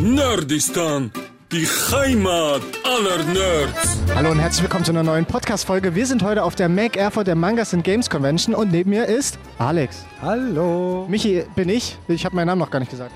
Nerdistan, 0.00 1.12
die 1.52 1.66
Heimat 1.66 2.62
aller 2.84 3.22
Nerds. 3.34 3.98
Hallo 4.14 4.30
und 4.30 4.38
herzlich 4.38 4.62
willkommen 4.62 4.82
zu 4.82 4.92
einer 4.92 5.02
neuen 5.02 5.26
Podcast-Folge. 5.26 5.94
Wir 5.94 6.06
sind 6.06 6.22
heute 6.22 6.42
auf 6.42 6.54
der 6.54 6.70
Mac 6.70 6.96
Erfurt 6.96 7.26
der 7.26 7.34
Mangas 7.34 7.74
and 7.74 7.84
Games 7.84 8.08
Convention 8.08 8.54
und 8.54 8.72
neben 8.72 8.88
mir 8.88 9.04
ist 9.04 9.38
Alex. 9.58 10.06
Hallo. 10.22 11.06
Michi 11.06 11.44
bin 11.54 11.68
ich. 11.68 11.98
Ich 12.08 12.24
habe 12.24 12.34
meinen 12.34 12.46
Namen 12.46 12.60
noch 12.60 12.70
gar 12.70 12.78
nicht 12.78 12.90
gesagt. 12.90 13.12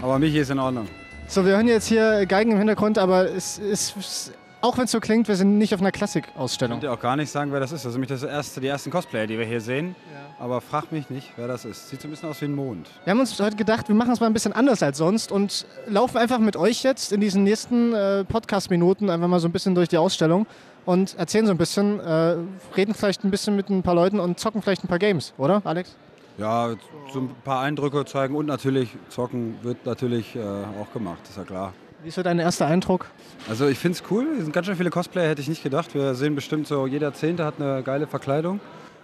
Aber 0.00 0.20
Michi 0.20 0.38
ist 0.38 0.50
in 0.50 0.60
Ordnung. 0.60 0.86
So, 1.26 1.44
wir 1.44 1.54
hören 1.54 1.66
jetzt 1.66 1.88
hier 1.88 2.24
Geigen 2.26 2.52
im 2.52 2.58
Hintergrund, 2.58 2.98
aber 2.98 3.28
es 3.28 3.58
ist, 3.58 4.30
auch 4.60 4.78
wenn 4.78 4.84
es 4.84 4.90
so 4.90 5.00
klingt, 5.00 5.28
wir 5.28 5.36
sind 5.36 5.58
nicht 5.58 5.74
auf 5.74 5.80
einer 5.80 5.92
Klassikausstellung. 5.92 6.78
Ich 6.78 6.82
könnte 6.82 6.92
auch 6.92 7.00
gar 7.00 7.16
nicht 7.16 7.30
sagen, 7.30 7.52
wer 7.52 7.60
das 7.60 7.72
ist. 7.72 7.84
Das 7.84 7.92
sind 7.92 8.00
nämlich 8.00 8.20
das 8.20 8.28
erste, 8.28 8.60
die 8.60 8.66
ersten 8.66 8.90
Cosplayer, 8.90 9.26
die 9.26 9.38
wir 9.38 9.44
hier 9.44 9.60
sehen. 9.60 9.94
Aber 10.38 10.60
frag 10.60 10.92
mich 10.92 11.08
nicht, 11.08 11.32
wer 11.36 11.48
das 11.48 11.64
ist. 11.64 11.88
Sieht 11.88 12.02
so 12.02 12.08
ein 12.08 12.10
bisschen 12.10 12.28
aus 12.28 12.40
wie 12.40 12.46
ein 12.46 12.54
Mond. 12.54 12.90
Wir 13.04 13.12
haben 13.12 13.20
uns 13.20 13.38
heute 13.40 13.56
gedacht, 13.56 13.88
wir 13.88 13.94
machen 13.94 14.12
es 14.12 14.20
mal 14.20 14.26
ein 14.26 14.32
bisschen 14.32 14.52
anders 14.52 14.82
als 14.82 14.98
sonst 14.98 15.32
und 15.32 15.66
laufen 15.86 16.18
einfach 16.18 16.38
mit 16.38 16.56
euch 16.56 16.82
jetzt 16.82 17.12
in 17.12 17.20
diesen 17.20 17.44
nächsten 17.44 17.94
äh, 17.94 18.24
Podcast-Minuten 18.24 19.08
einfach 19.08 19.28
mal 19.28 19.40
so 19.40 19.48
ein 19.48 19.52
bisschen 19.52 19.74
durch 19.74 19.88
die 19.88 19.98
Ausstellung 19.98 20.46
und 20.84 21.16
erzählen 21.18 21.46
so 21.46 21.52
ein 21.52 21.58
bisschen, 21.58 22.00
äh, 22.00 22.36
reden 22.76 22.94
vielleicht 22.94 23.24
ein 23.24 23.30
bisschen 23.30 23.56
mit 23.56 23.70
ein 23.70 23.82
paar 23.82 23.94
Leuten 23.94 24.20
und 24.20 24.38
zocken 24.38 24.62
vielleicht 24.62 24.84
ein 24.84 24.88
paar 24.88 24.98
Games, 24.98 25.32
oder, 25.38 25.62
Alex? 25.64 25.96
Ja, 26.38 26.74
so 27.12 27.20
ein 27.20 27.30
paar 27.44 27.62
Eindrücke 27.62 28.04
zeigen 28.04 28.36
und 28.36 28.46
natürlich 28.46 28.90
zocken 29.08 29.56
wird 29.62 29.86
natürlich 29.86 30.36
äh, 30.36 30.40
auch 30.40 30.92
gemacht, 30.92 31.20
ist 31.28 31.38
ja 31.38 31.44
klar. 31.44 31.72
Wie 32.06 32.10
ist 32.10 32.14
so 32.14 32.22
dein 32.22 32.38
erster 32.38 32.68
Eindruck? 32.68 33.06
Also 33.48 33.66
ich 33.66 33.78
finde 33.80 33.98
es 33.98 34.04
cool. 34.12 34.28
Hier 34.32 34.44
sind 34.44 34.52
ganz 34.52 34.68
schön 34.68 34.76
viele 34.76 34.90
Cosplayer, 34.90 35.28
hätte 35.28 35.42
ich 35.42 35.48
nicht 35.48 35.64
gedacht. 35.64 35.92
Wir 35.92 36.14
sehen 36.14 36.36
bestimmt 36.36 36.68
so, 36.68 36.86
jeder 36.86 37.12
Zehnte 37.12 37.44
hat 37.44 37.54
eine 37.60 37.82
geile 37.82 38.06
Verkleidung. 38.06 38.60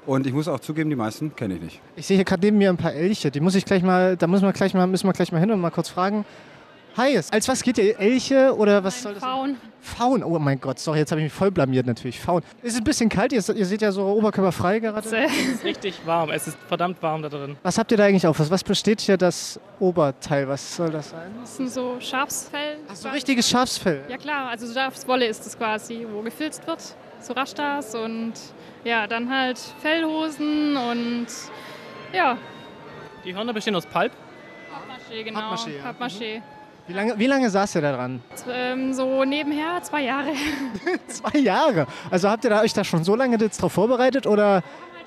Und 0.06 0.24
ich 0.24 0.32
muss 0.32 0.46
auch 0.46 0.60
zugeben, 0.60 0.88
die 0.88 0.94
meisten 0.94 1.34
kenne 1.34 1.54
ich 1.54 1.62
nicht. 1.62 1.80
Ich 1.96 2.06
sehe 2.06 2.14
hier 2.14 2.24
gerade 2.24 2.46
neben 2.46 2.58
mir 2.58 2.70
ein 2.70 2.76
paar 2.76 2.92
Elche. 2.92 3.32
Die 3.32 3.40
muss 3.40 3.56
ich 3.56 3.64
gleich 3.64 3.82
mal, 3.82 4.16
da 4.16 4.28
müssen 4.28 4.44
wir 4.44 4.52
gleich 4.52 4.72
mal, 4.72 4.86
müssen 4.86 5.08
wir 5.08 5.14
gleich 5.14 5.32
mal 5.32 5.40
hin 5.40 5.50
und 5.50 5.60
mal 5.60 5.70
kurz 5.70 5.88
fragen. 5.88 6.24
Hi, 6.96 7.16
als 7.16 7.48
was 7.48 7.62
geht 7.62 7.78
ihr? 7.78 7.98
Elche 7.98 8.54
oder 8.54 8.84
was 8.84 9.02
soll 9.02 9.14
das? 9.14 9.22
Faun. 9.22 9.56
Faun. 9.80 10.22
Oh 10.22 10.38
mein 10.38 10.60
Gott, 10.60 10.78
sorry, 10.78 10.98
jetzt 10.98 11.10
habe 11.10 11.20
ich 11.22 11.24
mich 11.24 11.32
voll 11.32 11.50
blamiert 11.50 11.86
natürlich. 11.86 12.20
Faun. 12.20 12.42
Ist 12.62 12.74
es 12.74 12.78
ein 12.78 12.84
bisschen 12.84 13.08
kalt? 13.08 13.32
Ihr, 13.32 13.42
ihr 13.56 13.66
seht 13.66 13.80
ja 13.80 13.90
so 13.92 14.04
oberkörperfrei 14.04 14.78
gerade. 14.78 15.08
Es 15.08 15.32
ist 15.54 15.64
richtig 15.64 16.00
warm. 16.04 16.30
Es 16.30 16.46
ist 16.48 16.58
verdammt 16.68 17.02
warm 17.02 17.22
da 17.22 17.30
drin. 17.30 17.56
Was 17.62 17.78
habt 17.78 17.90
ihr 17.92 17.96
da 17.96 18.04
eigentlich 18.04 18.26
auf? 18.26 18.38
Was, 18.38 18.50
was 18.50 18.62
besteht 18.62 19.00
hier 19.00 19.16
das 19.16 19.58
Oberteil? 19.80 20.46
Was 20.48 20.76
soll 20.76 20.90
das 20.90 21.10
sein? 21.10 21.32
Das 21.40 21.56
sind 21.56 21.70
so 21.70 21.96
Schafsfell. 21.98 22.76
Ach 22.88 22.94
so 22.94 23.08
richtiges 23.08 23.48
Schafsfell. 23.48 24.04
Ja 24.08 24.18
klar, 24.18 24.50
also 24.50 24.70
Schafswolle 24.72 25.26
ist 25.26 25.46
es 25.46 25.56
quasi, 25.56 26.06
wo 26.12 26.20
gefilzt 26.20 26.66
wird. 26.66 26.80
So 27.20 27.32
Rastas 27.32 27.94
und 27.94 28.34
ja, 28.84 29.06
dann 29.06 29.30
halt 29.30 29.58
Fellhosen 29.80 30.76
und 30.76 31.26
ja, 32.12 32.36
Die 33.24 33.34
Hörner 33.34 33.52
bestehen 33.54 33.74
aus 33.76 33.86
Pulp. 33.86 34.12
Pappmaché, 34.70 35.22
genau. 35.22 35.40
Pappmaché, 35.40 35.76
ja. 35.76 35.82
Pappmaché. 35.82 36.42
Wie 36.88 36.92
lange, 36.94 37.18
wie 37.18 37.26
lange 37.26 37.48
saß 37.48 37.76
ihr 37.76 37.80
da 37.80 37.92
dran? 37.92 38.20
Ähm, 38.50 38.92
so 38.92 39.24
nebenher 39.24 39.82
zwei 39.82 40.02
Jahre. 40.02 40.32
Zwei 41.06 41.38
Jahre. 41.38 41.86
Also 42.10 42.28
habt 42.28 42.44
ihr 42.44 42.50
da, 42.50 42.60
euch 42.62 42.72
da 42.72 42.82
schon 42.82 43.04
so 43.04 43.14
lange 43.14 43.36
jetzt 43.38 43.62
drauf 43.62 43.72
vorbereitet 43.72 44.26
oder? 44.26 44.54
halt 44.54 44.64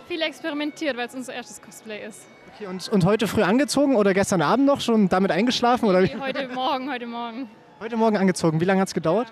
viel 0.07 0.21
experimentiert, 0.21 0.95
weil 0.95 1.07
es 1.07 1.15
unser 1.15 1.33
erstes 1.33 1.61
Cosplay 1.61 2.05
ist. 2.07 2.27
Okay, 2.55 2.67
und, 2.67 2.87
und 2.87 3.03
heute 3.03 3.27
früh 3.27 3.43
angezogen 3.43 3.97
oder 3.97 4.13
gestern 4.13 4.41
Abend 4.41 4.65
noch 4.65 4.79
schon 4.79 5.09
damit 5.09 5.31
eingeschlafen? 5.31 5.89
Oder? 5.89 6.01
Nee, 6.01 6.15
heute 6.19 6.47
Morgen, 6.47 6.89
heute 6.89 7.07
Morgen. 7.07 7.49
Heute 7.81 7.97
Morgen 7.97 8.15
angezogen. 8.15 8.61
Wie 8.61 8.65
lange 8.65 8.79
hat 8.79 8.87
es 8.87 8.93
gedauert? 8.93 9.27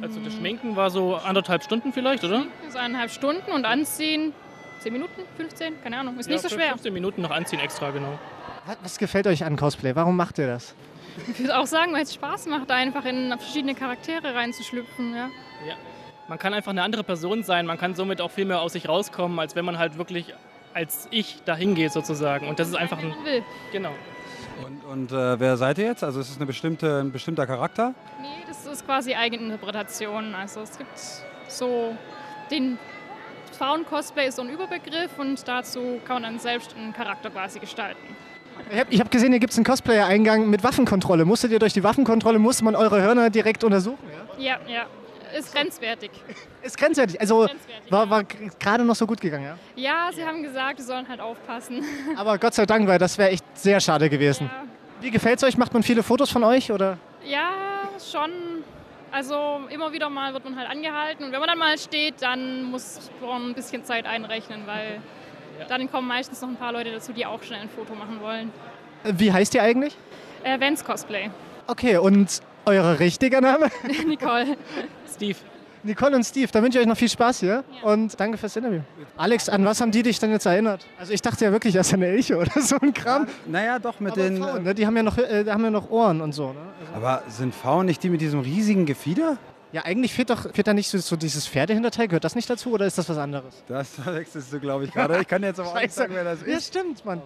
Also 0.00 0.20
das 0.20 0.34
Schminken 0.34 0.76
war 0.76 0.88
so 0.88 1.16
anderthalb 1.16 1.64
Stunden 1.64 1.92
vielleicht, 1.92 2.22
oder? 2.22 2.44
So 2.70 2.78
eineinhalb 2.78 3.10
Stunden 3.10 3.50
und 3.50 3.64
anziehen 3.64 4.32
10 4.80 4.92
Minuten, 4.92 5.22
15, 5.36 5.82
keine 5.82 5.98
Ahnung. 5.98 6.16
Ist 6.16 6.28
nicht 6.28 6.40
so 6.40 6.48
schwer. 6.48 6.68
15 6.68 6.92
Minuten 6.92 7.22
noch 7.22 7.32
anziehen 7.32 7.58
extra, 7.58 7.90
genau. 7.90 8.16
Was 8.82 8.98
gefällt 8.98 9.26
euch 9.26 9.44
an 9.44 9.56
Cosplay? 9.56 9.96
Warum 9.96 10.16
macht 10.16 10.38
ihr 10.38 10.46
das? 10.46 10.76
Ich 11.28 11.40
würde 11.40 11.58
auch 11.58 11.66
sagen, 11.66 11.92
weil 11.92 12.02
es 12.02 12.14
Spaß 12.14 12.46
macht, 12.46 12.70
einfach 12.70 13.04
in 13.04 13.30
verschiedene 13.30 13.74
Charaktere 13.74 14.34
reinzuschlüpfen. 14.34 15.14
Ja. 15.14 15.30
Ja. 15.66 15.74
Man 16.28 16.38
kann 16.38 16.54
einfach 16.54 16.72
eine 16.72 16.82
andere 16.82 17.04
Person 17.04 17.42
sein. 17.42 17.66
Man 17.66 17.78
kann 17.78 17.94
somit 17.94 18.20
auch 18.20 18.30
viel 18.30 18.44
mehr 18.44 18.60
aus 18.60 18.72
sich 18.72 18.88
rauskommen, 18.88 19.38
als 19.38 19.54
wenn 19.54 19.64
man 19.64 19.78
halt 19.78 19.96
wirklich 19.96 20.34
als 20.76 21.08
ich 21.10 21.42
dahin 21.44 21.74
geht 21.74 21.92
sozusagen. 21.92 22.48
Und 22.48 22.58
das 22.58 22.68
ist 22.68 22.74
einfach 22.74 22.98
ein... 22.98 23.14
Will. 23.24 23.42
Genau. 23.72 23.92
Und, 24.64 24.84
und 24.84 25.12
äh, 25.12 25.40
wer 25.40 25.56
seid 25.56 25.78
ihr 25.78 25.86
jetzt? 25.86 26.04
Also 26.04 26.20
ist 26.20 26.30
es 26.30 26.36
eine 26.36 26.44
bestimmte, 26.44 27.00
ein 27.00 27.12
bestimmter 27.12 27.46
Charakter? 27.46 27.94
Nee, 28.20 28.44
das 28.46 28.66
ist 28.66 28.84
quasi 28.84 29.14
Eigeninterpretation. 29.14 30.34
Also 30.34 30.60
es 30.60 30.76
gibt 30.76 30.98
so 31.48 31.96
den 32.50 32.78
Frauen-Cosplay 33.52 34.28
ist 34.28 34.36
so 34.36 34.42
ein 34.42 34.50
Überbegriff 34.50 35.18
und 35.18 35.48
dazu 35.48 35.98
kann 36.04 36.16
man 36.16 36.22
dann 36.24 36.38
selbst 36.38 36.76
einen 36.76 36.92
Charakter 36.92 37.30
quasi 37.30 37.58
gestalten. 37.58 38.14
Ich 38.70 38.80
habe 38.80 38.96
hab 38.96 39.10
gesehen, 39.10 39.30
hier 39.32 39.40
gibt 39.40 39.52
es 39.52 39.58
einen 39.58 39.64
Cosplayer-Eingang 39.64 40.48
mit 40.50 40.64
Waffenkontrolle. 40.64 41.24
Musstet 41.24 41.52
ihr 41.52 41.58
durch 41.58 41.72
die 41.72 41.84
Waffenkontrolle, 41.84 42.38
musste 42.38 42.64
man 42.64 42.74
eure 42.74 43.00
Hörner 43.00 43.30
direkt 43.30 43.64
untersuchen? 43.64 43.98
Ja? 44.38 44.58
Ja, 44.66 44.72
ja. 44.72 44.86
Ist 45.38 45.54
grenzwertig. 45.54 46.10
Ist 46.62 46.78
grenzwertig. 46.78 47.20
Also 47.20 47.46
Grenzwertig. 47.46 47.92
war, 47.92 48.08
war 48.08 48.24
gerade 48.24 48.84
noch 48.84 48.94
so 48.94 49.06
gut 49.06 49.20
gegangen, 49.20 49.44
ja? 49.44 49.58
Ja, 49.76 50.10
sie 50.12 50.24
haben 50.24 50.42
gesagt, 50.42 50.78
wir 50.78 50.84
sollen 50.84 51.08
halt 51.08 51.20
aufpassen. 51.20 51.84
Aber 52.16 52.38
Gott 52.38 52.54
sei 52.54 52.64
Dank, 52.64 52.86
weil 52.88 52.98
das 52.98 53.18
wäre 53.18 53.30
echt 53.30 53.44
sehr 53.54 53.80
schade 53.80 54.08
gewesen. 54.08 54.50
Ja. 54.52 54.64
Wie 55.00 55.10
gefällt 55.10 55.38
es 55.38 55.44
euch? 55.44 55.58
Macht 55.58 55.74
man 55.74 55.82
viele 55.82 56.02
Fotos 56.02 56.30
von 56.30 56.42
euch? 56.44 56.72
Oder? 56.72 56.98
Ja, 57.24 57.50
schon. 58.10 58.30
Also 59.12 59.60
immer 59.70 59.92
wieder 59.92 60.08
mal 60.08 60.32
wird 60.32 60.44
man 60.44 60.56
halt 60.56 60.68
angehalten 60.68 61.24
und 61.24 61.32
wenn 61.32 61.40
man 61.40 61.48
dann 61.48 61.58
mal 61.58 61.78
steht, 61.78 62.20
dann 62.20 62.64
muss 62.64 63.10
man 63.20 63.50
ein 63.50 63.54
bisschen 63.54 63.84
Zeit 63.84 64.04
einrechnen, 64.04 64.62
weil 64.66 65.00
dann 65.68 65.90
kommen 65.90 66.08
meistens 66.08 66.40
noch 66.40 66.48
ein 66.48 66.56
paar 66.56 66.72
Leute 66.72 66.92
dazu, 66.92 67.12
die 67.12 67.26
auch 67.26 67.42
schnell 67.42 67.60
ein 67.60 67.68
Foto 67.68 67.94
machen 67.94 68.20
wollen. 68.20 68.52
Äh, 69.04 69.12
Wie 69.16 69.32
heißt 69.32 69.54
ihr 69.54 69.62
eigentlich? 69.62 69.96
Äh, 70.44 70.60
Vans 70.60 70.84
Cosplay. 70.84 71.30
Okay, 71.66 71.96
und 71.98 72.40
euer 72.64 72.98
richtiger 72.98 73.40
Name? 73.40 73.68
Nicole. 74.06 74.56
Steve, 75.12 75.36
Nicole 75.86 76.16
und 76.16 76.24
Steve, 76.24 76.48
da 76.52 76.62
wünsche 76.62 76.78
ich 76.78 76.82
euch 76.82 76.88
noch 76.88 76.96
viel 76.96 77.08
Spaß 77.08 77.40
hier 77.40 77.64
und 77.82 78.18
danke 78.18 78.36
fürs 78.38 78.56
Interview. 78.56 78.80
Alex, 79.16 79.48
an 79.48 79.64
was 79.64 79.80
haben 79.80 79.92
die 79.92 80.02
dich 80.02 80.18
denn 80.18 80.30
jetzt 80.32 80.44
erinnert? 80.46 80.86
Also 80.98 81.12
ich 81.12 81.22
dachte 81.22 81.44
ja 81.44 81.52
wirklich, 81.52 81.74
das 81.74 81.86
ist 81.88 81.94
eine 81.94 82.06
Elche 82.06 82.36
oder 82.36 82.60
so 82.60 82.76
ein 82.80 82.92
Kram. 82.92 83.26
Naja, 83.46 83.78
doch 83.78 84.00
mit 84.00 84.12
Aber 84.12 84.22
den. 84.22 84.42
Frauen, 84.42 84.62
ne? 84.64 84.74
Die 84.74 84.86
haben 84.86 84.96
ja 84.96 85.02
noch, 85.04 85.16
äh, 85.16 85.44
die 85.44 85.50
haben 85.50 85.62
ja 85.64 85.70
noch 85.70 85.88
Ohren 85.90 86.20
und 86.20 86.32
so. 86.32 86.48
Ne? 86.52 86.58
Also, 86.80 86.92
Aber 86.94 87.22
sind 87.28 87.54
Frauen 87.54 87.86
nicht 87.86 88.02
die 88.02 88.10
mit 88.10 88.20
diesem 88.20 88.40
riesigen 88.40 88.84
Gefieder? 88.84 89.38
Ja, 89.72 89.84
eigentlich 89.84 90.14
fehlt 90.14 90.30
doch 90.30 90.42
fehlt 90.52 90.66
da 90.66 90.72
nicht 90.74 90.88
so, 90.88 90.98
so 90.98 91.16
dieses 91.16 91.46
Pferdehinterteil. 91.46 92.08
Gehört 92.08 92.24
das 92.24 92.34
nicht 92.34 92.48
dazu 92.48 92.72
oder 92.72 92.86
ist 92.86 92.96
das 92.98 93.08
was 93.08 93.18
anderes? 93.18 93.62
Das 93.68 93.88
verwechselst 94.02 94.52
du, 94.52 94.60
glaube 94.60 94.84
ich, 94.84 94.92
gerade. 94.92 95.20
Ich 95.20 95.28
kann 95.28 95.42
jetzt 95.42 95.60
aber 95.60 95.70
auch 95.70 95.80
nicht 95.80 95.92
sagen, 95.92 96.12
wer 96.14 96.24
das 96.24 96.40
Ja, 96.46 96.56
ist. 96.56 96.68
stimmt, 96.68 97.04
Mann. 97.04 97.20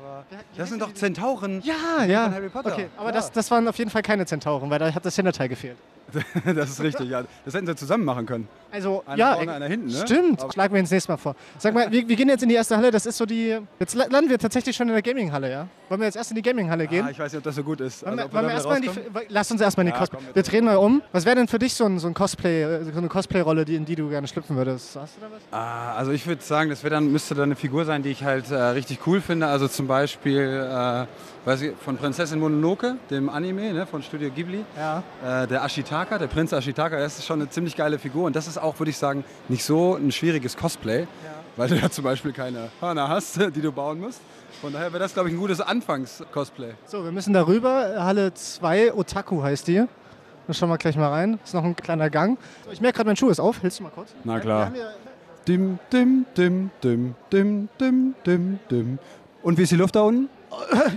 Das 0.57 0.69
sind 0.71 0.81
doch 0.83 0.93
Zentauren. 0.95 1.63
Ja, 1.65 2.05
ja. 2.05 2.25
von 2.25 2.35
Harry 2.35 2.49
Potter. 2.49 2.73
Okay, 2.73 2.87
aber 2.97 3.07
Ja. 3.11 3.13
das, 3.13 3.31
das 3.33 3.51
waren 3.51 3.69
auf 3.69 3.77
jeden 3.79 3.91
Fall 3.91 4.03
keine 4.03 4.27
Zentauren, 4.27 4.71
weil 4.71 4.79
da 4.79 4.93
hat 4.93 5.05
das 5.05 5.17
Hinterteil 5.17 5.49
gefehlt. 5.49 5.77
Das 6.57 6.71
ist 6.71 6.81
richtig, 6.81 7.09
ja. 7.09 7.23
Das 7.45 7.55
hätten 7.55 7.67
sie 7.69 7.77
zusammen 7.77 8.05
machen 8.05 8.27
können. 8.27 8.49
Also, 8.73 9.03
Einer 9.07 9.17
ja, 9.17 9.35
vorne, 9.35 9.53
einer 9.53 9.67
hinten, 9.67 9.89
ne? 9.89 10.07
Stimmt, 10.07 10.43
Aber- 10.43 10.53
schlagen 10.53 10.75
wir 10.75 10.81
ins 10.81 10.91
nächste 10.91 11.11
Mal 11.13 11.17
vor. 11.17 11.35
Sag 11.59 11.75
mal, 11.75 11.91
wir, 11.91 12.07
wir 12.09 12.17
gehen 12.17 12.29
jetzt 12.29 12.43
in 12.43 12.49
die 12.49 12.55
erste 12.55 12.77
Halle. 12.77 12.91
Das 12.91 13.05
ist 13.07 13.17
so 13.17 13.27
die. 13.27 13.59
Jetzt 13.79 13.95
la- 13.95 14.07
landen 14.09 14.31
wir 14.31 14.39
tatsächlich 14.39 14.77
schon 14.77 14.89
in 14.89 14.95
der 14.95 15.03
Gaming-Halle, 15.03 15.51
ja? 15.51 15.67
Wollen 15.89 16.01
wir 16.01 16.07
jetzt 16.07 16.17
erst 16.17 16.31
in 16.31 16.37
die 16.37 16.43
Gaming-Halle 16.43 16.87
gehen? 16.87 17.05
Ah, 17.07 17.11
ich 17.11 17.19
weiß 17.19 17.33
nicht, 17.33 17.39
ob 17.39 17.45
das 17.45 17.55
so 17.57 17.63
gut 17.65 17.81
ist. 17.81 18.05
Wollen 18.07 18.17
wir, 18.19 18.33
wir 18.33 18.81
die, 18.81 18.91
lass 19.29 19.51
uns 19.51 19.61
erstmal 19.61 19.87
in 19.87 19.93
die 19.93 19.95
Ja, 19.95 19.99
Cosplay. 20.01 20.19
komm, 20.25 20.35
wir 20.35 20.43
drehen 20.43 20.65
mal 20.65 20.77
um. 20.77 21.03
Was 21.13 21.25
wäre 21.25 21.37
denn 21.37 21.49
für 21.49 21.59
dich 21.59 21.75
so 21.75 21.85
ein, 21.85 21.99
so 21.99 22.07
ein 22.07 22.15
Cosplay, 22.15 22.63
äh, 22.63 22.85
so 22.85 22.99
eine 22.99 23.09
Cosplay-Rolle, 23.09 23.63
in 23.63 23.85
die 23.85 23.97
du 23.97 24.09
gerne 24.09 24.27
schlüpfen 24.29 24.57
würdest? 24.57 24.97
Hast 24.97 25.17
du 25.17 25.21
da 25.21 25.27
was? 25.33 25.41
Ah, 25.59 25.95
also 25.95 26.13
ich 26.13 26.27
würde 26.27 26.43
sagen, 26.43 26.71
das 26.71 26.83
dann, 26.83 27.11
müsste 27.11 27.35
dann 27.35 27.45
eine 27.45 27.57
Figur 27.57 27.85
sein, 27.85 28.03
die 28.03 28.11
ich 28.11 28.23
halt 28.25 28.51
äh, 28.51 28.55
richtig 28.55 29.01
cool 29.07 29.21
finde. 29.21 29.47
Also 29.47 29.69
zum 29.69 29.87
Beispiel 29.87 30.41
äh, 30.71 31.07
weiß 31.45 31.63
ich, 31.63 31.73
von 31.77 31.97
Prinzessin 31.97 32.39
Mononoke, 32.39 32.97
dem 33.11 33.29
Anime 33.29 33.73
ne, 33.73 33.87
von 33.87 34.03
Studio 34.03 34.31
Ghibli. 34.31 34.65
Ja. 34.77 35.03
Äh, 35.25 35.47
der 35.47 35.65
Ashitaka, 35.65 36.19
der 36.19 36.27
Prinz 36.27 36.53
Ashitaka, 36.53 36.99
das 36.99 37.19
ist 37.19 37.27
schon 37.27 37.41
eine 37.41 37.51
ziemlich 37.51 37.77
geile 37.77 37.99
Figur. 37.99 38.25
Und 38.25 38.37
das 38.37 38.47
ist 38.47 38.59
auch, 38.59 38.79
würde 38.79 38.91
ich 38.91 38.99
sagen, 38.99 39.25
nicht 39.49 39.65
so 39.65 39.95
ein 39.95 40.13
schwieriges 40.13 40.57
Cosplay, 40.57 41.07
weil 41.57 41.69
du 41.69 41.77
da 41.77 41.91
zum 41.91 42.05
Beispiel 42.05 42.33
keine 42.33 42.69
Hörner 42.81 43.09
hast, 43.09 43.37
die 43.55 43.61
du 43.61 43.73
bauen 43.73 44.01
musst. 44.01 44.21
Von 44.61 44.73
daher 44.73 44.93
wäre 44.93 45.03
das, 45.03 45.15
glaube 45.15 45.29
ich, 45.29 45.35
ein 45.35 45.39
gutes 45.39 45.61
Anfangs-Cosplay. 45.61 46.73
So, 46.85 47.05
wir 47.05 47.13
müssen 47.13 47.33
darüber. 47.33 48.05
Halle 48.05 48.35
2, 48.35 48.95
Otaku 48.95 49.43
heißt 49.43 49.69
die. 49.69 49.77
Dann 50.47 50.55
schauen 50.55 50.69
wir 50.69 50.79
gleich 50.79 50.97
mal 50.97 51.09
rein. 51.09 51.39
Ist 51.45 51.55
noch 51.55 51.65
ein 51.65 51.77
kleiner 51.77 52.11
Gang. 52.11 52.39
So, 52.67 52.73
ich 52.73 52.81
merke 52.81 52.97
gerade, 52.97 53.09
mein 53.09 53.17
Schuh 53.17 53.31
ist 53.31 53.41
auf. 53.41 53.61
Hilfst 53.61 53.79
du 53.79 53.85
mal 53.85 53.91
kurz? 53.91 54.11
Na 54.25 54.39
klar. 54.39 54.73
Dim, 55.49 55.79
dim, 55.91 56.27
dim, 56.37 56.71
dim, 56.83 57.15
dim, 57.33 57.69
dim, 57.81 58.15
dim, 58.27 58.59
dim. 58.71 58.99
Und 59.43 59.57
wie 59.57 59.63
ist 59.63 59.73
die 59.73 59.77
Luft 59.77 59.97
da 59.97 60.03
unten? 60.03 60.29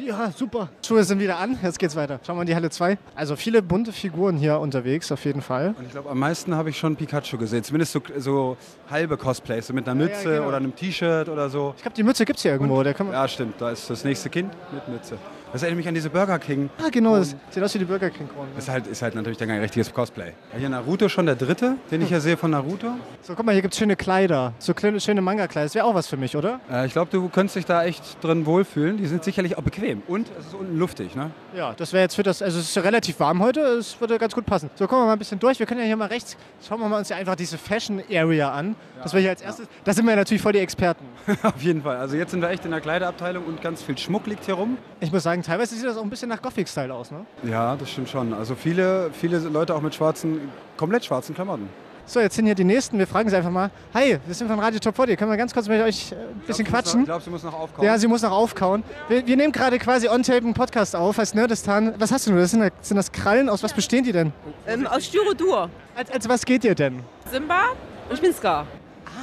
Ja, 0.05 0.31
super. 0.35 0.69
Schuhe 0.85 1.03
sind 1.03 1.19
wieder 1.19 1.37
an. 1.37 1.57
Jetzt 1.61 1.79
geht's 1.79 1.95
weiter. 1.95 2.19
Schauen 2.25 2.37
wir 2.37 2.41
in 2.41 2.47
die 2.47 2.55
Halle 2.55 2.69
2. 2.69 2.97
Also 3.15 3.35
viele 3.35 3.61
bunte 3.61 3.91
Figuren 3.91 4.37
hier 4.37 4.59
unterwegs, 4.59 5.11
auf 5.11 5.23
jeden 5.25 5.41
Fall. 5.41 5.75
Und 5.77 5.85
ich 5.85 5.91
glaube, 5.91 6.09
am 6.09 6.19
meisten 6.19 6.55
habe 6.55 6.69
ich 6.69 6.77
schon 6.77 6.95
Pikachu 6.95 7.37
gesehen. 7.37 7.63
Zumindest 7.63 7.91
so, 7.93 8.01
so 8.17 8.57
halbe 8.89 9.17
Cosplays, 9.17 9.67
so 9.67 9.73
mit 9.73 9.87
einer 9.87 9.99
Ja, 10.01 10.07
ja, 10.07 10.15
Mütze 10.15 10.29
genau. 10.35 10.47
oder 10.47 10.57
einem 10.57 10.75
T-Shirt 10.75 11.29
oder 11.29 11.49
so. 11.49 11.73
Ich 11.77 11.83
glaube, 11.83 11.95
die 11.95 12.03
Mütze 12.03 12.25
gibt's 12.25 12.41
hier 12.41 12.51
irgendwo. 12.53 12.83
Man 12.83 13.11
Ja, 13.11 13.27
stimmt, 13.27 13.55
da 13.59 13.71
ist 13.71 13.89
das 13.89 14.03
nächste 14.03 14.29
Kind 14.29 14.51
mit 14.73 14.87
Mütze. 14.87 15.17
Das 15.53 15.61
erinnert 15.61 15.77
mich 15.77 15.87
an 15.87 15.93
diese 15.93 16.09
Burger 16.09 16.39
King. 16.39 16.71
Ah, 16.79 16.89
genau, 16.91 17.15
das 17.15 17.35
sieht 17.51 17.61
aus 17.61 17.71
wie 17.75 17.79
die 17.79 17.85
Burger 17.85 18.09
King-Krone. 18.09 18.47
Ist 18.57 18.69
halt, 18.69 18.87
ist 18.87 19.03
halt 19.03 19.13
natürlich 19.13 19.37
dann 19.37 19.49
kein 19.49 19.61
richtiges 19.61 19.93
Cosplay. 19.93 20.33
Ja, 20.51 20.57
Hier 20.57 20.67
Naruto 20.69 21.07
schon 21.09 21.27
der 21.27 21.35
dritte, 21.35 21.75
den 21.91 22.01
ich 22.01 22.09
ja 22.09 22.19
sehe 22.19 22.37
von 22.37 22.49
Naruto. 22.49 22.87
So, 23.21 23.35
guck 23.35 23.45
mal, 23.45 23.51
hier 23.51 23.61
gibt 23.61 23.75
es 23.75 23.77
schöne 23.77 23.95
Kleider. 23.95 24.53
So 24.57 24.73
kleine, 24.73 24.99
schöne 24.99 25.21
Manga-Kleider. 25.21 25.65
Das 25.67 25.75
wäre 25.75 25.85
auch 25.85 25.93
was 25.93 26.07
für 26.07 26.17
mich, 26.17 26.35
oder? 26.35 26.59
Äh, 26.71 26.87
ich 26.87 26.93
glaube, 26.93 27.11
du 27.11 27.29
könntest 27.29 27.55
dich 27.55 27.65
da 27.67 27.83
echt 27.83 28.17
drin 28.23 28.47
wohlfühlen. 28.47 28.97
Die 28.97 29.05
sind 29.05 29.23
sicherlich 29.23 29.55
auch 29.55 29.61
bequem. 29.61 30.01
Und 30.07 30.27
es 30.39 30.47
ist 30.47 30.55
unten 30.55 30.75
luftig, 30.79 31.15
ne? 31.15 31.29
Ja, 31.55 31.73
das 31.77 31.93
wäre 31.93 32.01
jetzt 32.01 32.15
für 32.15 32.23
das. 32.23 32.41
Also, 32.41 32.57
es 32.57 32.69
ist 32.69 32.75
ja 32.75 32.81
relativ 32.81 33.19
warm 33.19 33.43
heute. 33.43 33.59
Es 33.61 34.01
würde 34.01 34.17
ganz 34.17 34.33
gut 34.33 34.47
passen. 34.47 34.71
So, 34.73 34.87
kommen 34.87 35.03
wir 35.03 35.05
mal 35.05 35.13
ein 35.13 35.19
bisschen 35.19 35.37
durch. 35.37 35.59
Wir 35.59 35.67
können 35.67 35.81
ja 35.81 35.85
hier 35.85 35.97
mal 35.97 36.07
rechts. 36.07 36.35
Schauen 36.67 36.79
wir 36.79 36.89
mal 36.89 36.97
uns 36.97 37.09
ja 37.09 37.17
einfach 37.17 37.35
diese 37.35 37.59
Fashion-Area 37.59 38.51
an. 38.51 38.75
das 39.03 39.13
wir 39.13 39.21
hier 39.21 39.29
als 39.29 39.43
erstes. 39.43 39.67
Da 39.83 39.93
sind 39.93 40.05
wir 40.05 40.13
ja 40.13 40.17
natürlich 40.17 40.41
voll 40.41 40.53
die 40.53 40.59
Experten. 40.59 41.05
Auf 41.43 41.61
jeden 41.61 41.83
Fall. 41.83 41.97
Also 41.97 42.15
jetzt 42.15 42.31
sind 42.31 42.41
wir 42.41 42.49
echt 42.49 42.65
in 42.65 42.71
der 42.71 42.81
Kleiderabteilung 42.81 43.45
und 43.45 43.61
ganz 43.61 43.83
viel 43.83 43.99
Schmuck 43.99 44.25
liegt 44.25 44.45
hier 44.45 44.55
rum. 44.55 44.77
Ich 44.99 45.11
muss 45.11 45.21
sagen, 45.21 45.42
teilweise 45.43 45.75
sieht 45.75 45.85
das 45.85 45.97
auch 45.97 46.03
ein 46.03 46.09
bisschen 46.09 46.29
nach 46.29 46.41
Gothic-Style 46.41 46.93
aus, 46.93 47.11
ne? 47.11 47.25
Ja, 47.43 47.75
das 47.75 47.89
stimmt 47.91 48.09
schon. 48.09 48.33
Also 48.33 48.55
viele, 48.55 49.11
viele 49.13 49.37
Leute 49.39 49.75
auch 49.75 49.81
mit 49.81 49.93
schwarzen, 49.95 50.49
komplett 50.77 51.05
schwarzen 51.05 51.35
Klamotten. 51.35 51.69
So, 52.05 52.19
jetzt 52.19 52.35
sind 52.35 52.45
hier 52.45 52.55
die 52.55 52.65
Nächsten. 52.65 52.99
Wir 52.99 53.07
fragen 53.07 53.29
sie 53.29 53.37
einfach 53.37 53.49
mal. 53.49 53.71
Hi, 53.93 54.19
wir 54.25 54.35
sind 54.35 54.49
von 54.49 54.59
Radio 54.59 54.77
Top 54.79 54.95
40. 54.95 55.17
Können 55.17 55.31
wir 55.31 55.37
ganz 55.37 55.53
kurz 55.53 55.69
mit 55.69 55.81
euch 55.81 56.11
äh, 56.11 56.15
ein 56.15 56.41
bisschen 56.45 56.65
quatschen? 56.65 57.01
Ich 57.01 57.05
glaube, 57.05 57.23
sie 57.23 57.29
muss 57.29 57.43
noch 57.43 57.53
aufkommen. 57.53 57.87
Ja, 57.87 57.97
sie 57.97 58.07
muss 58.07 58.21
noch 58.21 58.31
aufkauen. 58.31 58.83
Wir, 59.07 59.25
wir 59.25 59.37
nehmen 59.37 59.53
gerade 59.53 59.79
quasi 59.79 60.09
on-tape 60.09 60.39
einen 60.39 60.53
Podcast 60.53 60.97
auf 60.97 61.17
als 61.17 61.33
Nerdistan. 61.33 61.93
Was 61.99 62.11
hast 62.11 62.27
du 62.27 62.31
denn? 62.31 62.39
Das 62.39 62.51
sind, 62.51 62.71
sind 62.81 62.97
das 62.97 63.11
Krallen? 63.11 63.47
Aus 63.47 63.63
was 63.63 63.71
bestehen 63.71 64.03
die 64.03 64.11
denn? 64.11 64.33
Ähm, 64.67 64.85
aus 64.85 65.05
Styrodur. 65.05 65.69
Als, 65.95 66.11
als 66.11 66.27
was 66.27 66.43
geht 66.43 66.65
ihr 66.65 66.75
denn? 66.75 66.99
Simba 67.31 67.69
und 68.09 68.15
ich 68.15 68.21
bin 68.21 68.33
Scar. 68.33 68.67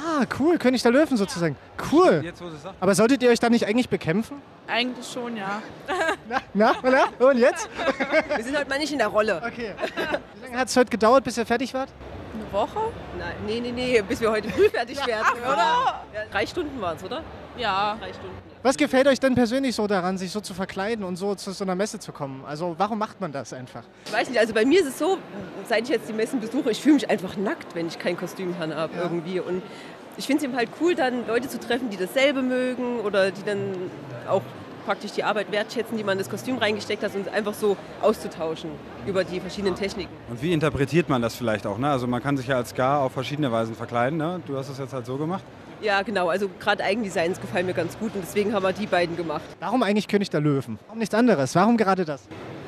Ah, 0.03 0.25
cool. 0.39 0.57
König 0.57 0.81
der 0.81 0.91
Löwen 0.91 1.15
sozusagen. 1.17 1.55
Cool. 1.91 2.21
Jetzt, 2.23 2.41
wo 2.41 2.49
sie 2.49 2.55
es 2.55 2.63
sagt. 2.63 2.75
Aber 2.79 2.95
solltet 2.95 3.21
ihr 3.21 3.29
euch 3.29 3.39
da 3.39 3.49
nicht 3.49 3.67
eigentlich 3.67 3.89
bekämpfen? 3.89 4.41
Eigentlich 4.67 5.05
schon, 5.11 5.37
ja. 5.37 5.61
Na, 6.53 6.73
na, 6.83 7.05
und 7.19 7.37
jetzt? 7.37 7.69
Wir 8.35 8.43
sind 8.43 8.57
heute 8.57 8.69
mal 8.69 8.79
nicht 8.79 8.91
in 8.91 8.97
der 8.99 9.07
Rolle. 9.07 9.41
Okay. 9.45 9.73
Wie 10.35 10.45
lange 10.45 10.57
hat 10.57 10.69
es 10.69 10.77
heute 10.77 10.89
gedauert, 10.89 11.23
bis 11.23 11.37
ihr 11.37 11.45
fertig 11.45 11.73
wart? 11.73 11.89
Eine 12.33 12.53
Woche? 12.53 12.79
Nein, 13.19 13.35
nee, 13.45 13.59
nee, 13.59 13.71
nee, 13.71 14.01
bis 14.01 14.21
wir 14.21 14.31
heute 14.31 14.49
früh 14.49 14.69
fertig 14.69 15.05
werden, 15.05 15.25
oder? 15.43 16.03
Ja, 16.13 16.21
drei 16.31 16.45
Stunden 16.47 16.79
waren 16.79 16.95
es, 16.95 17.03
oder? 17.03 17.21
Ja. 17.57 17.97
Drei 17.99 18.13
Stunden. 18.13 18.37
Was 18.63 18.77
gefällt 18.77 19.07
euch 19.07 19.19
denn 19.19 19.33
persönlich 19.33 19.75
so 19.75 19.87
daran, 19.87 20.17
sich 20.19 20.31
so 20.31 20.39
zu 20.39 20.53
verkleiden 20.53 21.03
und 21.03 21.15
so 21.15 21.33
zu 21.33 21.51
so 21.51 21.63
einer 21.65 21.73
Messe 21.75 21.97
zu 21.99 22.11
kommen? 22.11 22.45
Also 22.47 22.75
warum 22.77 22.99
macht 22.99 23.19
man 23.19 23.31
das 23.31 23.51
einfach? 23.53 23.83
Ich 24.05 24.13
weiß 24.13 24.29
nicht, 24.29 24.39
also 24.39 24.53
bei 24.53 24.63
mir 24.65 24.81
ist 24.81 24.87
es 24.87 24.99
so, 24.99 25.17
seit 25.67 25.83
ich 25.85 25.89
jetzt 25.89 26.07
die 26.07 26.13
Messen 26.13 26.39
besuche, 26.39 26.69
ich 26.71 26.79
fühle 26.79 26.93
mich 26.95 27.09
einfach 27.09 27.35
nackt, 27.37 27.73
wenn 27.73 27.87
ich 27.87 27.97
kein 27.97 28.15
Kostüm 28.15 28.55
habe 28.59 28.95
Ja. 28.95 29.01
irgendwie. 29.01 29.39
Und 29.39 29.63
ich 30.17 30.25
finde 30.25 30.39
es 30.39 30.43
eben 30.43 30.55
halt 30.55 30.69
cool, 30.79 30.95
dann 30.95 31.27
Leute 31.27 31.47
zu 31.47 31.59
treffen, 31.59 31.89
die 31.89 31.97
dasselbe 31.97 32.41
mögen 32.41 32.99
oder 32.99 33.31
die 33.31 33.43
dann 33.43 33.59
auch 34.29 34.41
praktisch 34.85 35.11
die 35.11 35.23
Arbeit 35.23 35.51
wertschätzen, 35.51 35.97
die 35.97 36.03
man 36.03 36.13
in 36.13 36.19
das 36.19 36.29
Kostüm 36.29 36.57
reingesteckt 36.57 37.03
hat 37.03 37.13
und 37.15 37.29
einfach 37.29 37.53
so 37.53 37.77
auszutauschen 38.01 38.71
über 39.05 39.23
die 39.23 39.39
verschiedenen 39.39 39.75
Techniken. 39.75 40.11
Und 40.29 40.41
wie 40.41 40.53
interpretiert 40.53 41.07
man 41.07 41.21
das 41.21 41.35
vielleicht 41.35 41.67
auch? 41.67 41.77
Ne? 41.77 41.89
Also 41.89 42.07
man 42.07 42.21
kann 42.21 42.35
sich 42.37 42.47
ja 42.47 42.57
als 42.57 42.69
Scar 42.71 43.01
auf 43.01 43.11
verschiedene 43.11 43.51
Weisen 43.51 43.75
verkleiden. 43.75 44.17
Ne? 44.17 44.41
Du 44.47 44.57
hast 44.57 44.69
es 44.69 44.79
jetzt 44.79 44.93
halt 44.93 45.05
so 45.05 45.17
gemacht. 45.17 45.43
Ja, 45.81 46.01
genau, 46.03 46.29
also 46.29 46.47
gerade 46.59 46.83
Eigendesigns 46.83 47.41
gefallen 47.41 47.65
mir 47.65 47.73
ganz 47.73 47.97
gut 47.97 48.13
und 48.13 48.21
deswegen 48.21 48.53
haben 48.53 48.63
wir 48.63 48.73
die 48.73 48.85
beiden 48.85 49.17
gemacht. 49.17 49.41
Warum 49.59 49.81
eigentlich 49.81 50.07
König 50.07 50.29
der 50.29 50.39
Löwen? 50.39 50.77
Warum 50.85 50.99
nichts 50.99 51.15
anderes? 51.15 51.55
Warum 51.55 51.77
gerade 51.77 52.05
das? 52.05 52.27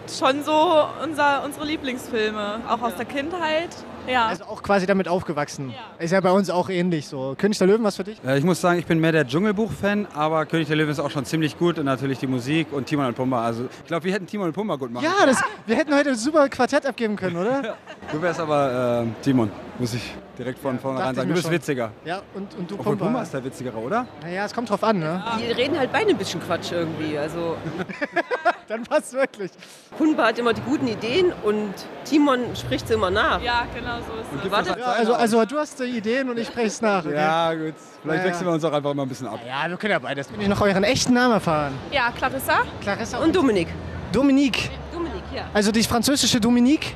schon 0.10 0.44
so 0.44 0.86
unser, 1.04 1.44
unsere 1.44 1.66
Lieblingsfilme, 1.66 2.62
auch 2.68 2.81
aus 2.81 2.96
der 2.96 3.06
Kindheit. 3.06 3.69
Ja. 4.07 4.27
Also 4.27 4.45
auch 4.45 4.61
quasi 4.63 4.85
damit 4.85 5.07
aufgewachsen. 5.07 5.73
Ist 6.00 6.11
ja 6.11 6.19
bei 6.21 6.31
uns 6.31 6.50
auch 6.50 6.69
ähnlich 6.69 7.07
so. 7.07 7.35
König 7.38 7.57
der 7.57 7.67
Löwen, 7.67 7.83
was 7.83 7.95
für 7.95 8.03
dich? 8.03 8.17
Äh, 8.25 8.38
ich 8.38 8.44
muss 8.44 8.59
sagen, 8.61 8.79
ich 8.79 8.85
bin 8.85 9.00
mehr 9.00 9.11
der 9.11 9.25
Dschungelbuch-Fan, 9.27 10.07
aber 10.13 10.45
König 10.45 10.67
der 10.67 10.75
Löwen 10.75 10.91
ist 10.91 11.00
auch 11.00 11.11
schon 11.11 11.25
ziemlich 11.25 11.57
gut 11.57 11.79
und 11.79 11.85
natürlich 11.85 12.19
die 12.19 12.27
Musik 12.27 12.67
und 12.71 12.85
Timon 12.85 13.05
und 13.07 13.15
Pumba. 13.15 13.44
Also 13.45 13.65
ich 13.81 13.88
glaube, 13.88 14.03
wir 14.05 14.13
hätten 14.13 14.27
Timon 14.27 14.47
und 14.47 14.53
Pumba 14.53 14.75
gut 14.75 14.91
machen 14.91 15.05
Ja, 15.05 15.25
das, 15.25 15.41
wir 15.65 15.75
hätten 15.75 15.94
heute 15.95 16.09
ein 16.09 16.15
super 16.15 16.50
Quartett 16.50 16.85
abgeben 16.85 17.15
können, 17.15 17.38
oder? 17.38 17.75
Du 18.11 18.21
wärst 18.21 18.39
aber 18.39 19.03
äh, 19.05 19.23
Timon, 19.23 19.50
muss 19.79 19.94
ich 19.94 20.13
direkt 20.38 20.59
von 20.59 20.77
vornherein 20.77 21.07
dachte 21.07 21.15
sagen. 21.21 21.29
Du 21.29 21.33
bist 21.35 21.45
schon. 21.45 21.53
witziger. 21.53 21.91
Ja, 22.03 22.21
und, 22.33 22.53
und 22.55 22.69
du 22.69 22.75
Obwohl 22.75 22.94
Pumba. 22.94 23.05
Pumba 23.05 23.21
ist 23.23 23.33
der 23.33 23.44
witzigere, 23.44 23.77
oder? 23.77 24.05
Naja, 24.21 24.45
es 24.45 24.53
kommt 24.53 24.69
drauf 24.69 24.83
an, 24.83 25.00
ne? 25.00 25.23
Die 25.39 25.51
reden 25.51 25.77
halt 25.79 25.91
beide 25.91 26.09
ein 26.09 26.17
bisschen 26.17 26.41
Quatsch 26.41 26.71
irgendwie. 26.73 27.17
Also 27.17 27.55
Dann 28.68 28.83
passt 28.83 29.13
wirklich. 29.13 29.51
Pumba 29.98 30.27
hat 30.27 30.39
immer 30.39 30.54
die 30.54 30.62
guten 30.62 30.88
Ideen 30.88 31.31
und 31.44 31.74
Timon 32.06 32.56
spricht 32.56 32.88
sie 32.88 32.94
immer 32.94 33.10
nach. 33.12 33.42
ja, 33.42 33.65
genau 33.74 33.98
so 33.98 34.38
ist 34.38 34.45
es. 34.45 34.51
Warte, 34.51 34.80
Ja, 34.80 34.86
also, 34.88 35.13
also 35.13 35.45
du 35.45 35.57
hast 35.57 35.80
die 35.80 35.83
Ideen 35.86 36.30
und 36.30 36.38
ich 36.38 36.48
spreche 36.48 36.68
es 36.68 36.81
nach. 36.81 37.06
Okay? 37.06 37.15
Ja, 37.15 37.54
gut. 37.54 37.74
Vielleicht 38.01 38.24
Ja, 38.24 38.30
wechseln 38.30 38.48
wir 38.48 38.54
uns 38.54 38.63
auch 38.63 38.74
einfach 38.74 38.94
mal 38.94 39.04
ein 39.04 39.10
bisschen 39.10 39.27
ab. 39.27 39.39
Ja, 39.45 39.69
wir 39.69 39.77
können 39.77 39.92
ja 39.92 40.00
beides. 40.00 40.31
Will 40.31 40.42
ich 40.42 40.48
noch 40.48 40.62
euren 40.62 40.83
echten 40.83 41.13
Namen 41.13 41.33
erfahren? 41.33 41.74
Ja, 41.92 42.12
Clarissa. 42.12 42.62
Clarissa 42.81 43.18
Und 43.19 43.36
Dominik. 43.36 43.68
Dominique. 44.12 44.69
Dominik, 44.92 45.24
ja. 45.36 45.44
Also 45.54 45.71
die 45.71 45.83
französische 45.83 46.39
Dominique 46.39 46.95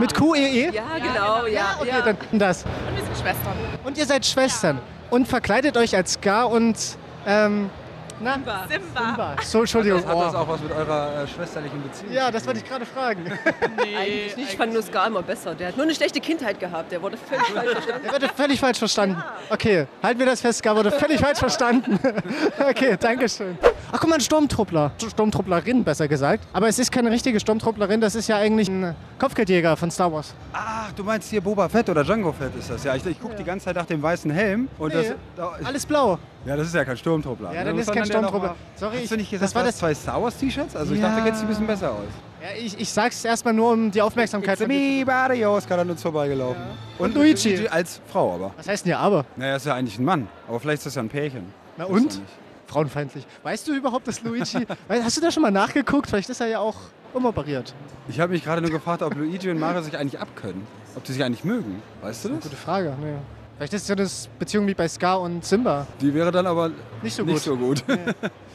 mit 0.00 0.14
Q-E-E? 0.14 0.70
Ja, 0.72 0.82
genau, 0.96 1.46
ja. 1.46 1.76
Okay, 1.78 1.88
ja. 1.88 2.00
dann 2.02 2.16
das. 2.32 2.64
Und 2.64 2.96
wir 2.96 3.04
sind 3.04 3.16
Schwestern. 3.16 3.52
Und 3.84 3.98
ihr 3.98 4.06
seid 4.06 4.26
Schwestern 4.26 4.80
und 5.10 5.28
verkleidet 5.28 5.76
euch 5.76 5.94
als 5.94 6.14
Scar 6.14 6.50
und 6.50 6.76
ähm, 7.26 7.70
na? 8.20 8.34
Simba. 8.34 8.66
Simba. 8.68 9.06
Simba. 9.06 9.36
So, 9.42 9.60
Entschuldigung. 9.60 9.98
Hat 10.06 10.08
das 10.16 10.34
Oh. 10.34 10.38
auch 10.38 10.48
was 10.48 10.60
mit 10.60 10.72
eurer 10.72 11.22
äh, 11.22 11.26
schwesterlichen 11.26 11.82
Beziehung? 11.82 12.12
Ja, 12.12 12.30
das 12.30 12.46
wollte 12.46 12.60
ich 12.60 12.64
gerade 12.68 12.84
fragen. 12.86 13.24
Eigentlich 13.98 14.36
nicht, 14.36 14.50
ich 14.52 14.56
fand 14.56 14.72
nur 14.72 14.82
Scar 14.82 15.06
immer 15.06 15.22
besser. 15.22 15.54
Der 15.54 15.68
hat 15.68 15.76
nur 15.76 15.84
eine 15.84 15.94
schlechte 15.94 16.20
Kindheit 16.20 16.58
gehabt. 16.60 16.92
Der 16.92 17.00
wurde 17.02 17.16
völlig 17.16 17.44
falsch 17.46 17.70
verstanden. 17.72 18.06
Er 18.06 18.12
wurde 18.12 18.28
völlig 18.34 18.60
falsch 18.60 18.78
verstanden. 18.78 19.22
Okay, 19.50 19.86
halten 20.02 20.18
wir 20.18 20.26
das 20.26 20.40
fest, 20.40 20.58
Scar 20.60 20.76
wurde 20.76 20.90
völlig 20.90 21.20
falsch 21.20 21.38
verstanden. 21.38 21.98
Okay, 22.70 22.96
danke 23.00 23.28
schön. 23.28 23.56
Ach, 23.92 23.98
guck 24.00 24.08
mal, 24.08 24.16
ein 24.16 24.20
Sturmtruppler. 24.20 24.92
Sturmtrupplerin, 24.98 25.82
besser 25.84 26.06
gesagt. 26.08 26.44
Aber 26.52 26.68
es 26.68 26.78
ist 26.78 26.92
keine 26.92 27.10
richtige 27.10 27.40
Sturmtrupplerin, 27.40 28.00
das 28.00 28.14
ist 28.14 28.28
ja 28.28 28.36
eigentlich 28.36 28.68
ein 28.68 28.94
Kopfgeldjäger 29.18 29.76
von 29.76 29.90
Star 29.90 30.12
Wars. 30.12 30.34
Ach, 30.52 30.92
du 30.92 31.02
meinst 31.02 31.30
hier 31.30 31.40
Boba 31.40 31.68
Fett 31.68 31.88
oder 31.88 32.04
Django 32.04 32.32
Fett 32.32 32.52
ist 32.58 32.70
das. 32.70 32.84
Ja, 32.84 32.94
ich, 32.94 33.04
ich 33.06 33.20
gucke 33.20 33.34
die 33.34 33.44
ganze 33.44 33.64
Zeit 33.66 33.76
nach 33.76 33.86
dem 33.86 34.02
weißen 34.02 34.30
Helm. 34.30 34.68
Und 34.78 34.94
Nee, 34.94 35.02
das, 35.08 35.14
da, 35.36 35.52
Alles 35.64 35.86
blau. 35.86 36.18
Ja, 36.44 36.56
das 36.56 36.68
ist 36.68 36.74
ja 36.74 36.84
kein 36.84 36.96
Sturmtruppler. 36.96 37.52
Ja, 37.54 37.64
dann 37.64 37.78
ist 37.78 37.92
kein 37.92 38.04
Sturmtruppler. 38.06 38.54
Sorry, 38.76 38.94
Hast 38.96 39.02
ich- 39.04 39.08
du 39.10 39.16
nicht 39.16 39.30
gesagt, 39.30 39.44
das 39.48 39.54
war 39.54 39.64
das- 39.64 39.76
zwei 39.76 39.94
Star 39.94 40.22
Wars 40.22 40.36
T-Shirts? 40.36 40.74
Also 40.76 40.94
ich 40.94 41.00
Ja. 41.00 41.08
dachte, 41.08 41.22
geht 41.24 41.34
es 41.34 41.40
ein 41.40 41.46
bisschen 41.48 41.66
besser 41.66 41.90
aus. 41.92 41.98
Ja, 42.42 42.48
ich, 42.58 42.78
ich 42.80 42.88
sag's 42.90 43.22
erstmal 43.24 43.52
nur, 43.52 43.72
um 43.72 43.90
die 43.90 44.00
Aufmerksamkeit 44.00 44.58
It's 44.60 44.68
me, 44.68 45.04
Mario, 45.04 45.56
ist 45.58 45.68
gerade 45.68 45.82
an 45.82 45.90
uns 45.90 46.00
vorbeigelaufen. 46.00 46.62
Und 46.98 47.14
Luigi. 47.14 47.68
als 47.68 48.00
Frau 48.10 48.34
aber. 48.34 48.52
Was 48.56 48.66
heißt 48.68 48.84
denn 48.86 48.92
hier 48.94 48.98
aber? 48.98 49.24
Naja, 49.36 49.56
ist 49.56 49.66
ja 49.66 49.74
eigentlich 49.74 49.98
ein 49.98 50.04
Mann. 50.04 50.26
Aber 50.48 50.58
vielleicht 50.60 50.78
ist 50.78 50.86
das 50.86 50.94
ja 50.94 51.02
ein 51.02 51.08
Pärchen. 51.10 51.52
Na 51.76 51.84
Weiß 51.84 51.90
und? 51.92 52.20
Frauenfeindlich. 52.66 53.26
Weißt 53.42 53.66
du 53.68 53.74
überhaupt, 53.74 54.06
dass 54.08 54.22
Luigi. 54.22 54.66
Hast 54.88 55.16
du 55.16 55.20
da 55.20 55.30
schon 55.30 55.42
mal 55.42 55.50
nachgeguckt? 55.50 56.06
Vielleicht 56.08 56.30
ist 56.30 56.40
er 56.40 56.46
ja 56.46 56.60
auch 56.60 56.76
umoperiert. 57.12 57.74
Ich 58.08 58.20
habe 58.20 58.32
mich 58.32 58.44
gerade 58.44 58.62
nur 58.62 58.70
gefragt, 58.70 59.02
ob 59.02 59.14
Luigi 59.16 59.50
und 59.50 59.58
Mario 59.58 59.82
sich 59.82 59.98
eigentlich 59.98 60.20
abkönnen. 60.20 60.66
Ob 60.96 61.04
die 61.04 61.12
sich 61.12 61.22
eigentlich 61.24 61.44
mögen. 61.44 61.82
Weißt 62.00 62.24
du 62.24 62.28
das? 62.30 62.40
Gute 62.44 62.56
Frage. 62.56 62.94
Nee. 63.02 63.14
Vielleicht 63.60 63.74
ist 63.74 63.90
ja 63.90 63.94
eine 63.94 64.08
Beziehung 64.38 64.66
wie 64.68 64.72
bei 64.72 64.88
Scar 64.88 65.20
und 65.20 65.44
Simba. 65.44 65.86
Die 66.00 66.14
wäre 66.14 66.32
dann 66.32 66.46
aber 66.46 66.70
Nicht 67.02 67.14
so 67.14 67.22
gut. 67.26 67.34
nicht 67.34 67.42
so 67.42 67.54
gut. 67.54 67.84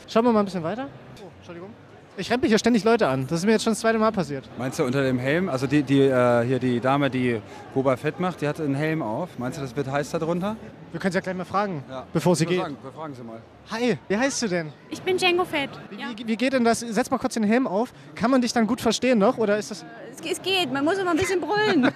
Schauen 0.08 0.26
wir 0.26 0.32
mal 0.34 0.40
ein 0.40 0.46
bisschen 0.46 0.64
weiter. 0.64 0.88
Oh, 1.24 1.28
Entschuldigung. 1.38 1.70
Ich 2.18 2.32
rempel 2.32 2.48
hier 2.48 2.58
ständig 2.60 2.86
Leute 2.86 3.08
an. 3.10 3.28
Das 3.28 3.40
ist 3.40 3.46
mir 3.46 3.52
jetzt 3.52 3.64
schon 3.66 3.72
das 3.72 3.82
zweite 3.82 3.98
Mal 4.00 4.12
passiert. 4.12 4.48
Meinst 4.58 4.80
du 4.80 4.86
unter 4.86 5.04
dem 5.04 5.20
Helm, 5.20 5.50
also 5.50 5.68
die, 5.68 5.84
die, 5.84 6.00
äh, 6.02 6.46
hier 6.46 6.60
die 6.60 6.80
Dame, 6.80 7.10
die 7.10 7.42
Boba 7.74 7.98
Fett 7.98 8.22
macht, 8.22 8.40
die 8.40 8.48
hat 8.48 8.62
einen 8.62 8.74
Helm 8.76 9.02
auf. 9.02 9.38
Meinst 9.38 9.58
du, 9.58 9.62
das 9.62 9.76
wird 9.76 9.92
heiß 9.92 10.12
da 10.12 10.20
drunter? 10.20 10.56
Wir 10.94 11.00
können 11.02 11.12
sie 11.12 11.18
ja 11.18 11.22
gleich 11.22 11.36
mal 11.36 11.44
fragen, 11.44 11.84
Ja. 11.90 12.06
bevor 12.14 12.34
sie 12.38 12.46
Wir 12.46 12.52
geht. 12.52 12.62
fragen, 12.62 12.78
wir 12.82 12.92
fragen 12.94 13.14
sie 13.16 13.22
mal. 13.24 13.42
Hi, 13.70 13.98
wie 14.08 14.16
heißt 14.18 14.42
du 14.44 14.48
denn? 14.48 14.72
Ich 14.90 15.02
bin 15.02 15.18
Django 15.18 15.44
Fett. 15.44 15.70
Wie, 15.90 15.96
Ja. 16.00 16.08
wie, 16.16 16.26
wie 16.26 16.38
geht 16.38 16.54
denn 16.54 16.64
das? 16.64 16.80
Setz 16.80 17.12
mal 17.12 17.18
kurz 17.18 17.34
den 17.34 17.44
Helm 17.44 17.68
auf. 17.68 17.92
Kann 18.16 18.32
man 18.32 18.40
dich 18.42 18.54
dann 18.54 18.66
gut 18.66 18.80
verstehen 18.80 19.18
noch? 19.20 19.38
Oder 19.38 19.58
ist 19.58 19.72
das. 19.72 19.84
Es, 20.14 20.32
es 20.38 20.42
geht, 20.42 20.72
man 20.72 20.86
muss 20.86 20.98
immer 20.98 21.12
ein 21.12 21.18
bisschen 21.18 21.42
brüllen. 21.42 21.92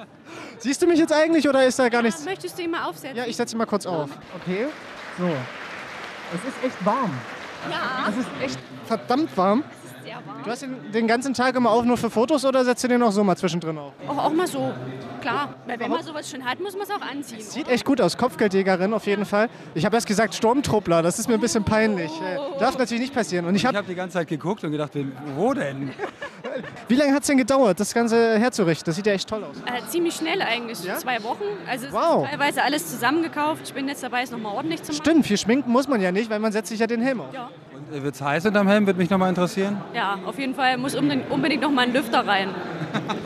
Siehst 0.58 0.82
du 0.82 0.86
mich 0.86 0.98
jetzt 0.98 1.12
eigentlich 1.12 1.48
oder 1.48 1.64
ist 1.64 1.78
da 1.78 1.88
gar 1.88 2.02
nichts? 2.02 2.22
Möchtest 2.26 2.58
du 2.58 2.62
ihn 2.64 2.70
mal 2.70 2.84
aufsetzen? 2.84 3.16
Ja, 3.16 3.24
ich 3.24 3.34
setze 3.34 3.54
ihn 3.56 3.58
mal 3.58 3.64
kurz 3.66 3.86
auf. 3.86 4.10
Okay. 4.42 4.66
So. 5.18 5.24
Es 6.34 6.48
ist 6.48 6.64
echt 6.66 6.84
warm. 6.84 7.12
Ja, 7.70 8.06
Es 8.08 8.16
ist 8.16 8.28
echt 8.42 8.58
verdammt 8.86 9.36
warm. 9.36 9.62
Sehr 10.18 10.26
warm. 10.26 10.42
Du 10.44 10.50
hast 10.50 10.62
ihn 10.62 10.76
den 10.92 11.06
ganzen 11.06 11.34
Tag 11.34 11.56
immer 11.56 11.70
auf 11.70 11.84
nur 11.84 11.96
für 11.96 12.10
Fotos 12.10 12.44
oder 12.44 12.64
setzt 12.64 12.84
du 12.84 12.88
den 12.88 13.02
auch 13.02 13.10
so 13.12 13.24
mal 13.24 13.36
zwischendrin 13.36 13.78
auf? 13.78 13.92
Auch, 14.08 14.18
auch 14.26 14.32
mal 14.32 14.46
so, 14.46 14.72
klar. 15.20 15.54
Weil 15.66 15.80
wenn 15.80 15.90
man 15.90 16.02
sowas 16.02 16.30
schon 16.30 16.44
hat, 16.44 16.60
muss 16.60 16.74
man 16.74 16.82
es 16.82 16.90
auch 16.90 17.00
anziehen. 17.00 17.40
Sieht 17.40 17.68
echt 17.68 17.84
gut 17.84 18.00
aus. 18.00 18.16
Kopfgeldjägerin 18.16 18.92
auf 18.94 19.06
jeden 19.06 19.24
Fall. 19.24 19.48
Ich 19.74 19.84
habe 19.84 19.96
erst 19.96 20.06
gesagt 20.06 20.34
Sturmtruppler. 20.34 21.02
Das 21.02 21.18
ist 21.18 21.28
mir 21.28 21.34
ein 21.34 21.40
bisschen 21.40 21.64
peinlich. 21.64 22.10
Äh, 22.20 22.58
Darf 22.58 22.78
natürlich 22.78 23.00
nicht 23.02 23.14
passieren. 23.14 23.46
Und 23.46 23.54
ich 23.54 23.66
habe. 23.66 23.76
habe 23.78 23.86
die 23.86 23.94
ganze 23.94 24.14
Zeit 24.14 24.28
geguckt 24.28 24.62
und 24.64 24.70
gedacht, 24.72 24.92
wo 25.36 25.52
denn? 25.54 25.92
Wie 26.88 26.94
lange 26.94 27.12
hat 27.14 27.22
es 27.22 27.26
denn 27.26 27.38
gedauert, 27.38 27.80
das 27.80 27.92
Ganze 27.94 28.38
herzurichten? 28.38 28.84
Das 28.86 28.94
sieht 28.96 29.06
ja 29.06 29.12
echt 29.14 29.28
toll 29.28 29.42
aus. 29.42 29.56
Äh, 29.66 29.84
ziemlich 29.88 30.14
schnell 30.14 30.40
eigentlich, 30.42 30.84
Ja? 30.84 30.96
zwei 30.96 31.22
Wochen. 31.24 31.42
Also 31.68 31.86
es 31.86 31.92
Wow. 31.92 32.24
ist 32.24 32.30
teilweise 32.30 32.62
alles 32.62 32.90
zusammengekauft. 32.90 33.62
Ich 33.64 33.74
bin 33.74 33.88
jetzt 33.88 34.02
dabei, 34.02 34.22
es 34.22 34.30
nochmal 34.30 34.54
ordentlich 34.54 34.82
zu 34.82 34.92
machen. 34.92 35.02
Stimmt, 35.02 35.26
viel 35.26 35.38
schminken 35.38 35.70
muss 35.72 35.88
man 35.88 36.00
ja 36.00 36.12
nicht, 36.12 36.30
weil 36.30 36.38
man 36.38 36.52
setzt 36.52 36.68
sich 36.68 36.78
ja 36.78 36.86
den 36.86 37.00
Helm 37.00 37.22
auf. 37.22 37.32
Ja. 37.32 37.50
Und 37.92 38.02
Wird 38.02 38.14
es 38.14 38.20
heiß 38.22 38.46
unterm 38.46 38.66
Helm? 38.68 38.86
Würde 38.86 38.98
mich 38.98 39.10
nochmal 39.10 39.28
interessieren. 39.28 39.80
Ja, 39.94 40.18
auf 40.24 40.38
jeden 40.38 40.54
Fall 40.54 40.76
muss 40.78 40.94
unbedingt, 40.94 41.30
unbedingt 41.30 41.62
noch 41.62 41.70
mal 41.70 41.82
ein 41.82 41.92
Lüfter 41.92 42.26
rein. 42.26 42.48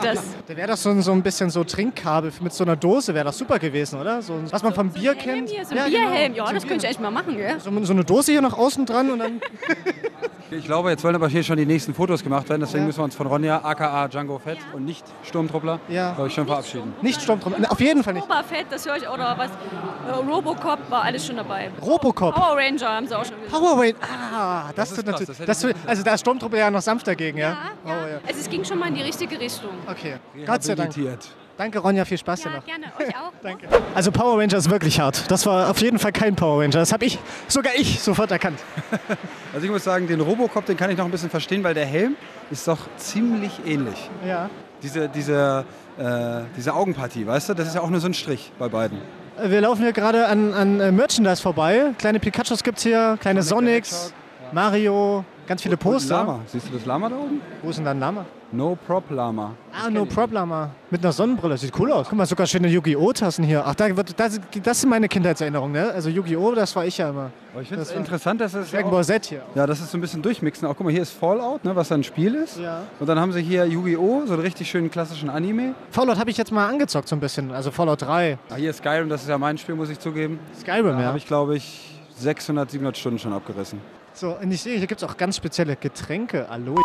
Das, 0.01 0.21
Da 0.47 0.57
wäre 0.57 0.67
das 0.67 0.81
so, 0.83 0.89
ein- 0.89 1.01
so 1.01 1.11
ein 1.11 1.21
bisschen 1.21 1.49
so 1.49 1.63
Trinkkabel 1.63 2.31
mit 2.41 2.53
so 2.53 2.63
einer 2.63 2.75
Dose, 2.75 3.13
wäre 3.13 3.25
das 3.25 3.37
super 3.37 3.59
gewesen, 3.59 3.99
oder? 3.99 4.21
So, 4.21 4.39
was 4.49 4.63
man 4.63 4.73
vom 4.73 4.89
Bier 4.89 5.13
Helm 5.15 5.45
kennt. 5.45 5.49
hier, 5.49 5.63
so 5.65 5.71
ein 5.71 5.77
Ja, 5.77 5.85
Bierhelm. 5.85 6.33
genau. 6.33 6.43
Ja, 6.45 6.47
So 6.47 6.53
das 6.55 6.63
könnte 6.63 6.75
ich 6.77 6.81
Bier- 6.83 6.89
echt 6.89 6.99
mal 7.01 7.11
machen, 7.11 7.37
gell? 7.37 7.59
so, 7.59 7.83
so 7.85 7.93
eine 7.93 8.03
Dose 8.03 8.31
hier 8.31 8.41
noch 8.41 8.57
außen 8.57 8.85
dran 8.85 9.11
und 9.11 9.19
dann. 9.19 9.41
Ich 10.51 10.65
glaube, 10.65 10.89
jetzt 10.89 11.03
wollen 11.03 11.15
aber 11.15 11.27
hier 11.27 11.43
schon 11.43 11.57
die 11.57 11.65
nächsten 11.65 11.93
Fotos 11.93 12.23
gemacht 12.23 12.49
werden. 12.49 12.61
Deswegen 12.61 12.81
Ja. 12.83 12.87
müssen 12.87 12.99
wir 12.99 13.03
uns 13.03 13.15
von 13.15 13.27
Ronja, 13.27 13.63
aka 13.63 14.07
Django 14.07 14.39
Fett 14.39 14.57
und 14.73 14.83
nicht 14.85 15.05
Sturmtruppler, 15.23 15.79
Ja. 15.87 16.13
glaube 16.13 16.27
ich, 16.29 16.33
schon 16.33 16.47
verabschieden. 16.47 16.93
Nicht 17.01 17.21
Sturmtrupp. 17.21 17.53
Auf 17.71 17.79
jeden 17.79 18.03
Fall 18.03 18.13
nicht. 18.13 18.27
Boba 18.27 18.41
Fett, 18.43 18.65
das 18.69 18.85
höre 18.87 18.97
ich, 18.97 19.07
oder 19.07 19.37
was? 19.37 19.49
Äh, 19.51 20.11
Robocop 20.27 20.79
war 20.89 21.03
alles 21.03 21.25
schon 21.27 21.37
dabei. 21.37 21.69
Robocop. 21.81 22.33
Power 22.33 22.57
Ranger 22.57 22.89
haben 22.89 23.07
sie 23.07 23.15
auch 23.17 23.25
schon 23.25 23.35
gesagt. 23.41 23.51
Power 23.51 23.77
Ranger. 23.79 23.95
Ah, 24.33 24.63
das, 24.75 24.91
ist 24.91 24.97
ist 24.97 25.03
krass, 25.05 25.19
natürlich. 25.19 25.37
das 25.37 25.45
Das 25.59 25.63
nicht 25.63 25.75
also 25.87 26.03
da 26.03 26.13
ist 26.13 26.19
Sturmtruppe 26.21 26.57
ja 26.57 26.71
noch 26.71 26.81
sanft 26.81 27.07
dagegen, 27.07 27.37
ja? 27.37 27.49
Ja, 27.49 27.57
Oh, 27.85 27.89
ja. 27.89 28.19
Also 28.27 28.39
es 28.39 28.49
ging 28.49 28.63
schon 28.63 28.79
mal 28.79 28.87
in 28.87 28.95
die 28.95 29.03
richtige 29.03 29.39
Richtung. 29.39 29.71
Okay. 29.87 30.15
Gott 30.45 30.63
sei 30.63 30.75
Dank. 30.75 30.93
Danke, 31.59 31.79
Ronja. 31.79 32.05
Viel 32.05 32.17
Spaß 32.17 32.39
dir 32.43 32.51
Ja, 32.51 32.55
noch. 32.55 32.65
gerne. 32.65 32.85
Euch 32.97 33.13
auch. 33.17 33.33
Danke. 33.43 33.67
Also 33.93 34.13
Power 34.13 34.39
Ranger 34.39 34.55
ist 34.55 34.69
wirklich 34.69 34.97
hart. 34.97 35.29
Das 35.29 35.45
war 35.45 35.69
auf 35.69 35.81
jeden 35.81 35.99
Fall 35.99 36.13
kein 36.13 36.33
Power 36.33 36.61
Ranger. 36.61 36.79
Das 36.79 36.93
habe 36.93 37.03
ich, 37.03 37.19
sogar 37.49 37.73
ich, 37.75 37.99
sofort 37.99 38.31
erkannt. 38.31 38.59
Also 39.51 39.65
ich 39.65 39.71
muss 39.71 39.83
sagen, 39.83 40.07
den 40.07 40.21
Robocop, 40.21 40.65
den 40.67 40.77
kann 40.77 40.91
ich 40.91 40.97
noch 40.97 41.05
ein 41.05 41.11
bisschen 41.11 41.31
verstehen, 41.31 41.63
weil 41.63 41.73
der 41.73 41.85
Helm 41.87 42.15
ist 42.51 42.67
doch 42.67 42.77
ziemlich 42.97 43.51
ähnlich. 43.65 44.09
Ja. 44.23 44.47
Diese, 44.83 45.09
diese, 45.09 45.65
äh, 45.97 46.41
diese 46.55 46.73
Augenpartie, 46.75 47.25
weißt 47.25 47.49
du, 47.49 47.53
das 47.55 47.67
ist 47.69 47.73
ja 47.73 47.81
auch 47.81 47.89
nur 47.89 47.99
so 47.99 48.05
ein 48.07 48.13
Strich 48.13 48.51
bei 48.59 48.69
beiden. 48.69 48.99
Wir 49.43 49.59
laufen 49.61 49.81
hier 49.81 49.91
gerade 49.91 50.27
an, 50.27 50.53
an 50.53 50.79
äh, 50.79 50.91
Merchandise 50.91 51.41
vorbei. 51.41 51.93
Kleine 51.97 52.19
Pikachus 52.19 52.63
gibt's 52.63 52.83
hier, 52.83 53.17
kleine 53.19 53.41
Sonics, 53.41 54.13
Mario, 54.51 55.25
ganz 55.49 55.61
viele 55.61 55.75
Poster. 55.75 56.15
Lama. 56.17 56.39
Siehst 56.47 56.69
du 56.69 56.73
das 56.73 56.85
Lama 56.85 57.09
da 57.09 57.15
oben? 57.17 57.41
Wo 57.61 57.69
ist 57.69 57.75
denn 57.75 57.83
da 57.85 57.91
ein 57.91 57.99
Lama? 57.99 58.25
No 58.51 58.75
Prop 58.87 59.03
Lama. 59.11 59.51
Ah, 59.71 59.89
no 59.91 60.05
problem. 60.05 60.51
Mit 60.89 61.03
einer 61.03 61.11
Sonnenbrille. 61.11 61.55
Sieht 61.57 61.77
cool 61.77 61.91
aus. 61.91 62.07
Guck 62.09 62.17
mal, 62.17 62.25
sogar 62.25 62.47
schöne 62.47 62.67
Yu-Gi-Oh! 62.67 63.11
Tassen 63.13 63.43
hier. 63.43 63.63
Ach, 63.63 63.75
da 63.75 63.95
wird, 63.95 64.19
das, 64.19 64.39
das 64.63 64.81
sind 64.81 64.89
meine 64.89 65.07
Kindheitserinnerungen, 65.07 65.71
ne? 65.73 65.91
Also 65.91 66.09
Yu-Gi-Oh! 66.09 66.55
das 66.55 66.75
war 66.75 66.83
ich 66.85 66.97
ja 66.97 67.09
immer. 67.09 67.29
Aber 67.53 67.61
ich 67.61 67.67
finde 67.67 67.83
es 67.83 67.89
Das 67.89 67.97
interessant, 67.97 68.41
dass 68.41 68.55
es 68.55 68.71
Dragon 68.71 68.89
Ball 68.89 69.03
Z 69.03 69.23
hier. 69.25 69.43
ja, 69.53 69.67
das 69.67 69.81
ist 69.81 69.91
so 69.91 69.97
ein 69.99 70.01
bisschen 70.01 70.23
durchmixen. 70.23 70.67
Auch 70.67 70.75
guck 70.75 70.85
mal, 70.85 70.91
hier 70.91 71.03
ist 71.03 71.11
Fallout, 71.11 71.63
ne, 71.63 71.75
was 71.75 71.91
ein 71.91 72.03
Spiel 72.03 72.33
ist. 72.33 72.57
Ja. 72.57 72.81
Und 72.99 73.07
dann 73.07 73.19
haben 73.19 73.31
sie 73.33 73.41
hier 73.43 73.65
Yu-Gi-Oh! 73.65 74.23
so 74.25 74.33
einen 74.33 74.41
richtig 74.41 74.67
schönen 74.69 74.89
klassischen 74.89 75.29
Anime. 75.29 75.75
Fallout 75.91 76.17
habe 76.17 76.31
ich 76.31 76.37
jetzt 76.37 76.51
mal 76.51 76.67
angezockt 76.67 77.07
so 77.07 77.15
ein 77.15 77.19
bisschen. 77.19 77.51
Also 77.51 77.69
Fallout 77.69 78.01
3. 78.01 78.39
Ah, 78.49 78.55
hier 78.55 78.71
ist 78.71 78.77
Skyrim, 78.77 79.09
das 79.09 79.21
ist 79.21 79.29
ja 79.29 79.37
mein 79.37 79.59
Spiel, 79.59 79.75
muss 79.75 79.89
ich 79.89 79.99
zugeben. 79.99 80.39
Skyrim, 80.59 80.85
Da 80.93 80.99
ja. 81.01 81.07
habe 81.07 81.17
ich, 81.19 81.27
glaube 81.27 81.55
ich, 81.55 81.99
600, 82.17 82.71
700 82.71 82.97
Stunden 82.97 83.19
schon 83.19 83.31
abgerissen. 83.33 83.79
So, 84.13 84.35
und 84.41 84.51
ich 84.51 84.61
sehe, 84.61 84.77
hier 84.77 84.87
gibt 84.87 85.01
es 85.01 85.07
auch 85.09 85.15
ganz 85.17 85.37
spezielle 85.37 85.75
Getränke. 85.75 86.49
Aloe. 86.49 86.81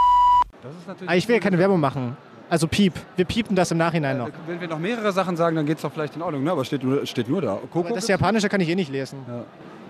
Natürlich 0.87 1.11
Ah, 1.11 1.14
ich 1.14 1.28
will 1.28 1.37
ja 1.37 1.40
keine 1.40 1.59
Werbung 1.59 1.81
machen. 1.81 2.16
Also 2.50 2.69
Piep. 2.69 2.95
Wir 3.16 3.25
piepen 3.25 3.57
das 3.57 3.71
im 3.71 3.78
Nachhinein 3.78 4.19
noch. 4.19 4.28
Wenn 4.47 4.61
wir 4.61 4.69
noch 4.69 4.78
mehrere 4.78 5.12
Sachen 5.12 5.37
sagen, 5.37 5.57
dann 5.57 5.66
geht 5.66 5.76
es 5.78 5.83
doch 5.83 5.93
vielleicht 5.93 6.14
in 6.16 6.23
Ordnung. 6.23 6.45
Ne? 6.45 6.52
Aber 6.52 6.64
steht 6.64 6.85
nur, 6.85 7.04
steht 7.07 7.28
nur 7.28 7.40
da. 7.43 7.54
Coco 7.57 7.81
Aber 7.81 7.88
das 7.88 7.95
gibt's? 7.95 8.09
Japanische 8.09 8.49
kann 8.49 8.61
ich 8.61 8.69
eh 8.69 8.75
nicht 8.75 8.90
lesen. 8.93 9.19
Ja. 9.26 9.45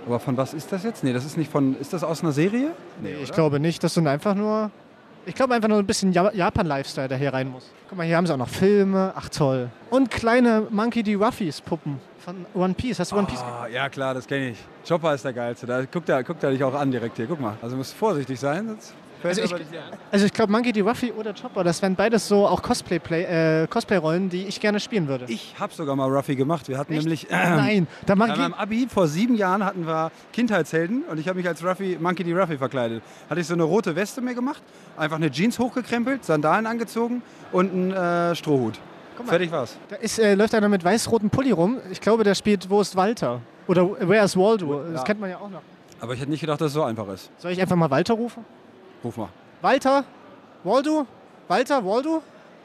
Aber 0.06 0.20
von 0.20 0.36
was 0.36 0.54
ist 0.54 0.70
das 0.72 0.82
jetzt? 0.84 1.02
Nee, 1.04 1.12
das 1.12 1.24
ist 1.24 1.36
nicht 1.36 1.50
von. 1.50 1.78
Ist 1.80 1.92
das 1.92 2.04
aus 2.04 2.22
einer 2.22 2.32
Serie? 2.32 2.70
Nee, 3.02 3.14
Ich 3.22 3.32
glaube 3.32 3.58
nicht. 3.60 3.82
Das 3.82 3.94
sind 3.94 4.06
einfach 4.06 4.34
nur. 4.34 4.70
Ich 5.26 5.34
glaube 5.34 5.54
einfach 5.54 5.68
nur 5.68 5.78
ein 5.78 5.86
bisschen 5.86 6.12
Ja- 6.12 6.32
Japan-Lifestyle, 6.32 7.08
der 7.08 7.16
hier 7.18 7.32
rein 7.32 7.48
muss. 7.50 7.70
Guck 7.88 7.96
mal, 7.98 8.04
hier 8.06 8.16
haben 8.16 8.26
sie 8.26 8.32
auch 8.34 8.38
noch 8.38 8.48
Filme. 8.48 9.12
Ach 9.16 9.28
toll. 9.30 9.70
Und 9.90 10.10
kleine 10.10 10.66
Monkey 10.70 11.02
D. 11.02 11.14
Ruffys 11.14 11.60
Puppen 11.60 11.98
von 12.24 12.46
One 12.54 12.74
Piece. 12.74 12.98
Hast 12.98 13.12
du 13.12 13.16
One 13.16 13.26
Piece 13.26 13.40
Ah, 13.40 13.66
ja 13.66 13.88
klar, 13.88 14.14
das 14.14 14.26
kenne 14.26 14.50
ich. 14.50 14.58
Chopper 14.88 15.14
ist 15.14 15.24
der 15.24 15.32
geilste. 15.32 15.66
Da 15.66 15.84
guckt 15.84 16.08
er, 16.08 16.22
guckt 16.24 16.42
er 16.42 16.50
dich 16.50 16.64
auch 16.64 16.74
an 16.74 16.90
direkt 16.90 17.16
hier. 17.16 17.26
Guck 17.26 17.40
mal. 17.40 17.56
Also 17.62 17.76
musst 17.76 17.94
vorsichtig 17.94 18.38
sein. 18.40 18.66
Sonst 18.68 18.94
Also 19.22 19.40
er 19.40 19.44
ich-. 19.46 19.54
Also 20.10 20.26
ich 20.26 20.32
glaube 20.32 20.52
Monkey 20.52 20.72
D. 20.72 20.80
Ruffy 20.82 21.12
oder 21.12 21.32
Chopper, 21.34 21.64
das 21.64 21.80
wären 21.82 21.94
beides 21.96 22.28
so 22.28 22.46
auch 22.46 22.60
Cosplay-Play- 22.62 23.62
äh, 23.62 23.66
Cosplay-Rollen, 23.68 24.28
die 24.30 24.44
ich 24.46 24.60
gerne 24.60 24.80
spielen 24.80 25.08
würde. 25.08 25.24
ich 25.28 25.54
habe 25.58 25.72
sogar 25.72 25.96
mal 25.96 26.08
Ruffy 26.14 26.36
gemacht. 26.36 26.68
Wir 26.68 26.76
hatten 26.78 26.92
Echt? 26.92 27.02
nämlich. 27.02 27.26
Nein, 27.30 27.86
da 28.06 28.14
Bei 28.14 28.26
mach 28.26 28.36
meinem 28.36 28.52
ich. 28.52 28.58
Abi 28.58 28.86
vor 28.92 29.06
sieben 29.08 29.34
Jahren 29.36 29.64
hatten 29.64 29.86
wir 29.86 30.10
Kindheitshelden 30.32 31.04
und 31.04 31.18
ich 31.18 31.26
habe 31.28 31.38
mich 31.38 31.48
als 31.48 31.64
Ruffy, 31.64 31.96
Monkey 32.00 32.24
D. 32.24 32.32
Ruffy 32.34 32.58
verkleidet. 32.58 33.02
Hatte 33.30 33.40
ich 33.40 33.46
so 33.46 33.54
eine 33.54 33.62
rote 33.64 33.96
Weste 33.96 34.20
mir 34.20 34.34
gemacht, 34.34 34.62
einfach 34.96 35.16
eine 35.16 35.30
Jeans 35.30 35.58
hochgekrempelt, 35.58 36.24
Sandalen 36.24 36.66
angezogen 36.66 37.22
und 37.52 37.72
einen 37.72 37.92
äh, 37.92 38.34
Strohhut. 38.34 38.78
Guck 39.16 39.26
mal. 39.26 39.30
Fertig 39.32 39.50
war's. 39.52 39.76
Da 39.88 39.96
ist, 39.96 40.18
äh, 40.18 40.34
läuft 40.34 40.54
einer 40.54 40.68
mit 40.68 40.84
weiß-rotem 40.84 41.30
Pulli 41.30 41.52
rum. 41.52 41.78
Ich 41.90 42.00
glaube, 42.00 42.24
der 42.24 42.34
spielt 42.34 42.68
Wo 42.68 42.80
ist 42.80 42.96
Walter? 42.96 43.40
Oder 43.68 43.88
Where 44.08 44.24
is 44.24 44.36
Waldo? 44.36 44.82
Das 44.90 45.00
Ja. 45.00 45.04
kennt 45.04 45.20
man 45.20 45.30
ja 45.30 45.38
auch 45.38 45.48
noch. 45.48 45.62
Aber 46.00 46.12
ich 46.14 46.20
hätte 46.20 46.30
nicht 46.30 46.40
gedacht, 46.40 46.60
dass 46.60 46.68
es 46.68 46.72
so 46.74 46.82
einfach 46.82 47.08
ist. 47.08 47.30
Soll 47.38 47.52
ich 47.52 47.60
einfach 47.60 47.76
mal 47.76 47.90
Walter 47.90 48.14
rufen? 48.14 48.44
Ruf 49.02 49.16
mal. 49.16 49.28
Walter? 49.62 50.04
Waldo? 50.64 51.06
Walter? 51.48 51.84
Waldo? 51.84 52.22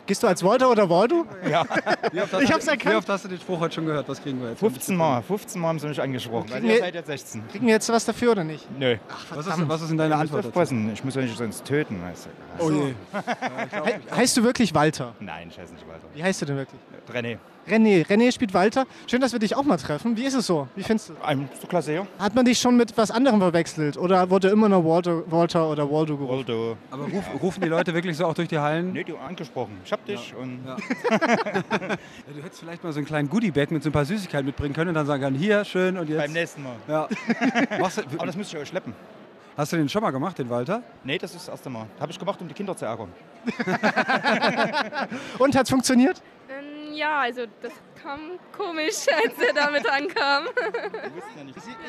Gehst 0.09 0.23
du 0.23 0.27
als 0.27 0.43
Walter 0.43 0.71
oder 0.71 0.89
Waldo? 0.89 1.23
Ja, 1.47 1.63
Wie 2.11 2.19
oft 2.19 2.33
hast 2.33 2.41
Ich 2.41 2.47
du- 2.49 2.53
hab's 2.55 2.65
erkannt. 2.67 2.93
Wie 2.93 2.97
oft 2.97 3.09
hast 3.09 3.25
du 3.25 3.27
den 3.29 3.39
Spruch 3.39 3.59
heute 3.59 3.75
schon 3.75 3.85
gehört? 3.85 4.09
Was 4.09 4.19
kriegen 4.23 4.41
wir 4.41 4.49
jetzt? 4.49 4.59
15 4.59 4.95
Mal. 4.97 5.21
15 5.21 5.61
Mal 5.61 5.67
haben 5.67 5.77
sie 5.77 5.87
mich 5.87 6.01
angesprochen. 6.01 6.49
Kriegen 6.49 6.67
wir- 6.67 6.79
seid 6.79 6.95
jetzt 6.95 7.05
16. 7.05 7.47
Kriegen 7.47 7.67
wir 7.67 7.73
jetzt 7.75 7.87
was 7.89 8.05
dafür 8.05 8.31
oder 8.31 8.43
nicht? 8.43 8.67
Nö. 8.79 8.97
Was 9.29 9.45
ist, 9.45 9.69
was 9.69 9.81
ist 9.83 9.89
denn 9.89 9.97
deine 9.99 10.15
Ihr 10.15 10.17
müsst 10.17 10.21
Antwort 10.33 10.39
dazu? 10.45 10.47
aufpassen. 10.49 10.91
Ich 10.93 11.03
muss 11.03 11.15
euch 11.15 11.25
nicht 11.25 11.37
sonst 11.37 11.63
töten. 11.63 12.01
Weißt 12.01 12.27
du. 12.59 12.63
Oh 12.65 12.71
je. 12.71 12.93
He 13.85 14.15
heißt 14.15 14.35
du 14.35 14.43
wirklich 14.43 14.73
Walter? 14.73 15.13
Nein, 15.19 15.49
ich 15.51 15.59
heiße 15.59 15.73
nicht 15.73 15.87
weiter. 15.87 16.01
Wie 16.15 16.23
heißt 16.23 16.41
du 16.41 16.45
denn 16.47 16.57
wirklich? 16.57 16.81
René. 17.13 17.37
René. 17.69 18.05
René 18.05 18.31
spielt 18.33 18.53
Walter. 18.53 18.85
Schön, 19.07 19.21
dass 19.21 19.31
wir 19.31 19.39
dich 19.39 19.55
auch 19.55 19.63
mal 19.63 19.77
treffen. 19.77 20.17
Wie 20.17 20.23
ist 20.25 20.33
es 20.33 20.47
so? 20.47 20.67
Wie 20.75 20.83
findest 20.83 21.09
du? 21.09 21.13
Ein 21.23 21.47
so 21.61 21.67
klasse 21.67 21.91
hier. 21.91 22.07
Hat 22.17 22.33
man 22.35 22.45
dich 22.45 22.59
schon 22.59 22.75
mit 22.75 22.97
was 22.97 23.11
anderem 23.11 23.39
verwechselt? 23.39 23.97
Oder 23.97 24.29
wurde 24.29 24.49
immer 24.49 24.67
nur 24.69 24.83
Walter, 24.85 25.23
Walter 25.31 25.69
oder 25.69 25.89
Waldo 25.89 26.17
gerufen? 26.17 26.37
Waldo. 26.47 26.77
Aber 26.91 27.03
ruf, 27.03 27.23
rufen 27.41 27.61
die 27.61 27.69
Leute 27.69 27.93
wirklich 27.93 28.17
so 28.17 28.25
auch 28.25 28.33
durch 28.33 28.47
die 28.47 28.59
Hallen? 28.59 28.91
Nee, 28.93 29.03
du 29.03 29.15
angesprochen. 29.17 29.77
Ich 29.85 29.91
hab 29.91 30.05
dich 30.05 30.33
und. 30.35 30.59
Ja. 30.65 30.77
Ja, 32.29 32.33
du 32.35 32.43
hättest 32.43 32.59
vielleicht 32.61 32.83
mal 32.83 32.91
so 32.91 32.99
einen 32.99 33.05
kleinen 33.07 33.29
Goodie-Bag 33.29 33.71
mit 33.71 33.83
so 33.83 33.89
ein 33.89 33.93
paar 33.93 34.05
Süßigkeiten 34.05 34.45
mitbringen 34.45 34.73
können 34.73 34.89
und 34.89 34.95
dann 34.95 35.05
sagen 35.05 35.21
können, 35.23 35.35
hier, 35.37 35.63
schön 35.65 35.97
und 35.97 36.09
jetzt. 36.09 36.19
Beim 36.19 36.31
nächsten 36.33 36.63
Mal. 36.63 36.75
Ja. 36.87 37.07
Aber 38.17 38.25
das 38.25 38.35
müsste 38.35 38.55
ich 38.57 38.61
euch 38.63 38.69
schleppen. 38.69 38.93
hast 39.57 39.71
du 39.73 39.77
den 39.77 39.89
schon 39.89 40.01
mal 40.01 40.11
gemacht, 40.11 40.37
den 40.37 40.49
Walter? 40.49 40.81
Nee, 41.03 41.17
das 41.17 41.31
ist 41.31 41.47
das 41.47 41.53
erste 41.53 41.69
Mal. 41.69 41.85
Habe 41.99 42.11
ich 42.11 42.19
gemacht, 42.19 42.39
um 42.41 42.47
die 42.47 42.53
Kinder 42.53 42.75
zu 42.75 42.85
ärgern. 42.85 43.09
Und 45.39 45.55
hat's 45.55 45.69
funktioniert? 45.69 46.21
Ja, 46.93 47.21
also 47.21 47.41
das 47.61 47.73
kam 48.01 48.19
komisch, 48.55 49.05
als 49.23 49.37
er 49.39 49.53
damit 49.53 49.89
ankam. 49.89 50.45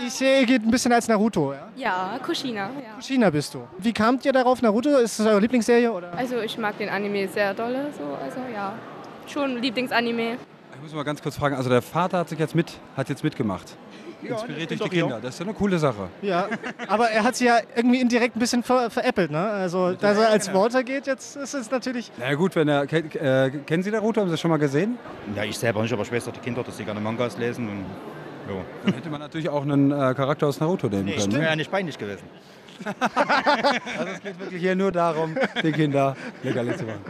Ich 0.06 0.12
sehe, 0.12 0.40
ihr 0.40 0.46
geht 0.46 0.62
ein 0.62 0.70
bisschen 0.70 0.92
als 0.92 1.08
Naruto. 1.08 1.52
Ja? 1.52 1.68
Ja, 1.76 2.20
Kushina, 2.24 2.70
ja. 2.70 3.00
China 3.00 3.30
bist 3.30 3.54
du. 3.54 3.66
Wie 3.78 3.92
kamt 3.92 4.24
ihr 4.24 4.32
darauf, 4.32 4.62
Naruto? 4.62 4.96
Ist 4.98 5.20
das 5.20 5.26
eure 5.26 5.40
Lieblingsserie? 5.40 5.92
Oder? 5.92 6.12
Also 6.14 6.38
ich 6.40 6.56
mag 6.58 6.76
den 6.78 6.88
Anime 6.88 7.28
sehr 7.28 7.54
dolle, 7.54 7.92
so, 7.96 8.04
also 8.22 8.40
ja, 8.52 8.74
schon 9.26 9.60
Lieblingsanime. 9.60 10.38
Ich 10.74 10.82
muss 10.82 10.94
mal 10.94 11.04
ganz 11.04 11.22
kurz 11.22 11.36
fragen, 11.36 11.56
also 11.56 11.68
der 11.68 11.82
Vater 11.82 12.18
hat 12.18 12.28
sich 12.30 12.38
jetzt 12.38 12.54
mit, 12.54 12.72
hat 12.96 13.08
jetzt 13.08 13.22
mitgemacht. 13.22 13.76
Inspiriert 14.28 14.70
durch 14.70 14.80
die 14.80 14.88
Kinder. 14.88 15.18
Das 15.20 15.34
ist 15.34 15.40
ja 15.40 15.46
eine 15.46 15.54
coole 15.54 15.78
Sache. 15.78 16.08
Ja, 16.22 16.48
aber 16.88 17.10
er 17.10 17.24
hat 17.24 17.36
sie 17.36 17.46
ja 17.46 17.58
irgendwie 17.74 18.00
indirekt 18.00 18.36
ein 18.36 18.40
bisschen 18.40 18.62
ver 18.62 18.90
veräppelt. 18.90 19.30
Ne? 19.30 19.38
Also, 19.40 19.92
dass 19.92 20.18
er 20.18 20.30
als 20.30 20.52
Walter 20.52 20.82
geht, 20.84 21.06
jetzt 21.06 21.36
ist 21.36 21.54
es 21.54 21.70
natürlich. 21.70 22.10
Na 22.18 22.34
gut, 22.34 22.54
wenn 22.56 22.68
er, 22.68 22.82
äh, 22.82 23.50
kennen 23.66 23.82
Sie 23.82 23.90
Naruto? 23.90 24.20
Haben 24.20 24.28
Sie 24.28 24.32
das 24.34 24.40
schon 24.40 24.50
mal 24.50 24.58
gesehen? 24.58 24.98
Ja, 25.34 25.44
ich 25.44 25.58
selber 25.58 25.82
nicht, 25.82 25.92
aber 25.92 26.04
doch 26.26 26.32
die 26.32 26.40
Kinder, 26.40 26.62
dass 26.62 26.76
sie 26.76 26.84
gerne 26.84 27.00
Mangas 27.00 27.38
lesen. 27.38 27.68
Und, 27.68 27.84
ja. 28.54 28.60
Dann 28.84 28.94
hätte 28.94 29.10
man 29.10 29.20
natürlich 29.20 29.48
auch 29.48 29.62
einen 29.62 29.90
äh, 29.90 30.14
Charakter 30.14 30.46
aus 30.48 30.60
Naruto 30.60 30.88
nehmen 30.88 31.04
Nee, 31.04 31.16
können. 31.16 31.32
wäre 31.32 31.42
Ne? 31.42 31.48
ja 31.50 31.56
nicht 31.56 31.70
peinlich 31.70 31.98
gewesen. 31.98 32.24
Also 32.84 34.12
es 34.12 34.22
geht 34.22 34.38
wirklich 34.38 34.60
hier 34.60 34.74
nur 34.74 34.92
darum, 34.92 35.36
die 35.62 35.72
Kinder 35.72 36.16
Leckerli 36.42 36.76
zu 36.76 36.84
machen. 36.84 37.00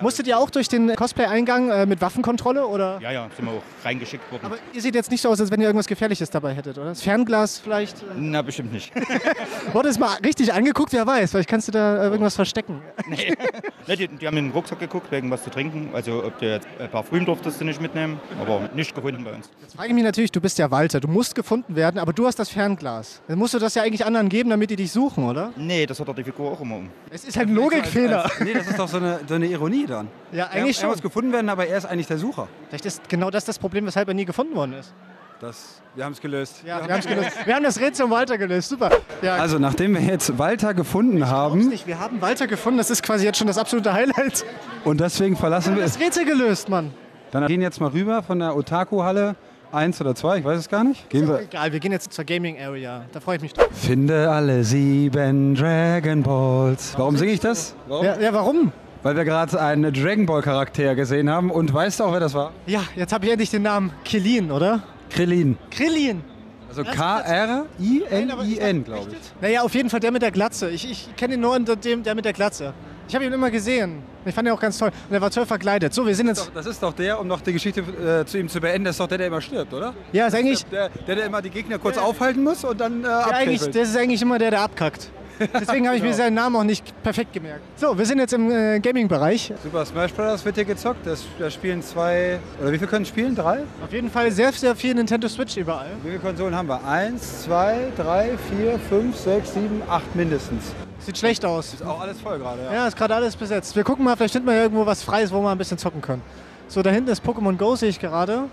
Musstet 0.00 0.26
ihr 0.26 0.38
auch 0.38 0.50
durch 0.50 0.68
den 0.68 0.94
Cosplay-Eingang 0.94 1.70
äh, 1.70 1.86
mit 1.86 2.00
Waffenkontrolle? 2.00 2.66
Oder? 2.66 2.98
Ja, 3.00 3.12
ja, 3.12 3.28
sind 3.36 3.46
wir 3.46 3.52
auch 3.52 3.62
reingeschickt 3.84 4.30
worden. 4.30 4.46
Aber 4.46 4.56
ihr 4.72 4.82
seht 4.82 4.94
jetzt 4.94 5.10
nicht 5.10 5.20
so 5.20 5.28
aus, 5.28 5.40
als 5.40 5.50
wenn 5.50 5.60
ihr 5.60 5.66
irgendwas 5.66 5.86
Gefährliches 5.86 6.30
dabei 6.30 6.52
hättet, 6.52 6.78
oder? 6.78 6.88
Das 6.88 7.02
Fernglas 7.02 7.60
vielleicht? 7.60 8.02
Äh, 8.02 8.06
Na, 8.16 8.42
bestimmt 8.42 8.72
nicht. 8.72 8.92
wurde 9.72 9.88
es 9.88 9.98
mal 9.98 10.16
richtig 10.24 10.52
angeguckt? 10.52 10.92
Wer 10.92 11.06
weiß, 11.06 11.30
vielleicht 11.30 11.48
kannst 11.48 11.68
du 11.68 11.72
da 11.72 12.02
äh, 12.02 12.08
irgendwas 12.08 12.34
verstecken. 12.34 12.82
nee. 13.06 13.34
nee 13.86 13.96
die, 13.96 14.08
die 14.08 14.26
haben 14.26 14.36
in 14.36 14.46
den 14.46 14.52
Rucksack 14.52 14.80
geguckt, 14.80 15.10
wegen 15.12 15.30
was 15.30 15.44
zu 15.44 15.50
trinken. 15.50 15.90
Also, 15.92 16.24
ob 16.24 16.38
du 16.38 16.50
jetzt 16.50 16.66
äh, 16.78 16.88
Parfüm 16.88 17.24
durftest 17.24 17.60
du 17.60 17.64
nicht 17.64 17.80
mitnehmen, 17.80 18.20
aber 18.40 18.68
nicht 18.74 18.94
gefunden 18.94 19.22
bei 19.24 19.32
uns. 19.32 19.48
Jetzt 19.62 19.76
frage 19.76 19.88
ich 19.88 19.94
mich 19.94 20.04
natürlich, 20.04 20.32
du 20.32 20.40
bist 20.40 20.58
ja 20.58 20.70
Walter, 20.70 21.00
du 21.00 21.08
musst 21.08 21.34
gefunden 21.34 21.76
werden, 21.76 21.98
aber 21.98 22.12
du 22.12 22.26
hast 22.26 22.38
das 22.38 22.48
Fernglas. 22.48 23.22
Dann 23.28 23.38
musst 23.38 23.54
du 23.54 23.58
das 23.58 23.74
ja 23.74 23.82
eigentlich 23.82 24.04
anderen 24.04 24.28
geben, 24.28 24.50
damit 24.50 24.70
die 24.70 24.76
dich 24.76 24.90
suchen, 24.90 25.13
oder? 25.22 25.52
Nee, 25.56 25.86
das 25.86 26.00
hat 26.00 26.08
doch 26.08 26.14
die 26.14 26.24
Figur 26.24 26.50
auch 26.50 26.60
immer 26.60 26.76
um. 26.76 26.90
Es 27.10 27.24
ist 27.24 27.36
halt 27.36 27.48
ein 27.48 27.54
Logikfehler. 27.54 28.24
Als, 28.24 28.32
als, 28.32 28.40
nee, 28.40 28.54
das 28.54 28.66
ist 28.66 28.78
doch 28.78 28.88
so 28.88 28.96
eine, 28.96 29.20
so 29.28 29.34
eine 29.34 29.46
Ironie 29.46 29.86
dann. 29.86 30.08
Ja, 30.32 30.46
Er, 30.46 30.50
eigentlich 30.50 30.76
er 30.78 30.80
schon. 30.80 30.90
muss 30.90 31.02
gefunden 31.02 31.32
werden, 31.32 31.48
aber 31.48 31.66
er 31.66 31.78
ist 31.78 31.84
eigentlich 31.84 32.08
der 32.08 32.18
Sucher. 32.18 32.48
Vielleicht 32.68 32.86
ist 32.86 33.08
genau 33.08 33.30
das 33.30 33.44
das 33.44 33.58
Problem, 33.58 33.86
weshalb 33.86 34.08
er 34.08 34.14
nie 34.14 34.24
gefunden 34.24 34.56
worden 34.56 34.72
ist. 34.72 34.92
Das, 35.40 35.82
wir 35.94 36.04
haben 36.04 36.12
es 36.12 36.20
gelöst. 36.20 36.62
Ja, 36.64 36.78
wir, 36.86 36.92
haben's 36.92 37.06
gelöst. 37.06 37.32
wir 37.44 37.54
haben 37.54 37.64
das 37.64 37.78
Rätsel 37.78 38.06
um 38.06 38.10
Walter 38.10 38.38
gelöst. 38.38 38.68
Super. 38.70 38.90
Ja, 39.20 39.36
Also 39.36 39.58
nachdem 39.58 39.94
wir 39.94 40.00
jetzt 40.00 40.38
Walter 40.38 40.72
gefunden 40.74 41.16
glaub's 41.16 41.30
haben 41.32 41.68
nicht. 41.68 41.86
Wir 41.86 41.98
haben 42.00 42.20
Walter 42.22 42.46
gefunden. 42.46 42.78
Das 42.78 42.88
ist 42.90 43.02
quasi 43.02 43.24
jetzt 43.26 43.38
schon 43.38 43.46
das 43.48 43.58
absolute 43.58 43.92
Highlight. 43.92 44.44
und 44.84 45.00
deswegen 45.00 45.36
verlassen 45.36 45.76
wir 45.76 45.84
es. 45.84 45.94
Das 45.98 46.02
Rätsel 46.02 46.24
gelöst, 46.24 46.68
Mann. 46.68 46.92
Dann 47.30 47.46
gehen 47.48 47.60
jetzt 47.60 47.80
mal 47.80 47.90
rüber 47.90 48.22
von 48.22 48.38
der 48.38 48.56
Otaku-Halle 48.56 49.34
Eins 49.74 50.00
oder 50.00 50.14
zwei, 50.14 50.38
ich 50.38 50.44
weiß 50.44 50.60
es 50.60 50.68
gar 50.68 50.84
nicht. 50.84 51.10
Gehen 51.10 51.26
wir. 51.26 51.40
Egal, 51.40 51.72
wir 51.72 51.80
gehen 51.80 51.90
jetzt 51.90 52.12
zur 52.12 52.24
Gaming 52.24 52.60
Area. 52.60 53.06
Da 53.10 53.18
freue 53.18 53.36
ich 53.36 53.42
mich 53.42 53.52
drauf. 53.52 53.66
Finde 53.72 54.30
alle 54.30 54.62
sieben 54.62 55.56
Dragon 55.56 56.22
Balls. 56.22 56.94
Warum 56.96 57.16
singe 57.16 57.32
ich 57.32 57.40
das? 57.40 57.74
Warum? 57.88 58.06
Ja, 58.06 58.20
ja 58.20 58.32
warum? 58.32 58.72
Weil 59.02 59.16
wir 59.16 59.24
gerade 59.24 59.60
einen 59.60 59.92
Dragon 59.92 60.26
Ball 60.26 60.42
Charakter 60.42 60.94
gesehen 60.94 61.28
haben. 61.28 61.50
Und 61.50 61.74
weißt 61.74 61.98
du 61.98 62.04
auch, 62.04 62.12
wer 62.12 62.20
das 62.20 62.34
war? 62.34 62.52
Ja, 62.66 62.82
jetzt 62.94 63.12
habe 63.12 63.26
ich 63.26 63.32
endlich 63.32 63.50
den 63.50 63.62
Namen 63.62 63.90
Krillin, 64.04 64.52
oder? 64.52 64.80
Krillin. 65.10 65.58
Krillin. 65.70 66.22
Also 66.68 66.84
K-R-I-N-I-N, 66.84 68.84
glaube 68.84 69.10
ich. 69.10 69.16
Naja, 69.40 69.62
auf 69.62 69.74
jeden 69.74 69.90
Fall 69.90 70.00
der 70.00 70.12
mit 70.12 70.22
der 70.22 70.30
Glatze. 70.30 70.70
Ich, 70.70 70.90
ich 70.90 71.16
kenne 71.16 71.34
ihn 71.34 71.40
nur 71.40 71.54
unter 71.54 71.74
dem, 71.74 72.04
der 72.04 72.14
mit 72.14 72.24
der 72.24 72.32
Glatze. 72.32 72.74
Ich 73.06 73.14
habe 73.14 73.24
ihn 73.24 73.32
immer 73.32 73.50
gesehen. 73.50 74.02
Ich 74.24 74.34
fand 74.34 74.48
ihn 74.48 74.52
auch 74.52 74.60
ganz 74.60 74.78
toll. 74.78 74.90
Und 75.08 75.14
er 75.14 75.20
war 75.20 75.30
toll 75.30 75.44
verkleidet. 75.44 75.92
So, 75.92 76.06
wir 76.06 76.14
sind 76.14 76.28
jetzt. 76.28 76.50
Das 76.54 76.66
ist 76.66 76.82
doch 76.82 76.92
der, 76.92 77.20
um 77.20 77.26
noch 77.26 77.40
die 77.40 77.52
Geschichte 77.52 77.80
äh, 77.80 78.24
zu 78.24 78.38
ihm 78.38 78.48
zu 78.48 78.60
beenden, 78.60 78.84
das 78.84 78.94
ist 78.94 79.00
doch 79.00 79.08
der, 79.08 79.18
der 79.18 79.26
immer 79.26 79.40
stirbt, 79.40 79.72
oder? 79.74 79.94
Ja, 80.12 80.26
ist 80.26 80.34
eigentlich. 80.34 80.64
Der, 80.66 80.88
der, 80.88 81.16
der 81.16 81.26
immer 81.26 81.42
die 81.42 81.50
Gegner 81.50 81.78
kurz 81.78 81.98
aufhalten 81.98 82.42
muss 82.42 82.64
und 82.64 82.80
dann 82.80 83.04
äh, 83.04 83.08
eigentlich, 83.08 83.60
abkriegt. 83.60 83.76
das 83.76 83.90
ist 83.90 83.96
eigentlich 83.96 84.22
immer 84.22 84.38
der, 84.38 84.50
der 84.50 84.60
abkackt. 84.62 85.10
Deswegen 85.38 85.86
habe 85.86 85.96
ich 85.96 86.02
mir 86.02 86.10
Genau. 86.10 86.16
seinen 86.22 86.34
Namen 86.34 86.56
auch 86.56 86.64
nicht 86.64 87.02
perfekt 87.02 87.32
gemerkt. 87.32 87.60
So, 87.76 87.96
wir 87.98 88.06
sind 88.06 88.18
jetzt 88.18 88.32
im 88.32 88.50
äh, 88.50 88.78
Gaming-Bereich. 88.80 89.52
Super 89.62 89.84
Smash 89.84 90.12
Bros. 90.12 90.44
wird 90.44 90.54
hier 90.54 90.64
gezockt. 90.64 91.06
Das, 91.06 91.24
da 91.38 91.50
spielen 91.50 91.82
zwei. 91.82 92.38
Oder 92.60 92.72
wie 92.72 92.78
viele 92.78 92.90
können 92.90 93.04
spielen? 93.04 93.34
Drei? 93.34 93.60
Auf 93.84 93.92
jeden 93.92 94.10
Fall 94.10 94.30
sehr, 94.30 94.52
sehr 94.52 94.76
viel 94.76 94.94
Nintendo 94.94 95.28
Switch 95.28 95.56
überall. 95.56 95.90
Wie 96.02 96.08
viele 96.10 96.20
Konsolen 96.20 96.54
haben 96.54 96.68
wir? 96.68 96.84
Eins, 96.86 97.42
zwei, 97.42 97.88
drei, 97.96 98.30
vier, 98.50 98.78
fünf, 98.88 99.16
sechs, 99.16 99.54
sieben, 99.54 99.82
acht 99.88 100.14
mindestens. 100.14 100.72
Sieht 101.00 101.18
schlecht 101.18 101.44
aus. 101.44 101.74
Ist 101.74 101.84
auch 101.84 102.00
alles 102.00 102.20
voll 102.20 102.38
gerade, 102.38 102.62
ja. 102.64 102.72
Ja, 102.72 102.86
ist 102.88 102.96
gerade 102.96 103.14
alles 103.14 103.36
besetzt. 103.36 103.74
Wir 103.76 103.84
gucken 103.84 104.04
mal, 104.04 104.16
vielleicht 104.16 104.32
finden 104.32 104.48
wir 104.48 104.54
irgendwo 104.54 104.86
was 104.86 105.02
Freies, 105.02 105.32
wo 105.32 105.40
wir 105.42 105.50
ein 105.50 105.58
bisschen 105.58 105.78
zocken 105.78 106.00
können. 106.00 106.22
So, 106.68 106.80
da 106.82 106.90
hinten 106.90 107.10
ist 107.10 107.22
Pokémon 107.24 107.56
Go, 107.56 107.76
sehe 107.76 107.90
ich 107.90 108.00
gerade. 108.00 108.44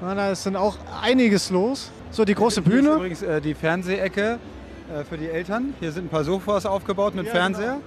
Ja, 0.00 0.14
da 0.14 0.30
ist 0.32 0.46
dann 0.46 0.56
auch 0.56 0.76
einiges 1.02 1.50
los. 1.50 1.90
So, 2.10 2.24
die 2.24 2.34
große 2.34 2.62
Bühne. 2.62 2.90
übrigens 2.94 3.22
äh, 3.22 3.40
die 3.40 3.54
Fernsehecke 3.54 4.38
äh, 4.90 5.04
für 5.04 5.18
die 5.18 5.28
Eltern. 5.28 5.74
Hier 5.80 5.92
sind 5.92 6.06
ein 6.06 6.08
paar 6.08 6.24
Sofas 6.24 6.66
aufgebaut 6.66 7.14
mit 7.14 7.26
Ja, 7.26 7.32
Fernseher. 7.32 7.78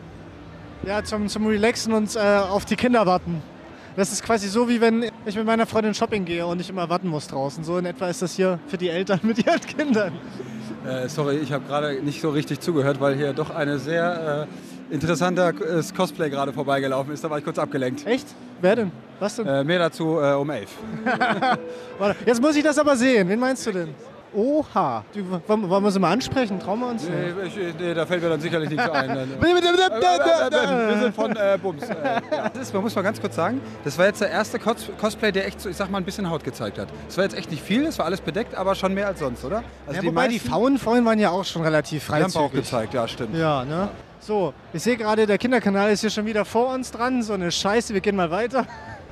Ja, 0.86 1.04
zum, 1.04 1.28
zum 1.28 1.48
Relaxen 1.48 1.94
und 1.94 2.16
äh, 2.16 2.20
auf 2.20 2.66
die 2.66 2.76
Kinder 2.76 3.06
warten. 3.06 3.42
Das 3.96 4.12
ist 4.12 4.24
quasi 4.24 4.50
so, 4.50 4.68
wie 4.68 4.82
wenn 4.82 5.06
ich 5.26 5.36
mit 5.36 5.46
meiner 5.46 5.66
Freundin 5.66 5.94
shopping 5.94 6.26
gehe 6.26 6.46
und 6.46 6.60
ich 6.60 6.70
immer 6.70 6.90
warten 6.90 7.08
muss 7.08 7.28
draußen. 7.28 7.64
So 7.64 7.78
in 7.78 7.86
etwa 7.86 8.08
ist 8.10 8.22
das 8.22 8.36
hier 8.36 8.60
für 8.68 8.78
die 8.78 8.90
Eltern 8.90 9.20
mit 9.24 9.46
ihren 9.46 9.62
Kindern. 9.62 10.14
Äh, 10.86 11.08
sorry, 11.08 11.38
ich 11.38 11.52
habe 11.52 11.66
gerade 11.66 12.02
nicht 12.04 12.22
so 12.22 12.30
richtig 12.30 12.60
zugehört, 12.60 13.00
weil 13.00 13.16
hier 13.16 13.34
doch 13.34 13.50
eine 13.50 13.80
sehr 13.80 14.48
äh, 14.92 14.94
interessanter 14.94 15.50
äh, 15.50 15.82
Cosplay 15.96 16.30
gerade 16.30 16.52
vorbeigelaufen 16.54 17.14
ist. 17.14 17.24
Da 17.24 17.30
war 17.30 17.38
ich 17.38 17.44
kurz 17.44 17.58
abgelenkt. 17.58 18.06
Echt? 18.06 18.28
Wer 18.62 18.76
denn? 18.76 18.92
Was 19.20 19.38
denn? 19.38 19.48
Äh, 19.48 19.64
mehr 19.64 19.80
dazu 19.80 20.20
äh, 20.20 20.34
um 20.34 20.50
elf. 20.50 20.72
Jetzt 22.26 22.42
muss 22.42 22.56
ich 22.56 22.64
das 22.64 22.78
aber 22.78 22.96
sehen. 22.96 23.28
Wen 23.30 23.40
meinst 23.40 23.66
du 23.66 23.72
denn? 23.72 23.90
Oha. 24.36 25.04
Du, 25.14 25.22
wollen, 25.48 25.70
wollen 25.70 25.84
wir 25.84 25.92
sie 25.92 26.00
mal 26.00 26.12
ansprechen? 26.12 26.60
Trauen 26.60 26.80
wir 26.82 26.88
uns? 26.90 27.04
Nee, 27.08 27.48
ich, 27.48 27.76
nee, 27.80 27.94
da 27.94 28.06
fällt 28.06 28.22
mir 28.22 28.30
dann 28.30 28.42
sicherlich 28.42 28.70
nichts 28.70 28.90
ein. 28.90 29.30
Wir 29.40 30.98
sind 31.00 31.16
von 31.16 31.36
äh, 31.36 31.58
Bums. 31.62 31.84
Äh, 31.84 31.96
ja. 32.32 32.50
das 32.50 32.64
ist, 32.64 32.74
man 32.74 32.84
muss 32.84 32.94
mal 32.96 33.02
ganz 33.02 33.22
kurz 33.22 33.36
sagen, 33.36 33.62
das 33.84 33.98
war 33.98 34.06
jetzt 34.08 34.22
der 34.22 34.30
erste 34.30 34.60
Cos 34.60 34.90
Cosplay, 35.00 35.32
der 35.32 35.48
echt 35.48 35.62
so, 35.62 35.70
ich 35.70 35.78
sag 35.78 35.90
mal, 35.90 36.00
ein 36.00 36.06
bisschen 36.06 36.30
Haut 36.30 36.44
gezeigt 36.44 36.78
hat. 36.78 36.90
Das 37.08 37.18
war 37.18 37.24
jetzt 37.24 37.38
echt 37.38 37.50
nicht 37.50 37.64
viel, 37.64 37.86
das 37.86 37.98
war 37.98 38.06
alles 38.06 38.22
bedeckt, 38.22 38.56
aber 38.56 38.76
schon 38.76 38.94
mehr 38.94 39.08
als 39.08 39.20
sonst, 39.20 39.46
oder? 39.46 39.64
Also 39.88 40.02
ja, 40.02 40.08
wobei 40.08 40.28
die 40.28 40.40
Frauen 40.40 40.78
vorhin 40.78 41.06
waren 41.06 41.20
ja 41.20 41.30
auch 41.30 41.46
schon 41.46 41.62
relativ 41.62 42.06
Die 42.06 42.12
haben 42.12 42.24
freizügig. 42.24 42.46
auch 42.46 42.52
gezeigt, 42.52 42.94
ja, 42.94 43.08
stimmt. 43.08 43.38
Ja, 43.38 43.64
ne? 43.64 43.90
So, 44.20 44.54
ich 44.74 44.82
sehe 44.82 44.98
gerade, 44.98 45.28
der 45.28 45.38
Kinderkanal 45.38 45.92
ist 45.92 46.02
hier 46.02 46.10
schon 46.10 46.26
wieder 46.26 46.46
vor 46.46 46.74
uns 46.74 46.90
dran. 46.90 47.22
So 47.22 47.34
eine 47.34 47.52
Scheiße, 47.52 47.94
wir 47.94 48.02
gehen 48.02 48.16
mal 48.16 48.32
weiter. 48.32 48.66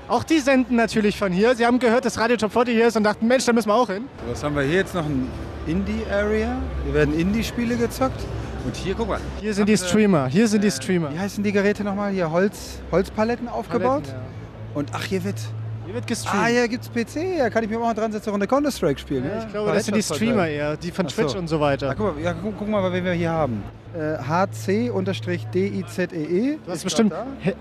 Auch 0.08 0.24
die 0.24 0.40
senden 0.40 0.76
natürlich 0.76 1.18
von 1.18 1.32
hier. 1.32 1.56
Sie 1.56 1.66
haben 1.66 1.80
gehört, 1.80 2.06
dass 2.06 2.18
Radio 2.18 2.36
Top 2.36 2.52
40 2.52 2.76
hier 2.76 2.88
ist 2.88 2.98
und 2.98 3.04
dachten, 3.04 3.26
Mensch, 3.28 3.46
da 3.46 3.54
müssen 3.54 3.70
wir 3.70 3.76
auch 3.76 3.90
hin. 3.90 4.06
Was 4.30 4.44
haben 4.44 4.56
wir 4.56 4.64
hier 4.64 4.76
jetzt 4.76 4.94
noch? 4.94 5.06
Ein 5.06 5.30
Indie-Area. 5.66 6.58
Hier 6.84 6.94
werden 6.94 7.18
Indie-Spiele 7.18 7.78
gezockt. 7.78 8.20
Und 8.66 8.76
hier, 8.76 8.96
guck 8.96 9.10
mal. 9.10 9.20
Hier 9.42 9.54
sind 9.54 9.68
die 9.68 9.78
Streamer, 9.78 10.28
hier 10.28 10.48
sind 10.48 10.64
die 10.64 10.72
Streamer. 10.72 11.12
Wie 11.14 11.20
heißen 11.20 11.44
die 11.44 11.52
Geräte 11.52 11.84
nochmal? 11.84 12.12
Hier 12.12 12.32
Holz, 12.32 12.80
Holzpaletten 12.92 13.48
aufgebaut. 13.48 14.04
Paletten, 14.04 14.22
Und 14.74 14.90
ach, 14.94 15.04
hier 15.04 15.24
wird. 15.24 15.36
Hier 15.86 15.94
wird 15.94 16.08
gestreamt. 16.08 16.44
Ah, 16.44 16.48
hier 16.48 16.68
gibt's 16.68 16.90
PC. 16.90 17.38
Da 17.40 17.50
kann 17.50 17.64
ich 17.64 17.70
mir 17.70 17.78
auch 17.78 17.82
mal 17.82 17.94
dran 17.94 18.12
setzen 18.12 18.30
und 18.30 18.36
eine 18.36 18.48
Counter-Strike 18.48 19.00
spielen. 19.00 19.26
Ja, 19.26 19.44
ich 19.44 19.50
glaube, 19.52 19.72
das 19.74 19.86
sind 19.86 19.96
die 19.98 20.04
Streamer 20.04 20.48
eher, 20.48 20.78
die 20.78 20.92
von 20.92 21.08
Ach 21.08 21.12
so. 21.12 21.24
Twitch 21.24 21.36
und 21.36 21.48
so 21.48 21.60
weiter. 21.60 21.90
Ah, 21.90 21.96
guck, 21.96 22.16
mal, 22.16 22.24
ja, 22.24 22.34
guck, 22.34 22.58
guck 22.58 22.70
mal, 22.70 22.92
wen 22.94 23.04
wir 23.04 23.14
hier 23.14 23.32
haben. 23.32 23.64
Äh, 23.94 24.18
HC-DIZEE. 24.18 26.58
Du 26.66 26.72
hast 26.72 26.84
bestimmt 26.84 27.14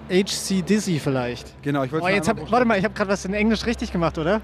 HC 0.08 0.62
Dizzy 0.62 0.98
vielleicht. 0.98 1.54
Genau, 1.62 1.84
ich 1.84 1.92
wollte 1.92 2.06
Oh, 2.06 2.08
jetzt 2.08 2.28
hab, 2.28 2.50
warte 2.50 2.64
mal, 2.64 2.78
ich 2.78 2.84
habe 2.84 2.94
gerade 2.94 3.10
was 3.10 3.24
in 3.24 3.34
Englisch 3.34 3.66
richtig 3.66 3.92
gemacht, 3.92 4.16
oder? 4.18 4.40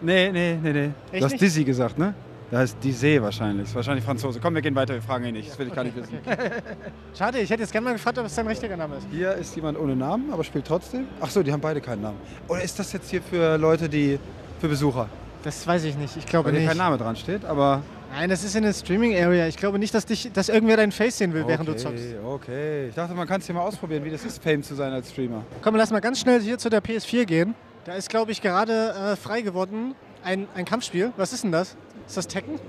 Nee, 0.00 0.30
nee, 0.32 0.58
nee, 0.62 0.72
nee. 0.72 0.90
Echt 1.10 1.20
du 1.20 1.24
hast 1.24 1.32
nicht? 1.32 1.42
Dizzy 1.42 1.64
gesagt, 1.64 1.98
ne? 1.98 2.14
Da 2.52 2.58
heißt 2.58 2.84
Dizzy 2.84 3.16
wahrscheinlich. 3.22 3.66
Ist 3.66 3.74
wahrscheinlich 3.74 4.04
Franzose. 4.04 4.38
Komm, 4.38 4.54
wir 4.54 4.60
gehen 4.60 4.74
weiter, 4.74 4.92
wir 4.92 5.00
fragen 5.00 5.24
ihn 5.24 5.32
nicht. 5.32 5.48
Das 5.48 5.58
will 5.58 5.68
ich 5.68 5.74
gar 5.74 5.84
nicht 5.84 5.96
wissen. 5.96 6.18
Schade, 7.18 7.38
ich 7.38 7.48
hätte 7.48 7.62
jetzt 7.62 7.72
gerne 7.72 7.86
mal 7.86 7.94
gefragt, 7.94 8.18
ob 8.18 8.26
es 8.26 8.34
dein 8.34 8.46
richtiger 8.46 8.76
Name 8.76 8.96
ist. 8.96 9.06
Hier 9.10 9.32
ist 9.32 9.56
jemand 9.56 9.78
ohne 9.78 9.96
Namen, 9.96 10.30
aber 10.30 10.44
spielt 10.44 10.66
trotzdem. 10.66 11.06
Ach 11.18 11.30
so, 11.30 11.42
die 11.42 11.50
haben 11.50 11.62
beide 11.62 11.80
keinen 11.80 12.02
Namen. 12.02 12.18
Oder 12.48 12.62
ist 12.62 12.78
das 12.78 12.92
jetzt 12.92 13.08
hier 13.08 13.22
für 13.22 13.56
Leute, 13.56 13.88
die 13.88 14.18
für 14.60 14.68
Besucher? 14.68 15.08
Das 15.42 15.66
weiß 15.66 15.84
ich 15.84 15.96
nicht, 15.96 16.14
ich 16.14 16.26
glaube 16.26 16.48
Weil 16.48 16.52
hier 16.52 16.60
nicht. 16.60 16.68
kein 16.68 16.76
Name 16.76 16.98
dran 16.98 17.16
steht, 17.16 17.42
aber 17.46 17.80
Nein, 18.14 18.28
das 18.28 18.44
ist 18.44 18.54
in 18.54 18.64
der 18.64 18.74
Streaming-Area. 18.74 19.46
Ich 19.46 19.56
glaube 19.56 19.78
nicht, 19.78 19.94
dass, 19.94 20.04
dich, 20.04 20.30
dass 20.30 20.50
irgendwer 20.50 20.76
dein 20.76 20.92
Face 20.92 21.16
sehen 21.16 21.32
will, 21.32 21.46
während 21.46 21.66
du 21.66 21.74
zockst. 21.74 22.04
Okay, 22.22 22.88
ich 22.88 22.94
dachte, 22.94 23.14
man 23.14 23.26
kann 23.26 23.40
es 23.40 23.46
hier 23.46 23.54
mal 23.54 23.62
ausprobieren, 23.62 24.04
wie 24.04 24.10
das 24.10 24.26
ist, 24.26 24.42
Fame 24.42 24.62
zu 24.62 24.74
sein 24.74 24.92
als 24.92 25.10
Streamer. 25.10 25.42
Komm, 25.62 25.74
lass 25.74 25.90
mal 25.90 26.00
ganz 26.00 26.20
schnell 26.20 26.42
hier 26.42 26.58
zu 26.58 26.68
der 26.68 26.82
PS4 26.82 27.24
gehen. 27.24 27.54
Da 27.86 27.94
ist, 27.94 28.10
glaube 28.10 28.30
ich, 28.30 28.42
gerade 28.42 28.90
äh, 28.90 29.16
frei 29.16 29.40
geworden 29.40 29.94
ein, 30.24 30.46
ein 30.54 30.64
Kampfspiel. 30.64 31.12
Was 31.16 31.32
ist 31.32 31.44
denn 31.44 31.52
das? 31.52 31.76
Ist 32.12 32.18
das 32.18 32.28
Tekken? 32.28 32.60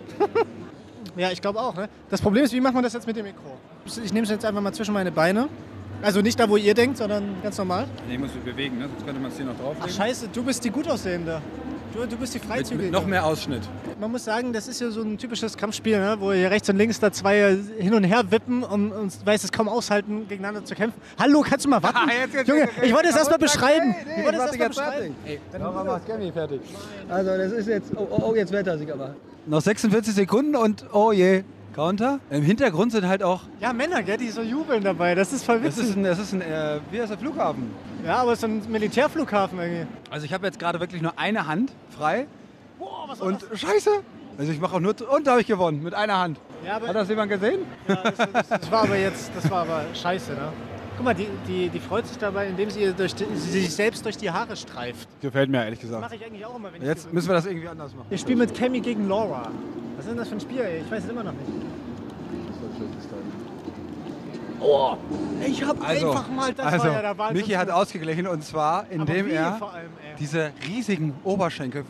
ja, 1.17 1.29
ich 1.29 1.41
glaube 1.41 1.59
auch. 1.59 1.75
Ne? 1.75 1.89
Das 2.09 2.21
Problem 2.21 2.45
ist, 2.45 2.53
wie 2.53 2.61
macht 2.61 2.75
man 2.75 2.81
das 2.81 2.93
jetzt 2.93 3.05
mit 3.05 3.17
dem 3.17 3.25
Mikro? 3.25 3.57
Ich 4.01 4.13
nehme 4.13 4.23
es 4.23 4.29
jetzt 4.29 4.45
einfach 4.45 4.61
mal 4.61 4.71
zwischen 4.71 4.93
meine 4.93 5.11
Beine. 5.11 5.49
Also 6.01 6.21
nicht 6.21 6.39
da, 6.39 6.47
wo 6.47 6.55
ihr 6.55 6.73
denkt, 6.73 6.95
sondern 6.95 7.35
ganz 7.43 7.57
normal. 7.57 7.87
Nee, 8.07 8.17
muss 8.17 8.33
mich 8.33 8.45
bewegen, 8.45 8.77
ne? 8.77 8.87
sonst 8.87 9.05
könnte 9.05 9.19
man 9.19 9.31
es 9.31 9.35
hier 9.35 9.45
noch 9.45 9.55
Ach 9.57 9.63
drauflegen. 9.63 9.89
scheiße, 9.97 10.29
du 10.31 10.43
bist 10.43 10.63
die 10.63 10.69
gut 10.69 10.87
aussehende. 10.87 11.41
Du, 11.93 12.07
du 12.07 12.17
bist 12.17 12.33
die 12.33 12.39
mit, 12.39 12.47
Freizügige. 12.47 12.83
mit 12.85 12.91
noch 12.91 13.05
mehr 13.05 13.23
Ausschnitt. 13.23 13.61
Man 13.99 14.11
muss 14.11 14.25
sagen, 14.25 14.51
das 14.51 14.67
ist 14.67 14.81
ja 14.81 14.89
so 14.89 15.01
ein 15.03 15.15
typisches 15.17 15.55
Kampfspiel, 15.55 15.99
ne? 15.99 16.15
wo 16.19 16.33
hier 16.33 16.49
rechts 16.49 16.67
und 16.67 16.77
links 16.77 16.99
da 16.99 17.11
zwei 17.11 17.55
hin 17.77 17.93
und 17.93 18.03
her 18.03 18.23
wippen 18.31 18.63
und, 18.63 18.91
und 18.91 19.25
weiß 19.25 19.43
es 19.43 19.51
kaum 19.51 19.69
aushalten, 19.69 20.27
gegeneinander 20.27 20.65
zu 20.65 20.73
kämpfen. 20.73 20.99
Hallo, 21.19 21.41
kannst 21.47 21.65
du 21.65 21.69
mal 21.69 21.83
warten? 21.83 22.09
Jetzt, 22.09 22.33
jetzt, 22.33 22.47
Junge, 22.47 22.61
jetzt, 22.61 22.83
ich 22.83 22.93
wollte 22.93 23.09
es 23.09 23.15
jetzt, 23.15 23.27
erst 23.27 23.31
mal 23.31 23.39
jetzt, 23.39 23.53
beschreiben. 23.53 23.89
nee, 23.89 23.95
nee, 24.05 24.19
ich 24.19 24.25
wollte 24.25 24.37
es 24.37 24.43
warte, 24.43 24.57
erst 24.57 24.59
mal 24.59 24.65
jetzt 24.65 24.75
beschreiben. 24.75 25.15
fertig. 25.51 25.85
Macht 25.85 26.07
Gabby 26.07 26.31
fertig. 26.31 26.61
Also 27.09 27.37
das 27.37 27.51
ist 27.51 27.67
jetzt, 27.67 27.91
oh, 27.95 28.07
oh, 28.09 28.23
oh 28.29 28.35
jetzt 28.35 28.51
wird 28.51 28.65
er 28.65 28.77
sich 28.79 28.91
aber. 28.91 29.15
Noch 29.45 29.61
46 29.61 30.15
Sekunden 30.15 30.55
und 30.55 30.85
oh 30.93 31.11
je. 31.11 31.43
Counter. 31.73 32.19
Im 32.29 32.43
Hintergrund 32.43 32.91
sind 32.91 33.07
halt 33.07 33.23
auch. 33.23 33.41
Ja, 33.59 33.73
Männer, 33.73 34.03
gell, 34.03 34.17
die 34.17 34.29
so 34.29 34.41
jubeln 34.41 34.83
dabei. 34.83 35.15
Das 35.15 35.33
ist 35.33 35.43
voll 35.43 35.59
Das 35.59 35.75
witzig. 35.77 35.89
ist 35.91 35.97
ein, 35.97 36.03
das 36.03 36.19
ist 36.19 36.33
ein 36.33 36.41
äh, 36.41 36.79
wie 36.91 37.01
heißt 37.01 37.11
der 37.11 37.17
Flughafen? 37.17 37.71
ja, 38.05 38.17
aber 38.17 38.33
es 38.33 38.39
ist 38.39 38.45
ein 38.45 38.61
Militärflughafen 38.71 39.59
irgendwie. 39.59 39.87
Also 40.09 40.25
ich 40.25 40.33
habe 40.33 40.45
jetzt 40.45 40.59
gerade 40.59 40.79
wirklich 40.79 41.01
nur 41.01 41.17
eine 41.17 41.47
Hand 41.47 41.71
frei. 41.97 42.27
Boah, 42.79 43.05
was 43.07 43.19
war 43.19 43.27
Und 43.27 43.45
scheiße. 43.53 43.89
Also 44.37 44.51
ich 44.51 44.59
mache 44.59 44.75
auch 44.75 44.79
nur. 44.79 44.95
Und 45.09 45.27
da 45.27 45.31
habe 45.31 45.41
ich 45.41 45.47
gewonnen 45.47 45.83
mit 45.83 45.93
einer 45.93 46.19
Hand. 46.19 46.39
Ja, 46.65 46.79
Hat 46.81 46.95
das 46.95 47.09
jemand 47.09 47.29
gesehen? 47.31 47.59
das? 47.87 47.97
Ja, 47.97 48.03
das, 48.11 48.31
das, 48.31 48.47
das 48.61 48.71
war 48.71 48.83
aber 48.83 48.97
jetzt, 48.97 49.31
das 49.35 49.49
war 49.51 49.61
aber 49.63 49.81
scheiße, 49.93 50.31
ne? 50.31 50.49
Guck 50.95 51.05
mal, 51.05 51.13
die, 51.15 51.27
die, 51.47 51.69
die 51.69 51.79
freut 51.79 52.05
sich 52.07 52.17
dabei, 52.17 52.47
indem 52.47 52.69
sie, 52.69 52.81
ihr 52.81 52.93
durch 52.93 53.15
die, 53.15 53.25
sie 53.35 53.61
sich 53.61 53.73
selbst 53.73 54.05
durch 54.05 54.15
die 54.17 54.29
Haare 54.29 54.55
streift. 54.55 55.07
Gefällt 55.21 55.49
mir 55.49 55.63
ehrlich 55.63 55.79
Das 55.79 55.87
gesagt. 55.89 56.01
mache 56.03 56.15
ich 56.15 56.25
eigentlich 56.25 56.45
auch 56.45 56.55
immer, 56.55 56.71
wenn 56.71 56.81
ich 56.81 56.87
Jetzt 56.87 57.03
gewinne. 57.03 57.15
müssen 57.15 57.29
wir 57.29 57.33
das 57.35 57.45
irgendwie 57.45 57.67
anders 57.67 57.93
machen. 57.95 58.05
Wir 58.09 58.17
spielen 58.17 58.37
mit 58.39 58.53
Cammy 58.53 58.79
gegen 58.79 59.07
Laura. 59.09 59.49
Was 59.95 60.05
ist 60.05 60.09
denn 60.11 60.17
das 60.17 60.27
für 60.29 60.35
ein 60.35 60.41
Spiel, 60.41 60.59
ey? 60.61 60.81
Ich 60.85 60.91
weiß 60.91 61.03
es 61.03 61.09
immer 61.09 61.23
noch 61.23 61.31
nicht. 61.33 61.47
Oh, 64.59 64.95
ich 65.45 65.63
hab 65.63 65.85
Also, 65.85 66.09
einfach 66.11 66.29
mal, 66.29 66.53
das 66.53 66.65
also 66.65 66.85
war 66.85 66.93
ja 66.93 67.01
der 67.01 67.17
Wahnsinn. 67.17 67.37
Michi 67.37 67.51
hat 67.53 67.69
ausgeglichen 67.69 68.27
und 68.27 68.43
zwar 68.45 68.85
indem 68.89 69.29
er 69.29 69.61
allem, 69.61 69.89
diese 70.19 70.51
riesigen 70.67 71.13
Oberschenkel 71.25 71.83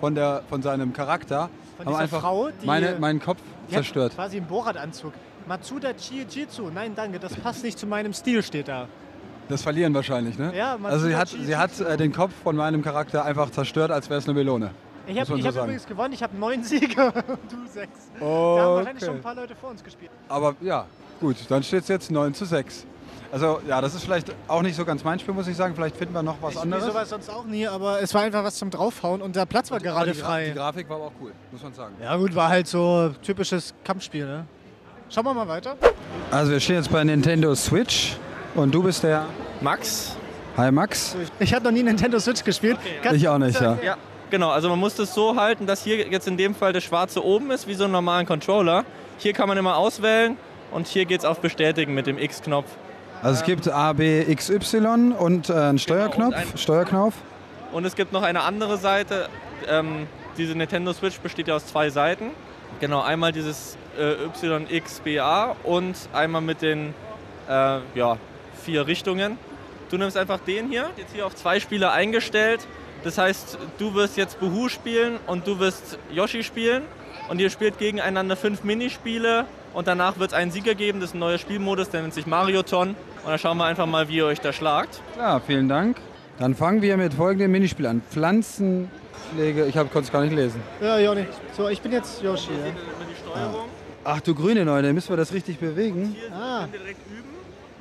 von, 0.00 0.14
der, 0.16 0.42
von 0.48 0.60
seinem 0.60 0.92
Charakter 0.92 1.48
Von 1.76 1.86
haben 1.86 1.94
einfach 1.96 2.20
Frau, 2.22 2.48
die- 2.50 2.66
meine, 2.66 2.96
meinen 2.98 3.20
Kopf 3.20 3.38
zerstört. 3.68 4.14
Quasi 4.14 4.38
einen 4.38 4.46
Borat-Anzug. 4.46 5.12
Matsuda 5.46 5.92
Chiijitsu. 5.94 6.70
Nein, 6.74 6.92
danke, 6.94 7.18
das 7.18 7.34
passt 7.34 7.62
nicht 7.62 7.78
zu 7.78 7.86
meinem 7.86 8.12
Stil, 8.12 8.42
steht 8.42 8.68
da. 8.68 8.88
Das 9.48 9.62
Verlieren 9.62 9.94
wahrscheinlich, 9.94 10.38
ne? 10.38 10.52
Ja, 10.56 10.76
man 10.76 10.90
also 10.92 11.06
sie 11.06 11.14
hat, 11.14 11.28
sie 11.28 11.56
hat 11.56 11.78
äh, 11.80 11.96
den 11.96 12.12
Kopf 12.12 12.32
von 12.42 12.56
meinem 12.56 12.82
Charakter 12.82 13.24
einfach 13.24 13.50
zerstört, 13.50 13.92
als 13.92 14.10
wäre 14.10 14.18
es 14.18 14.26
eine 14.26 14.34
Melone. 14.34 14.72
Ich 15.06 15.20
habe 15.20 15.38
ich 15.38 15.46
hab 15.46 15.54
übrigens 15.54 15.86
gewonnen, 15.86 16.12
ich 16.14 16.22
habe 16.22 16.36
neun 16.36 16.64
Siege 16.64 17.12
und 17.28 17.38
du 17.52 17.64
sechs. 17.72 18.10
Da 18.18 18.24
haben 18.26 18.74
wahrscheinlich 18.74 18.96
Okay. 18.96 19.06
schon 19.06 19.14
ein 19.16 19.22
paar 19.22 19.36
Leute 19.36 19.54
vor 19.54 19.70
uns 19.70 19.84
gespielt. 19.84 20.10
Aber 20.28 20.56
ja, 20.60 20.84
gut, 21.20 21.36
dann 21.48 21.62
steht 21.62 21.82
es 21.82 21.88
jetzt 21.88 22.10
9 22.10 22.34
zu 22.34 22.44
6. 22.44 22.86
Also 23.30 23.60
ja, 23.68 23.80
das 23.80 23.94
ist 23.94 24.02
vielleicht 24.02 24.32
auch 24.48 24.62
nicht 24.62 24.74
so 24.74 24.84
ganz 24.84 25.04
mein 25.04 25.18
Spiel, 25.20 25.32
muss 25.34 25.46
ich 25.46 25.56
sagen. 25.56 25.76
Vielleicht 25.76 25.96
finden 25.96 26.14
wir 26.14 26.24
noch 26.24 26.36
was 26.42 26.54
Ich 26.54 26.60
anderes. 26.60 26.84
sowas 26.86 27.08
sonst 27.10 27.28
auch 27.30 27.44
nie, 27.44 27.68
aber 27.68 28.00
es 28.02 28.12
war 28.14 28.22
einfach 28.22 28.42
was 28.42 28.56
zum 28.56 28.70
Draufhauen 28.70 29.22
und 29.22 29.36
der 29.36 29.46
Platz 29.46 29.70
war 29.70 29.76
Aber 29.76 29.84
gerade 29.84 30.10
die, 30.12 30.18
frei. 30.18 30.46
Die 30.48 30.54
Grafik 30.54 30.88
war 30.88 30.96
aber 30.96 31.06
auch 31.06 31.12
cool, 31.20 31.30
muss 31.52 31.62
man 31.62 31.72
sagen. 31.72 31.94
Ja 32.02 32.16
gut, 32.16 32.34
war 32.34 32.48
halt 32.48 32.66
so 32.66 33.10
typisches 33.22 33.74
Kampfspiel, 33.84 34.26
ne? 34.26 34.44
Schauen 35.08 35.24
wir 35.24 35.34
mal 35.34 35.48
weiter. 35.48 35.76
Also 36.30 36.52
wir 36.52 36.60
stehen 36.60 36.76
jetzt 36.76 36.90
bei 36.90 37.02
Nintendo 37.04 37.54
Switch 37.54 38.16
und 38.54 38.74
du 38.74 38.82
bist 38.82 39.02
der 39.02 39.26
Max? 39.60 40.16
Hi 40.56 40.70
Max. 40.72 41.16
Ich 41.38 41.52
habe 41.54 41.64
noch 41.64 41.70
nie 41.70 41.82
Nintendo 41.82 42.18
Switch 42.18 42.42
gespielt. 42.42 42.78
Kannst- 43.02 43.16
Ich 43.20 43.28
auch 43.28 43.38
nicht, 43.38 43.60
ja. 43.60 43.78
Ja. 43.82 43.96
Genau, 44.30 44.50
also 44.50 44.68
man 44.68 44.78
muss 44.80 44.96
das 44.96 45.14
so 45.14 45.36
halten, 45.36 45.66
dass 45.66 45.84
hier 45.84 46.08
jetzt 46.08 46.26
in 46.26 46.36
dem 46.36 46.54
Fall 46.54 46.72
das 46.72 46.82
Schwarze 46.82 47.24
oben 47.24 47.50
ist, 47.52 47.68
wie 47.68 47.74
so 47.74 47.84
ein 47.84 47.92
normalen 47.92 48.26
Controller. 48.26 48.84
Hier 49.18 49.32
kann 49.32 49.48
man 49.48 49.56
immer 49.56 49.76
auswählen 49.76 50.36
und 50.72 50.88
hier 50.88 51.04
geht 51.04 51.20
es 51.20 51.24
auf 51.24 51.40
Bestätigen 51.40 51.94
mit 51.94 52.06
dem 52.08 52.18
X-Knopf. 52.18 52.66
Also 53.22 53.40
es 53.40 53.46
gibt 53.46 53.68
A, 53.68 53.92
B, 53.92 54.22
X, 54.22 54.50
Y 54.50 55.12
und 55.12 55.48
äh, 55.48 55.52
einen 55.54 55.78
Steuerknopf. 55.78 56.34
Genau, 56.34 56.42
und 56.44 56.52
ein- 56.52 56.58
Steuerknauf. 56.58 57.14
Und 57.72 57.84
es 57.84 57.94
gibt 57.94 58.12
noch 58.12 58.22
eine 58.22 58.42
andere 58.42 58.76
Seite. 58.78 59.28
Ähm, 59.68 60.06
diese 60.36 60.54
Nintendo 60.56 60.92
Switch 60.92 61.18
besteht 61.20 61.46
ja 61.48 61.54
aus 61.54 61.66
zwei 61.66 61.88
Seiten. 61.90 62.30
Genau, 62.80 63.00
einmal 63.00 63.32
dieses 63.32 63.76
äh, 63.98 64.76
YXBA 64.76 65.56
und 65.64 65.96
einmal 66.12 66.42
mit 66.42 66.62
den 66.62 66.94
äh, 67.48 67.78
ja, 67.94 68.18
vier 68.64 68.86
Richtungen. 68.86 69.38
Du 69.90 69.96
nimmst 69.96 70.16
einfach 70.16 70.40
den 70.40 70.68
hier, 70.68 70.90
jetzt 70.96 71.14
hier 71.14 71.26
auf 71.26 71.34
zwei 71.34 71.60
Spieler 71.60 71.92
eingestellt. 71.92 72.66
Das 73.04 73.18
heißt, 73.18 73.58
du 73.78 73.94
wirst 73.94 74.16
jetzt 74.16 74.40
Buhu 74.40 74.68
spielen 74.68 75.18
und 75.26 75.46
du 75.46 75.58
wirst 75.58 75.98
Yoshi 76.12 76.42
spielen. 76.42 76.82
Und 77.28 77.40
ihr 77.40 77.50
spielt 77.50 77.78
gegeneinander 77.78 78.36
fünf 78.36 78.62
Minispiele 78.62 79.46
und 79.74 79.88
danach 79.88 80.18
wird 80.18 80.30
es 80.30 80.36
einen 80.36 80.50
Sieger 80.50 80.74
geben. 80.74 81.00
Das 81.00 81.10
ist 81.10 81.14
ein 81.14 81.20
neuer 81.20 81.38
Spielmodus, 81.38 81.90
der 81.90 82.02
nennt 82.02 82.14
sich 82.14 82.26
Marioton. 82.26 82.90
Und 82.90 82.96
dann 83.26 83.38
schauen 83.38 83.56
wir 83.58 83.64
einfach 83.64 83.86
mal, 83.86 84.08
wie 84.08 84.16
ihr 84.16 84.26
euch 84.26 84.40
da 84.40 84.52
schlagt. 84.52 85.00
Klar, 85.14 85.40
vielen 85.40 85.68
Dank. 85.68 85.96
Dann 86.38 86.54
fangen 86.54 86.82
wir 86.82 86.96
mit 86.96 87.14
folgendem 87.14 87.50
Minispiel 87.50 87.86
an. 87.86 88.02
Pflanzenpflege, 89.16 89.64
ich 89.66 89.74
konnte 89.74 89.98
es 90.00 90.12
gar 90.12 90.22
nicht 90.22 90.34
lesen. 90.34 90.60
Ja, 90.80 90.98
Joni. 90.98 91.26
So, 91.56 91.68
ich 91.68 91.80
bin 91.80 91.92
jetzt 91.92 92.22
Yoshi. 92.22 92.50
Ja. 93.34 93.54
Ach 94.04 94.20
du 94.20 94.34
grüne 94.34 94.64
Neune, 94.64 94.92
müssen 94.92 95.10
wir 95.10 95.16
das 95.16 95.32
richtig 95.32 95.58
bewegen? 95.58 96.16
Ah. 96.32 96.66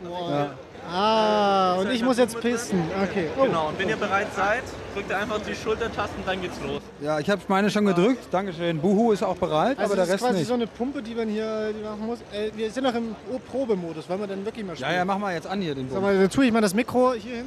Wow. 0.04 0.30
Ja. 0.30 0.50
Ah, 0.88 1.76
und 1.80 1.90
ich 1.92 2.04
muss 2.04 2.18
jetzt 2.20 2.40
pissen. 2.40 2.80
Okay. 3.04 3.28
Oh. 3.40 3.46
Genau, 3.46 3.70
und 3.70 3.80
wenn 3.80 3.90
ihr 3.90 3.96
bereit 3.96 4.28
seid, 4.36 4.62
drückt 4.94 5.10
ihr 5.10 5.18
einfach 5.18 5.40
die 5.42 5.56
Schultertasten, 5.56 6.24
dann 6.28 6.40
geht's 6.42 6.58
los. 6.66 6.80
Ja, 7.02 7.20
ich 7.20 7.28
habe 7.28 7.42
meine 7.48 7.72
schon 7.72 7.86
gedrückt. 7.86 8.28
Dankeschön. 8.30 8.80
Buhu 8.80 9.12
ist 9.12 9.24
auch 9.24 9.36
bereit, 9.36 9.80
Also 9.80 9.94
aber 9.94 9.96
der 9.96 10.06
das 10.06 10.08
ist 10.08 10.14
Rest 10.14 10.24
quasi 10.26 10.40
nicht. 10.40 10.48
so 10.48 10.54
eine 10.54 10.68
Pumpe, 10.68 11.02
die 11.02 11.16
man 11.16 11.28
hier 11.28 11.74
die 11.74 11.84
machen 11.84 12.06
muss. 12.06 12.20
Äh, 12.32 12.52
wir 12.56 12.70
sind 12.70 12.84
noch 12.84 12.94
im 12.94 13.16
Probemodus, 13.50 14.08
wollen 14.10 14.20
wir 14.20 14.28
dann 14.28 14.46
wirklich 14.46 14.64
mal 14.64 14.76
spielen? 14.76 14.92
Ja, 14.92 14.98
ja, 14.98 15.06
mach 15.06 15.18
mal 15.18 15.34
jetzt 15.34 15.48
an 15.48 15.60
hier 15.60 15.74
den 15.74 15.88
Bogen. 15.88 16.02
mal, 16.02 16.20
dann 16.20 16.30
tue 16.30 16.46
ich 16.46 16.52
mal 16.52 16.62
das 16.62 16.76
Mikro 16.76 17.14
hier 17.14 17.38
hin. 17.38 17.46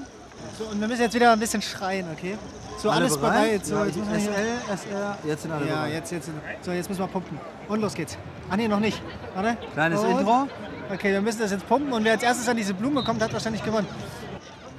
So, 0.58 0.64
und 0.64 0.80
wir 0.80 0.88
müssen 0.88 1.02
jetzt 1.02 1.14
wieder 1.14 1.32
ein 1.32 1.38
bisschen 1.40 1.62
schreien, 1.62 2.06
okay? 2.12 2.36
So, 2.78 2.90
Alle 2.90 3.00
alles 3.06 3.18
bereit. 3.18 3.66
So, 3.66 3.74
Ja, 3.74 3.84
jetzt 3.86 3.96
müssen 3.96 4.12
wir 4.12 4.18
SL, 4.20 4.72
SR, 4.72 5.18
jetzt 5.24 5.42
sind 5.42 5.50
alle 5.52 5.66
ja, 5.66 5.74
bereit. 5.74 5.92
jetzt, 5.94 6.12
jetzt. 6.12 6.26
sind- 6.26 6.40
So, 6.62 6.70
jetzt 6.70 6.88
müssen 6.88 7.00
wir 7.00 7.08
pumpen. 7.08 7.38
Und 7.68 7.80
los 7.80 7.92
geht's. 7.94 8.16
Ah, 8.48 8.56
nee, 8.56 8.68
noch 8.68 8.78
nicht. 8.80 9.02
Warte. 9.34 9.56
Kleines 9.74 10.00
und? 10.00 10.10
Intro. 10.20 10.48
Okay, 10.92 11.12
wir 11.12 11.20
müssen 11.20 11.40
das 11.40 11.50
jetzt 11.50 11.68
pumpen 11.68 11.92
und 11.92 12.04
wer 12.04 12.12
als 12.12 12.22
erstes 12.22 12.48
an 12.48 12.56
diese 12.56 12.72
Blume 12.74 13.02
kommt, 13.02 13.20
hat 13.20 13.32
wahrscheinlich 13.32 13.62
gewonnen. 13.64 13.86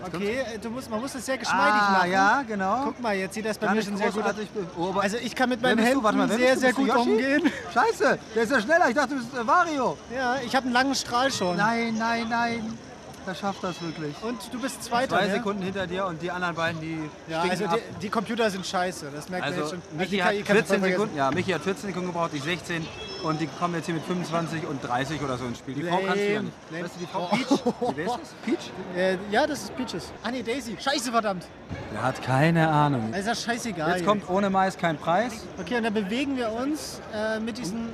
Okay, 0.02 0.40
äh, 0.56 0.58
du 0.58 0.70
musst, 0.70 0.90
man 0.90 1.02
muss 1.02 1.12
das 1.12 1.26
sehr 1.26 1.38
geschmeidig 1.38 1.74
Ah, 1.82 1.92
machen. 1.98 2.12
ja, 2.12 2.42
genau. 2.48 2.84
Guck 2.86 3.02
mal, 3.02 3.14
jetzt 3.16 3.34
sieht 3.34 3.46
das 3.46 3.58
bei 3.58 3.68
Gar 3.68 3.76
mir 3.76 3.82
schon 3.84 3.98
sehr 3.98 4.12
gut 4.12 4.24
aus. 4.24 4.34
Oh, 4.78 4.98
Also 4.98 5.18
ich 5.18 5.36
kann 5.36 5.50
mit 5.50 5.62
meinen 5.62 5.78
du? 5.78 5.84
Händen 5.84 6.02
mal, 6.18 6.30
sehr, 6.30 6.58
sehr 6.58 6.72
gut 6.74 6.96
umgehen. 6.96 7.52
Scheiße, 7.74 8.18
der 8.34 8.44
ist 8.44 8.52
ja 8.52 8.62
schneller. 8.62 8.88
Ich 8.88 8.96
dachte, 8.96 9.10
du 9.10 9.16
bist 9.18 9.36
äh, 9.38 9.46
Wario. 9.46 9.98
Ja, 10.16 10.38
ich 10.44 10.56
habe 10.56 10.66
einen 10.66 10.74
langen 10.74 10.96
Strahl 10.96 11.30
schon. 11.32 11.58
Nein, 11.58 11.96
nein, 11.98 12.28
nein. 12.30 12.78
Der 13.28 13.36
schafft 13.36 13.64
das 13.64 13.82
wirklich. 13.82 14.16
Und 14.24 14.38
du 14.52 14.60
bist 14.60 14.84
Zweiter, 14.84 15.18
Zwei 15.18 15.28
ne? 15.28 15.34
Sekunden 15.34 15.62
hinter 15.64 15.86
dir 15.88 16.06
und 16.06 16.22
die 16.22 16.32
anderen 16.32 16.56
beiden, 16.56 16.82
die 16.82 16.98
Ja, 17.28 17.42
also 17.42 17.66
die, 17.68 18.00
die 18.02 18.10
Computer 18.10 18.50
sind 18.50 18.66
scheiße, 18.66 19.08
das 19.14 19.30
merkt 19.30 19.46
man 19.46 19.54
Also 19.54 19.62
jetzt 19.76 19.84
schon. 19.86 19.98
Michi 19.98 20.10
die 20.12 20.24
hat 20.24 20.32
KI 20.32 20.42
kannst 20.44 20.50
du 20.50 20.74
14 20.76 20.80
voll 20.80 20.90
Sekunden, 20.92 21.18
ja, 21.18 21.32
Michi 21.32 21.52
hat 21.52 21.62
14 21.62 21.88
Sekunden 21.90 22.08
gebraucht, 22.08 22.32
ich 22.34 22.44
16 22.44 22.88
und 23.24 23.42
die 23.42 23.48
kommen 23.48 23.76
jetzt 23.76 23.86
hier 23.86 23.96
mit 23.96 24.04
25 24.06 24.66
und 24.66 24.82
30 24.88 25.22
oder 25.22 25.38
so 25.38 25.46
ins 25.46 25.58
Spiel. 25.60 25.76
Die 25.76 25.84
Frau 25.84 25.98
kannst 25.98 26.16
du 26.24 26.34
ja 26.34 26.42
nicht. 26.42 26.54
Lame. 26.72 26.84
Weißt 26.86 26.96
du, 26.96 27.00
die 27.00 27.06
Frau 27.06 27.30
Oh. 27.32 27.36
Peach? 27.36 27.98
Wie 27.98 28.02
heißt 28.04 28.20
das? 28.22 28.30
Peach? 28.46 28.72
Äh, 28.96 29.18
ja, 29.30 29.46
das 29.46 29.64
ist 29.64 29.76
Peaches. 29.76 30.12
Ah 30.24 30.32
nee, 30.32 30.42
Daisy. 30.42 30.78
Scheiße, 30.80 31.12
verdammt. 31.12 31.46
Der 31.94 32.02
hat 32.02 32.22
keine 32.24 32.68
Ahnung. 32.70 33.10
Das 33.12 33.22
ist 33.22 33.28
ja 33.28 33.36
scheißegal. 33.36 33.98
Jetzt 33.98 34.06
kommt 34.06 34.30
ohne 34.30 34.50
Mais 34.50 34.78
kein 34.78 34.98
Preis. 34.98 35.46
Okay, 35.60 35.76
und 35.78 35.84
dann 35.84 35.94
bewegen 35.94 36.38
wir 36.38 36.52
uns 36.52 37.02
äh, 37.14 37.40
mit 37.42 37.58
diesen 37.58 37.90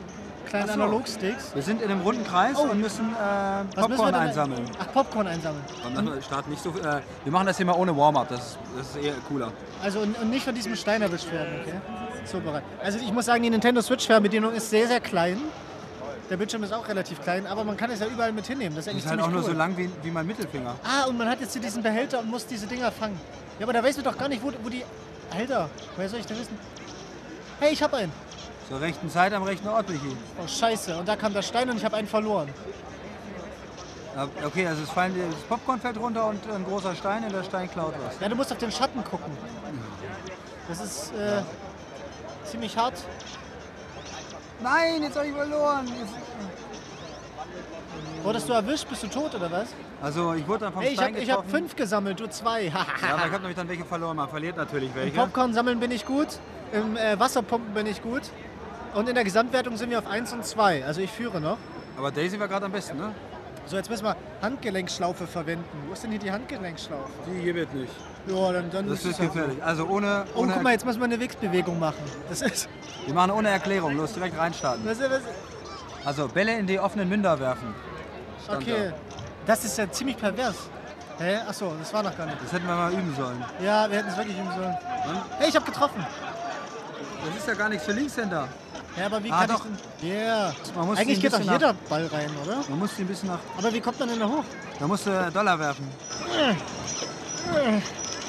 kleinen 0.63 0.68
so. 0.68 0.74
Analogsticks. 0.84 1.54
Wir 1.56 1.62
sind 1.62 1.82
in 1.82 1.91
einem 1.91 2.02
runden 2.02 2.24
Kreis 2.26 2.56
Oh. 2.58 2.63
und 2.63 2.80
müssen 2.82 3.06
äh, 3.20 3.63
müssen 3.63 3.76
Popcorn 3.76 4.13
denn- 4.13 4.22
einsammeln. 4.22 4.62
Ach, 4.80 4.94
Popcorn 4.94 5.28
einsammeln. 5.28 5.63
Und 5.86 6.06
wir 6.15 6.22
starten 6.22 6.50
nicht 6.52 6.63
so, 6.63 6.70
äh, 6.70 7.02
wir 7.24 7.32
machen 7.32 7.48
das 7.48 7.58
hier 7.58 7.65
mal 7.65 7.74
ohne 7.76 7.96
Warm-up, 7.96 8.30
das, 8.30 8.39
ist- 8.39 8.58
das 8.78 8.88
ist 8.89 8.96
eher 8.98 9.13
cooler. 9.28 9.52
Also 9.84 10.00
und, 10.00 10.18
und 10.20 10.30
nicht 10.30 10.46
von 10.46 10.56
diesem 10.56 10.76
Stein 10.76 11.02
erwischt 11.02 11.32
werden, 11.32 11.60
okay? 11.62 11.80
So 12.26 12.39
bereit. 12.39 12.63
Also 12.84 12.98
ich 13.00 13.12
muss 13.12 13.26
sagen, 13.26 13.44
die 13.44 13.50
Nintendo 13.50 13.82
Switch-Fernbedienung 13.82 14.54
ist 14.54 14.70
sehr, 14.70 14.88
sehr 14.88 15.00
klein. 15.00 15.38
Der 16.30 16.38
Bildschirm 16.38 16.63
ist 16.63 16.74
auch 16.74 16.88
relativ 16.88 17.22
klein, 17.22 17.46
aber 17.46 17.63
man 17.63 17.78
kann 17.78 17.91
es 17.91 18.00
ja 18.00 18.08
überall 18.08 18.32
mit 18.32 18.48
hinnehmen. 18.48 18.76
Das 18.76 18.88
ist 18.88 18.88
Das 18.88 18.94
eigentlich 18.94 19.06
ist 19.06 19.12
halt 19.12 19.22
auch 19.22 19.30
nur 19.30 19.41
cool. 19.41 19.50
so 19.52 19.54
lang 19.54 19.78
wie, 19.78 19.89
wie 20.02 20.10
mein 20.10 20.26
Mittelfinger. 20.26 20.74
Ah, 20.84 21.06
und 21.08 21.20
man 21.20 21.30
hat 21.30 21.39
jetzt 21.39 21.54
hier 21.54 21.62
diesen 21.62 21.84
Behälter 21.84 22.18
und 22.20 22.32
muss 22.32 22.48
diese 22.48 22.65
Dinger 22.65 22.91
fangen. 22.91 23.20
Ja, 23.60 23.65
aber 23.65 23.74
da 23.74 23.84
weiß 23.84 23.96
man 23.98 24.06
doch 24.06 24.18
gar 24.18 24.28
nicht, 24.28 24.41
wo, 24.41 24.52
wo 24.63 24.70
die... 24.70 24.84
Alter, 25.32 25.70
woher 25.96 26.10
soll 26.10 26.20
ich 26.20 26.26
denn 26.26 26.39
wissen? 26.39 26.58
Hey, 27.60 27.74
ich 27.74 27.84
hab 27.84 27.94
einen. 27.94 28.12
Zur 28.67 28.82
rechten 28.82 29.10
Zeit 29.10 29.34
am 29.34 29.43
rechten 29.43 29.67
Ort, 29.67 29.89
Michi. 29.89 30.15
Oh, 30.41 30.47
scheiße. 30.47 30.97
Und 30.97 31.08
da 31.08 31.15
kam 31.15 31.34
der 31.34 31.43
Stein 31.43 31.69
und 31.69 31.78
ich 31.78 31.86
habe 31.86 31.97
einen 31.97 32.08
verloren. 32.08 32.49
Okay, 34.45 34.65
also 34.65 34.82
es 34.82 34.89
fallen, 34.89 35.13
das 35.30 35.41
Popcorn 35.41 35.80
fällt 35.80 35.97
runter 35.97 36.25
und 36.28 36.39
ein 36.49 36.63
großer 36.63 36.95
Stein 36.95 37.25
und 37.25 37.34
der 37.34 37.43
Stein 37.43 37.69
klaut 37.69 37.93
was. 38.04 38.19
Ja, 38.19 38.30
du 38.30 38.36
musst 38.36 38.51
auf 38.51 38.58
den 38.58 38.71
Schatten 38.71 39.04
gucken. 39.04 39.32
Das 40.69 40.80
ist 40.82 41.13
äh, 41.13 41.41
ziemlich 42.45 42.75
hart. 42.78 42.93
Nein, 44.62 45.04
jetzt 45.04 45.17
habe 45.17 45.28
ich 45.28 45.34
verloren. 45.34 45.86
Jetzt, 45.88 46.13
Wurdest 48.23 48.49
du 48.49 48.54
erwischt? 48.54 48.89
Bist 48.89 49.04
du 49.04 49.08
tot 49.08 49.36
oder 49.36 49.51
was? 49.51 49.67
also 50.01 50.34
ich 50.34 50.47
wurde 50.47 50.65
dann 50.65 50.73
vom 50.73 50.82
ich 50.82 50.93
Stein 50.93 51.13
habe 51.13 51.19
hab 51.19 51.25
getroffen. 51.28 51.49
fünf 51.49 51.75
gesammelt, 51.75 52.19
du 52.19 52.28
zwei. 52.30 52.63
Ja, 52.71 52.86
aber 53.13 53.25
ich 53.28 53.32
habe 53.32 53.39
nämlich 53.39 53.56
dann 53.56 53.67
welche 53.67 53.86
verloren. 53.86 54.15
Man 54.15 54.30
verliert 54.30 54.58
natürlich 54.58 54.89
Im 54.89 54.95
welche. 54.95 55.17
Popcorn 55.17 55.54
sammeln 55.54 55.80
bin 55.80 55.91
ich 55.91 56.06
gut, 56.06 56.28
im 56.71 56.95
äh, 56.97 57.19
Wasserpumpen 57.19 57.73
bin 57.73 57.86
ich 57.86 58.01
gut. 58.01 58.23
Und 58.95 59.10
in 59.10 59.15
der 59.15 59.25
Gesamtwertung 59.25 59.75
sind 59.75 59.89
wir 59.89 59.99
auf 59.99 60.08
1 60.08 60.31
und 60.34 60.45
2. 60.45 60.86
Also 60.86 61.01
ich 61.01 61.12
führe 61.12 61.41
noch. 61.41 61.58
Aber 61.97 62.12
Daisy 62.12 62.39
war 62.39 62.47
gerade 62.47 62.65
am 62.65 62.71
besten, 62.71 62.97
ne? 62.97 63.13
So, 63.65 63.75
jetzt 63.75 63.89
müssen 63.89 64.05
wir 64.05 64.15
Handgelenkschlaufe 64.41 65.27
verwenden. 65.27 65.65
Wo 65.88 65.93
ist 65.93 66.03
denn 66.03 66.12
hier 66.12 66.19
die 66.19 66.31
Handgelenkschlaufe? 66.31 67.12
Die 67.27 67.41
hier 67.41 67.55
wird 67.55 67.73
nicht. 67.73 67.91
Ja, 68.27 68.53
dann, 68.53 68.71
dann 68.71 68.88
Das 68.88 69.03
ist 69.03 69.19
gefährlich. 69.19 69.62
Also 69.62 69.86
ohne, 69.88 70.25
Oh, 70.34 70.41
ohne 70.41 70.53
guck 70.53 70.63
mal, 70.63 70.71
jetzt 70.71 70.86
müssen 70.86 70.99
wir 70.99 71.05
eine 71.05 71.19
Wichsbewegung 71.19 71.77
machen. 71.77 72.03
Das 72.29 72.41
ist... 72.41 72.69
Wir 73.05 73.13
machen 73.13 73.31
ohne 73.31 73.49
Erklärung. 73.49 73.97
Los, 73.97 74.13
direkt 74.13 74.38
reinstarten. 74.38 74.86
Was, 74.86 74.99
was, 74.99 75.21
Also 76.05 76.27
Bälle 76.27 76.58
in 76.58 76.67
die 76.67 76.79
offenen 76.79 77.10
Münder 77.10 77.38
werfen. 77.39 77.73
Stand 78.43 78.62
okay, 78.62 78.93
das 79.45 79.65
ist 79.65 79.77
ja 79.77 79.91
ziemlich 79.91 80.17
pervers. 80.17 80.55
Hä? 81.17 81.38
Achso, 81.47 81.73
das 81.79 81.93
war 81.93 82.03
noch 82.03 82.15
gar 82.15 82.27
nicht. 82.27 82.38
Das 82.43 82.53
hätten 82.53 82.67
wir 82.67 82.75
mal 82.75 82.93
üben 82.93 83.13
sollen. 83.15 83.43
Ja, 83.63 83.89
wir 83.89 83.97
hätten 83.97 84.10
es 84.10 84.17
wirklich 84.17 84.38
üben 84.38 84.51
sollen. 84.55 84.77
Hey, 85.38 85.49
ich 85.49 85.55
habe 85.55 85.65
getroffen. 85.65 86.05
Das 87.25 87.36
ist 87.36 87.47
ja 87.47 87.53
gar 87.55 87.69
nichts 87.69 87.86
für 87.86 87.93
Linkshänder. 87.93 88.47
Ja, 88.97 89.05
aber 89.08 89.23
wie 89.23 89.31
Ah, 89.31 89.39
kann 89.45 89.49
doch. 89.49 89.65
ich 89.65 89.71
denn... 90.10 90.17
Ja. 90.17 90.53
Man 90.75 90.86
muss 90.88 90.97
Eigentlich 90.99 91.19
geht 91.19 91.34
doch 91.34 91.39
jeder 91.39 91.73
nach- 91.73 91.89
Ball 91.89 92.05
rein, 92.08 92.29
oder? 92.45 92.58
Man 92.69 92.79
muss 92.79 92.95
die 92.95 93.01
ein 93.01 93.08
bisschen 93.08 93.29
nach. 93.29 93.39
Aber 93.58 93.73
wie 93.73 93.81
kommt 93.81 93.99
man 93.99 94.08
denn 94.10 94.19
da 94.19 94.25
hoch? 94.27 94.43
Da 94.79 94.88
musst 94.88 95.05
du 95.05 95.31
Dollar 95.34 95.60
werfen. 95.60 95.88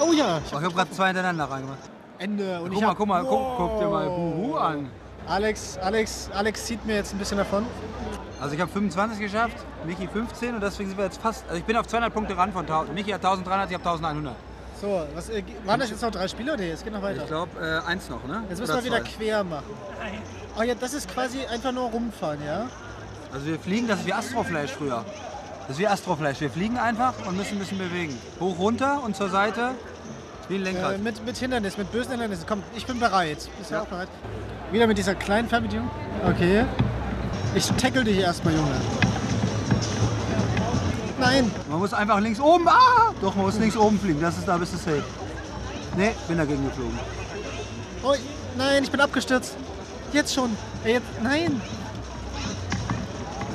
Oh 0.01 0.13
ja. 0.13 0.41
Ich 0.45 0.53
habe 0.53 0.71
gerade 0.73 0.91
zwei 0.91 1.07
hintereinander 1.07 1.45
reingemacht. 1.45 1.79
Ende. 2.19 2.61
Und 2.61 2.69
Guck 2.69 2.75
ich 2.75 2.81
mal, 2.81 2.89
hab- 2.91 2.97
guck 2.97 3.07
mal, 3.09 3.23
guck, 3.23 3.31
Wow. 3.33 3.57
guck 3.59 3.79
dir 3.81 3.89
mal 3.89 4.07
Buhu 4.09 4.57
an. 4.57 4.91
Alex, 5.29 5.79
Alex, 5.79 6.31
Alex 6.35 6.67
zieht 6.67 6.85
mir 6.87 6.97
jetzt 6.97 7.13
ein 7.13 7.19
bisschen 7.19 7.39
davon. 7.39 7.67
Also 8.41 8.55
ich 8.55 8.61
habe 8.61 8.71
25 8.71 9.19
geschafft, 9.19 9.57
Michi 9.85 10.07
15 10.07 10.55
und 10.55 10.61
deswegen 10.63 10.91
sind 10.91 10.99
wir 10.99 11.07
jetzt 11.07 11.21
fast. 11.21 11.45
Also 11.47 11.57
ich 11.59 11.65
bin 11.65 11.77
auf 11.77 11.87
200 11.87 12.13
Punkte 12.13 12.37
ran 12.37 12.53
von 12.53 12.65
1000. 12.67 12.95
Michi 12.95 13.11
hat 13.11 13.25
1300, 13.25 13.69
ich 13.71 13.75
habe 13.75 13.85
1100. 13.85 14.35
So, 14.81 15.03
was, 15.15 15.31
äh, 15.31 15.43
waren 15.65 15.81
das 15.81 15.89
jetzt 15.91 16.03
noch 16.03 16.11
drei 16.11 16.29
Spieler? 16.29 16.57
Nee, 16.57 16.71
es 16.71 16.85
geht 16.85 16.93
noch 16.93 17.01
weiter. 17.03 17.23
Ich 17.23 17.27
glaube 17.29 17.51
äh, 17.59 17.89
eins 17.91 18.09
noch, 18.11 18.23
ne? 18.27 18.45
Jetzt 18.51 18.61
müssen 18.61 18.73
Oder 18.73 18.85
wir 18.85 18.93
wieder 18.93 19.03
zwei. 19.05 19.11
quer 19.11 19.43
machen. 19.45 19.65
Oh 20.59 20.63
ja, 20.63 20.75
das 20.75 20.95
ist 20.95 21.13
quasi 21.13 21.45
einfach 21.45 21.73
nur 21.73 21.91
rumfahren, 21.91 22.39
ja? 22.45 22.67
Also 23.33 23.47
wir 23.47 23.59
fliegen, 23.59 23.87
das 23.89 24.01
ist 24.01 24.07
wie 24.07 24.13
Astroflash 24.15 24.71
früher. 24.71 25.05
Das 25.61 25.71
ist 25.73 25.79
wie 25.79 25.87
Astroflash. 25.87 26.41
Wir 26.41 26.51
fliegen 26.51 26.79
einfach 26.79 27.13
und 27.27 27.37
müssen 27.37 27.57
ein 27.57 27.59
bisschen 27.59 27.79
bewegen. 27.79 28.17
Hoch, 28.41 28.59
runter 28.59 29.03
und 29.05 29.17
zur 29.17 29.29
Seite 29.29 29.73
wie 30.49 30.55
ein 30.55 30.63
Lenkrad. 30.63 30.95
Äh, 30.95 30.99
mit, 30.99 31.25
mit 31.27 31.37
Hindernissen, 31.37 31.81
mit 31.81 31.93
bösen 31.93 32.13
Hindernissen. 32.13 32.47
Komm, 32.49 32.63
ich 32.75 32.87
bin 32.87 32.99
bereit. 32.99 33.49
Bist 33.59 33.71
du 33.71 33.83
auch 33.83 33.87
bereit? 33.87 34.09
Wieder 34.73 34.87
mit 34.87 34.97
dieser 34.97 35.15
kleinen 35.15 35.49
Fernbedienung? 35.49 35.91
Okay. 36.27 36.65
Ich 37.55 37.67
tackle 37.73 38.05
dich 38.05 38.19
erstmal, 38.19 38.55
Junge. 38.55 38.81
Nein! 41.19 41.51
Man 41.69 41.81
muss 41.81 41.93
einfach 41.93 42.21
links 42.21 42.41
oben. 42.41 42.67
Ah! 42.69 43.13
Doch, 43.21 43.35
man 43.35 43.47
muss 43.47 43.59
links 43.59 43.77
oben 43.77 43.99
fliegen. 43.99 44.21
Das 44.21 44.39
ist 44.39 44.49
da 44.49 44.57
bist 44.57 44.73
du 44.73 44.79
safe. 44.79 45.05
Nee, 45.97 46.13
bin 46.29 46.39
dagegen 46.39 46.65
geflogen. 46.65 46.99
Oh, 48.03 48.15
nein, 48.57 48.83
ich 48.83 48.91
bin 48.91 49.01
abgestürzt. 49.01 49.55
Jetzt 50.13 50.35
schon. 50.35 50.57
Ey, 50.85 50.95
jetzt, 50.95 51.07
nein! 51.23 51.61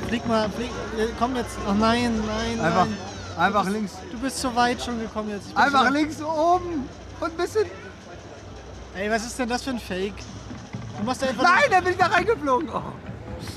Flieg 0.08 0.26
mal, 0.28 0.48
flieg. 0.50 0.70
äh, 0.98 1.06
Komm 1.18 1.36
jetzt. 1.36 1.56
Oh 1.68 1.72
nein, 1.72 2.20
nein, 2.26 2.60
Einfach, 2.60 2.86
nein. 2.86 2.96
einfach 3.38 3.64
du 3.64 3.70
bist, 3.70 3.76
links. 3.76 3.92
Du 4.12 4.18
bist 4.18 4.38
zu 4.40 4.54
weit 4.54 4.82
schon 4.82 5.00
gekommen 5.00 5.30
jetzt. 5.30 5.56
Einfach 5.56 5.90
links 5.90 6.20
oben. 6.22 6.88
Und 7.20 7.30
ein 7.30 7.36
bisschen. 7.36 7.64
Ey, 8.94 9.10
was 9.10 9.24
ist 9.24 9.38
denn 9.38 9.48
das 9.48 9.62
für 9.62 9.70
ein 9.70 9.78
Fake? 9.78 10.14
Du 10.98 11.04
machst 11.04 11.24
einfach. 11.24 11.42
Nein, 11.42 11.62
da 11.70 11.80
bin 11.80 11.92
ich 11.92 11.98
da 11.98 12.06
reingeflogen. 12.06 12.68
Oh. 12.68 12.82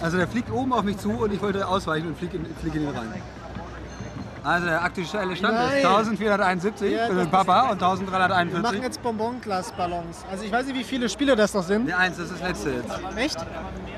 Also 0.02 0.18
der 0.18 0.28
fliegt 0.28 0.50
oben 0.52 0.72
auf 0.74 0.84
mich 0.84 0.98
zu 0.98 1.12
und 1.12 1.34
ich 1.34 1.42
wollte 1.42 1.68
ausweichen 1.68 2.08
und 2.08 2.18
fliege 2.18 2.38
in, 2.38 2.46
flieg 2.56 2.76
in 2.76 2.84
ihn 2.84 2.90
rein. 2.90 3.22
Also 4.46 4.68
der 4.68 4.84
aktuelle 4.84 5.36
Stand 5.36 5.56
Nein. 5.56 5.68
ist 5.80 5.86
1471 5.86 6.92
Ja, 6.92 7.08
für 7.08 7.16
den 7.16 7.32
Papa 7.32 7.72
und 7.72 7.82
Wir 7.82 7.88
machen 7.88 8.08
1341. 8.14 8.82
jetzt 8.84 9.02
Bonbonglasballons. 9.02 10.24
Also 10.32 10.44
ich 10.44 10.52
weiß 10.52 10.68
nicht, 10.68 10.76
wie 10.78 10.84
viele 10.84 11.10
Spiele 11.10 11.36
das 11.36 11.54
noch 11.54 11.64
sind. 11.64 11.86
Nee, 11.86 11.94
eins, 11.94 12.18
das 12.18 12.28
ist 12.30 12.40
das 12.42 12.48
letzte 12.50 12.70
jetzt. 12.72 12.92
Echt? 13.18 13.38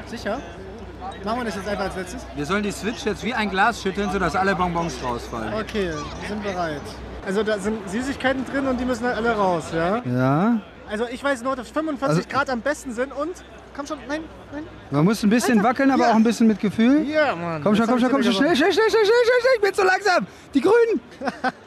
Sicher? 0.07 0.39
Machen 1.25 1.39
wir 1.39 1.45
das 1.45 1.55
jetzt 1.55 1.67
einfach 1.67 1.83
als 1.85 1.95
letztes? 1.97 2.25
Wir 2.35 2.45
sollen 2.45 2.63
die 2.63 2.71
Switch 2.71 3.03
jetzt 3.05 3.23
wie 3.23 3.33
ein 3.33 3.49
Glas 3.49 3.81
schütteln, 3.81 4.09
sodass 4.11 4.35
alle 4.35 4.55
Bonbons 4.55 4.95
rausfallen. 5.03 5.53
Okay, 5.53 5.91
wir 6.21 6.27
sind 6.29 6.41
bereit. 6.43 6.81
Also 7.25 7.43
da 7.43 7.59
sind 7.59 7.89
Süßigkeiten 7.89 8.45
drin 8.45 8.67
und 8.67 8.79
die 8.79 8.85
müssen 8.85 9.05
halt 9.05 9.17
alle 9.17 9.35
raus, 9.35 9.65
ja? 9.73 10.01
Ja. 10.05 10.59
Also 10.89 11.05
ich 11.11 11.21
weiß 11.21 11.43
nur, 11.43 11.57
dass 11.57 11.69
45 11.69 12.17
Also- 12.25 12.29
Grad 12.29 12.49
am 12.49 12.61
besten 12.61 12.93
sind 12.93 13.11
und... 13.11 13.31
Komm 13.77 13.85
schon, 13.85 13.99
nein, 14.07 14.23
nein. 14.51 14.63
Man 14.89 15.05
muss 15.05 15.21
ein 15.23 15.29
bisschen 15.29 15.59
Alter, 15.59 15.69
wackeln, 15.69 15.91
aber 15.91 16.05
ja. 16.05 16.11
auch 16.11 16.15
ein 16.15 16.23
bisschen 16.23 16.47
mit 16.47 16.59
Gefühl. 16.59 17.03
Ja, 17.07 17.35
Mann. 17.35 17.61
Komm 17.63 17.75
schon, 17.75 17.85
komm 17.85 17.99
schon, 17.99 18.09
komm 18.09 18.23
schon. 18.23 18.33
Schnell, 18.33 18.55
schnell, 18.55 18.73
schnell, 18.73 18.89
schnell, 18.89 19.05
schnell, 19.05 19.23
schnell, 19.23 19.41
schnell. 19.41 19.53
Ich 19.55 19.61
bin 19.61 19.73
zu 19.75 19.83
langsam. 19.83 20.27
Die 20.53 20.61
Grünen. 20.61 20.99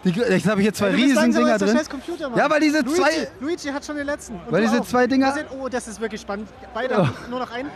Die, 0.05 0.11
jetzt 0.11 0.49
habe 0.49 0.61
ich 0.61 0.65
hier 0.65 0.75
zwei 0.75 0.91
bist 0.91 1.03
riesen 1.05 1.33
Dinger 1.33 1.57
drin. 1.57 1.79
Computer, 1.89 2.29
Mann. 2.29 2.39
Ja, 2.39 2.51
weil 2.51 2.61
diese 2.61 2.81
Luigi, 2.81 3.01
zwei... 3.01 3.29
Luigi 3.41 3.69
hat 3.69 3.85
schon 3.85 3.97
den 3.97 4.07
letzten. 4.07 4.35
Und 4.35 4.51
Weil 4.51 4.63
diese 4.63 4.81
auch. 4.81 4.85
zwei 4.87 5.07
Dinger- 5.07 5.33
sehen. 5.33 5.47
Oh, 5.57 5.69
das 5.69 5.87
ist 5.87 6.01
wirklich 6.01 6.21
spannend. 6.21 6.49
Beide 6.75 6.95
Oh. 6.95 6.99
haben 7.07 7.15
nur 7.31 7.39
noch 7.39 7.51
einen. 7.53 7.71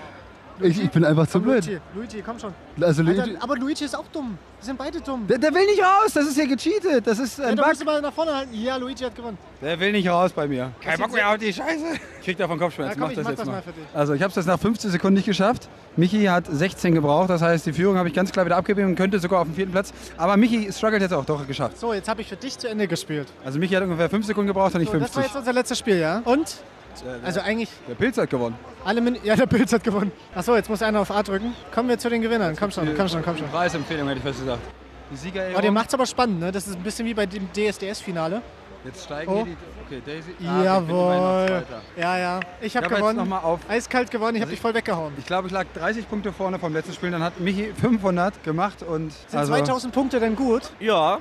Ich, 0.60 0.80
ich 0.82 0.90
bin 0.90 1.04
einfach 1.04 1.26
zu 1.26 1.32
Komm, 1.40 1.42
blöd. 1.50 1.66
Luigi, 1.66 1.80
Luigi, 1.96 2.22
komm 2.22 2.38
schon. 2.38 2.54
Also 2.80 3.02
Alter, 3.02 3.12
Luigi, 3.26 3.36
aber 3.40 3.56
Luigi 3.56 3.84
ist 3.84 3.96
auch 3.96 4.04
dumm. 4.12 4.38
Wir 4.60 4.66
sind 4.66 4.78
beide 4.78 5.00
dumm. 5.00 5.26
der, 5.26 5.38
der 5.38 5.52
will 5.52 5.66
nicht 5.66 5.82
raus. 5.82 6.12
Das 6.14 6.26
ist 6.26 6.36
ja 6.38 6.44
gecheatet. 6.46 7.06
Das 7.06 7.18
ist 7.18 7.38
Ja, 7.38 7.46
ein 7.46 7.56
da 7.56 7.62
Bug. 7.62 7.70
musst 7.70 7.80
du 7.82 7.84
mal 7.86 8.00
nach 8.00 8.12
vorne 8.12 8.34
halten. 8.36 8.54
Ja, 8.54 8.76
Luigi 8.76 9.02
hat 9.04 9.14
gewonnen. 9.16 9.36
Der 9.60 9.78
will 9.80 9.90
nicht 9.92 10.08
raus 10.08 10.32
bei 10.32 10.46
mir. 10.46 10.70
Kein 10.80 10.92
Das 10.92 11.00
Bock 11.00 11.12
mehr 11.12 11.28
auf 11.30 11.38
die 11.38 11.52
Scheiße. 11.52 11.84
Ich 12.20 12.24
krieg 12.24 12.38
davon 12.38 12.58
Kopfschmerzen. 12.58 12.90
Ja, 12.92 12.94
komm, 12.94 13.02
mach 13.02 13.10
ich 13.10 13.16
das 13.16 13.24
mach 13.24 13.30
jetzt 13.30 13.38
das 13.40 13.46
mal. 13.46 13.52
mal 13.52 13.62
für 13.62 13.72
dich. 13.72 13.84
Also 13.92 14.14
ich 14.14 14.22
habe 14.22 14.30
es 14.30 14.36
jetzt 14.36 14.46
nach 14.46 14.58
15 14.60 14.90
Sekunden 14.92 15.14
nicht 15.16 15.26
geschafft. 15.26 15.68
Michi 15.96 16.24
hat 16.26 16.44
16 16.50 16.94
gebraucht. 16.94 17.30
Das 17.30 17.42
heißt, 17.42 17.66
die 17.66 17.72
Führung 17.72 17.96
habe 17.98 18.08
ich 18.08 18.14
ganz 18.14 18.30
klar 18.30 18.46
wieder 18.46 18.56
abgegeben 18.56 18.88
und 18.90 18.94
könnte 18.94 19.18
sogar 19.18 19.40
auf 19.40 19.48
den 19.48 19.54
vierten 19.56 19.72
Platz. 19.72 19.92
Aber 20.16 20.36
Michi 20.36 20.72
struggelt 20.72 21.02
jetzt 21.02 21.12
auch. 21.12 21.24
Doch, 21.24 21.46
geschafft. 21.46 21.78
So, 21.78 21.92
jetzt 21.92 22.08
habe 22.08 22.20
ich 22.22 22.28
für 22.28 22.36
dich 22.36 22.56
zu 22.58 22.68
Ende 22.68 22.86
gespielt. 22.86 23.26
Also 23.44 23.58
Michi 23.58 23.74
hat 23.74 23.82
ungefähr 23.82 24.08
5 24.08 24.24
Sekunden 24.24 24.46
gebraucht 24.48 24.74
und 24.74 24.80
nicht 24.80 24.92
So, 24.92 24.98
das 24.98 25.14
war 25.14 25.22
50. 25.22 25.24
jetzt 25.32 25.36
unser 25.40 25.52
letztes 25.52 25.78
Spiel, 25.78 25.98
ja? 25.98 26.22
Und? 26.24 26.56
Also 27.24 27.40
eigentlich 27.40 27.68
Der 27.88 27.94
Pilz 27.94 28.16
hat 28.18 28.30
gewonnen. 28.30 28.56
alle 28.84 29.00
Min 29.00 29.16
Ja, 29.24 29.36
der 29.36 29.46
Pilz 29.46 29.72
hat 29.72 29.82
gewonnen. 29.84 30.12
Achso, 30.34 30.54
jetzt 30.56 30.68
muss 30.70 30.82
einer 30.82 31.00
auf 31.00 31.10
A 31.10 31.22
drücken. 31.22 31.54
Kommen 31.74 31.88
wir 31.88 31.98
zu 31.98 32.08
den 32.10 32.22
Gewinnern. 32.22 32.56
Komm 32.58 32.70
schon, 32.70 32.94
komm 32.96 33.08
schon, 33.08 33.22
komm 33.22 33.36
schon. 33.36 33.48
Preisempfehlung 33.48 34.06
hätte 34.08 34.18
ich 34.18 34.24
fast 34.24 34.40
gesagt. 34.40 34.60
Die 35.10 35.16
Sieger 35.16 35.42
Oh, 35.56 35.60
der 35.60 35.70
macht's 35.72 35.92
aber 35.94 36.06
spannend, 36.06 36.40
ne? 36.40 36.50
Das 36.52 36.66
ist 36.66 36.76
ein 36.76 36.82
bisschen 36.82 37.06
wie 37.06 37.14
bei 37.14 37.26
dem 37.26 37.48
DSDS-Finale. 37.52 38.40
Jetzt 38.84 39.04
steigen 39.04 39.30
Oh. 39.32 39.36
hier 39.36 39.44
die. 39.44 39.56
Okay, 39.86 40.02
Daisy. 40.04 40.34
Ah, 40.46 40.62
Jawohl. 40.62 41.64
Ja, 41.96 42.18
ja. 42.18 42.40
Ich 42.40 42.42
habe 42.46 42.66
Ich 42.66 42.76
hab 42.76 42.82
jetzt 42.84 42.96
gewonnen. 42.96 43.16
noch 43.18 43.26
mal 43.26 43.38
auf- 43.38 43.60
Eiskalt 43.68 44.10
gewonnen, 44.10 44.36
ich 44.36 44.40
habe 44.42 44.50
dich 44.50 44.60
voll 44.60 44.74
weggehauen. 44.74 45.12
Ich 45.18 45.26
glaube, 45.26 45.46
ich 45.48 45.52
lag 45.54 45.66
30 45.74 46.08
Punkte 46.08 46.32
vorne 46.32 46.58
vom 46.58 46.72
letzten 46.72 46.92
Spiel. 46.92 47.10
Dann 47.10 47.22
hat 47.22 47.38
Michi 47.40 47.72
500 47.80 48.42
gemacht 48.44 48.82
und. 48.82 49.12
Sind 49.28 49.38
also, 49.38 49.52
2000 49.52 49.92
Punkte 49.94 50.20
denn 50.20 50.36
gut? 50.36 50.62
Ja, 50.80 51.18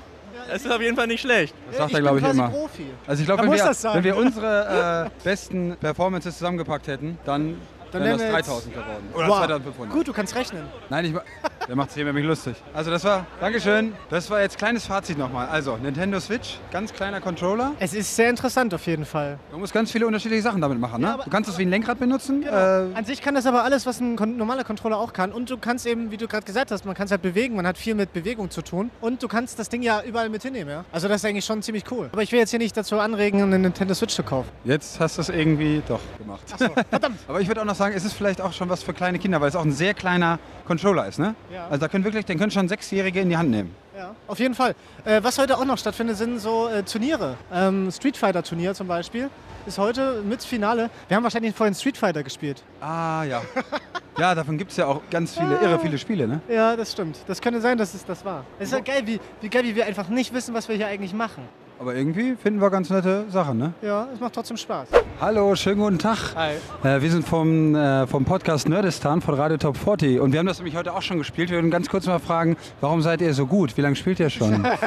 es 0.54 0.66
ist 0.66 0.72
auf 0.72 0.82
jeden 0.82 0.96
Fall 0.96 1.08
nicht 1.08 1.22
schlecht. 1.22 1.54
Das 1.70 1.78
sagt 1.78 1.90
ich 1.92 1.96
er, 1.96 2.02
glaube 2.02 2.18
ich, 2.20 2.24
bin 2.24 2.32
quasi 2.34 2.40
immer. 2.40 2.50
Profi. 2.50 2.86
Also 3.08 3.22
ich 3.22 3.26
glaube, 3.28 3.44
wenn, 3.44 3.52
wir- 3.52 3.58
das 3.64 3.82
sagen. 3.82 3.96
wenn 3.98 4.04
wir 4.04 4.18
unsere 4.18 5.06
äh, 5.08 5.24
besten 5.24 5.76
Performances 5.80 6.38
zusammengepackt 6.38 6.88
hätten, 6.88 7.18
dann, 7.26 7.58
Dann 7.94 8.04
wären 8.04 8.12
das 8.18 8.22
wären 8.22 8.32
wir 8.32 8.38
jetzt- 8.38 8.48
3000 8.50 8.74
geworden. 8.74 9.10
Oder 9.14 9.28
Wow. 9.28 9.38
2500. 9.46 9.94
Gut, 9.98 10.08
du 10.08 10.14
kannst 10.14 10.36
rechnen. 10.36 10.64
Nein, 10.90 11.06
ich, 11.06 11.14
der 11.68 11.76
macht 11.76 11.90
sich 11.92 11.96
hier 11.96 12.06
nämlich 12.06 12.26
lustig. 12.26 12.56
Also 12.74 12.92
das 12.92 13.04
war, 13.04 13.26
Dankeschön. 13.40 13.94
Das 14.10 14.30
war 14.30 14.42
jetzt 14.42 14.58
kleines 14.58 14.86
Fazit 14.86 15.18
nochmal. 15.18 15.48
Also 15.48 15.78
Nintendo 15.78 16.20
Switch, 16.20 16.58
ganz 16.72 16.92
kleiner 16.94 17.22
Controller. 17.22 17.74
Es 17.80 17.94
ist 17.94 18.16
sehr 18.16 18.30
interessant 18.30 18.74
auf 18.74 18.86
jeden 18.86 19.06
Fall. 19.06 19.38
Du 19.52 19.58
musst 19.58 19.74
ganz 19.74 19.92
viele 19.92 20.08
unterschiedliche 20.08 20.42
Sachen 20.44 20.62
damit 20.62 20.80
machen. 20.80 21.02
Ne? 21.02 21.14
aber- 21.14 21.24
du 21.24 21.30
kannst 21.30 21.50
es 21.50 21.58
wie 21.58 21.64
ein 21.64 21.70
Lenkrad 21.70 22.00
benutzen. 22.00 22.42
Genau. 22.42 22.54
Äh, 22.56 22.88
An 22.96 23.06
sich 23.06 23.22
kann 23.22 23.36
das 23.36 23.46
aber 23.46 23.64
alles, 23.64 23.86
was 23.86 24.00
ein 24.00 24.16
kon 24.16 24.38
normaler 24.38 24.64
Controller 24.64 24.98
auch 24.98 25.14
kann. 25.14 25.32
Und 25.32 25.50
du 25.50 25.58
kannst 25.58 25.86
eben, 25.86 26.12
wie 26.12 26.18
du 26.18 26.28
gerade 26.28 26.46
gesagt 26.46 26.72
hast, 26.72 26.86
man 26.86 26.96
kann 26.96 27.06
es 27.06 27.12
halt 27.12 27.22
bewegen, 27.22 27.56
man 27.56 27.68
hat 27.68 27.78
viel 27.78 27.96
mit 27.96 28.14
Bewegung 28.14 28.50
zu 28.50 28.62
tun. 28.62 28.90
Und 29.02 29.22
du 29.22 29.28
kannst 29.28 29.60
das 29.60 29.70
Ding 29.70 29.82
ja 29.84 30.02
überall 30.02 30.30
mit 30.30 30.42
hinnehmen, 30.44 30.70
ja. 30.70 30.86
Also 30.92 31.08
das 31.08 31.18
ist 31.18 31.26
eigentlich 31.30 31.46
schon 31.46 31.62
ziemlich 31.62 31.84
cool. 31.92 32.10
Aber 32.12 32.24
ich 32.24 32.32
will 32.32 32.40
jetzt 32.40 32.50
hier 32.50 32.60
nicht 32.60 32.76
dazu 32.76 33.00
anregen, 33.00 33.42
eine 33.42 33.60
Nintendo 33.60 33.94
Switch 33.94 34.14
zu 34.16 34.24
kaufen. 34.24 34.50
jetzt 34.64 35.00
hast 35.00 35.18
du 35.18 35.22
es 35.22 35.30
irgendwie 35.30 35.82
doch 35.88 36.00
gemacht. 36.18 36.42
Verdammt. 36.90 37.20
Aber 37.28 37.42
ich 37.42 37.48
würde 37.48 37.62
auch 37.62 37.66
noch 37.66 37.76
sagen, 37.76 37.83
es 37.92 38.06
ist 38.06 38.14
vielleicht 38.14 38.42
auch 38.42 38.54
schon 38.54 38.70
was 38.70 38.84
für 38.84 38.94
kleine 38.94 39.20
Kinder, 39.20 39.42
weil 39.42 39.50
es 39.50 39.56
auch 39.56 39.66
ein 39.66 39.72
sehr 39.72 39.94
kleiner 39.94 40.40
Controller 40.66 41.08
ist. 41.08 41.20
Ne? 41.20 41.36
Ja. 41.52 41.66
Also 41.66 41.78
da 41.78 41.88
können 41.88 42.04
wirklich, 42.04 42.26
den 42.26 42.40
können 42.40 42.52
schon 42.52 42.70
Sechsjährige 42.70 43.20
in 43.20 43.30
die 43.30 43.38
Hand 43.38 43.50
nehmen. 43.50 43.76
Ja, 43.98 44.16
auf 44.28 44.40
jeden 44.40 44.56
Fall. 44.56 44.76
Äh, 45.06 45.22
was 45.24 45.38
heute 45.38 45.58
auch 45.58 45.66
noch 45.66 45.78
stattfindet, 45.78 46.18
sind 46.18 46.40
so 46.40 46.68
äh, 46.68 46.84
Turniere. 46.84 47.38
Ähm, 47.54 47.92
Street 47.92 48.18
Fighter 48.18 48.42
Turnier 48.42 48.74
zum 48.74 48.88
Beispiel 48.88 49.30
ist 49.66 49.78
heute 49.78 50.22
mit 50.24 50.44
Finale. 50.44 50.90
Wir 51.08 51.18
haben 51.18 51.24
wahrscheinlich 51.24 51.56
vorhin 51.56 51.76
Street 51.76 51.98
Fighter 51.98 52.24
gespielt. 52.24 52.64
Ah 52.82 53.24
ja. 53.24 53.42
ja, 54.18 54.36
davon 54.36 54.58
gibt 54.58 54.72
es 54.72 54.78
ja 54.78 54.88
auch 54.88 55.02
ganz 55.10 55.38
viele, 55.38 55.58
irre 55.60 55.80
viele 55.80 55.98
Spiele. 55.98 56.28
Ne? 56.28 56.42
Ja, 56.50 56.76
das 56.76 56.92
stimmt. 56.92 57.20
Das 57.28 57.40
könnte 57.42 57.62
sein, 57.62 57.78
dass 57.78 57.94
es 57.94 58.06
das 58.06 58.26
war. 58.26 58.46
Es 58.60 58.70
ist 58.70 58.74
ja 58.74 58.80
geil, 58.80 59.04
wie, 59.06 59.20
wie 59.42 59.50
geil, 59.50 59.64
wie 59.64 59.76
wir 59.76 59.86
einfach 59.86 60.10
nicht 60.10 60.34
wissen, 60.34 60.54
was 60.54 60.68
wir 60.68 60.76
hier 60.76 60.88
eigentlich 60.88 61.14
machen. 61.14 61.48
Aber 61.80 61.96
irgendwie 61.96 62.36
finden 62.36 62.62
wir 62.62 62.70
ganz 62.70 62.90
nette 62.90 63.26
Sachen. 63.30 63.58
Ne? 63.58 63.74
Ja, 63.82 64.08
es 64.14 64.20
macht 64.20 64.34
trotzdem 64.34 64.58
Spaß. 64.58 64.88
Hallo, 65.20 65.56
schönen 65.56 65.82
guten 65.82 66.00
Tag. 66.00 66.18
Hi. 66.36 66.54
Äh, 66.84 67.02
wir 67.02 67.12
sind 67.12 67.28
vom, 67.28 67.76
äh, 67.76 68.08
vom 68.08 68.26
Podcast 68.26 68.70
Nerdistan 68.70 69.22
von 69.22 69.36
Radio 69.36 69.58
Top 69.58 69.76
40 69.78 70.20
und 70.20 70.32
wir 70.32 70.40
haben 70.40 70.46
das 70.46 70.60
nämlich 70.60 70.76
heute 70.76 70.94
auch 70.94 71.02
schon 71.02 71.18
gespielt. 71.18 71.50
Wir 71.50 71.58
würden 71.58 71.72
ganz 71.72 71.90
kurz 71.90 72.06
mal 72.06 72.20
fragen, 72.20 72.58
warum 72.80 73.02
seid 73.02 73.22
ihr 73.22 73.34
so 73.34 73.48
gut? 73.48 73.76
Wie 73.76 73.82
lange 73.82 73.96
spielt 73.96 74.20
ihr 74.20 74.30
schon? 74.30 74.66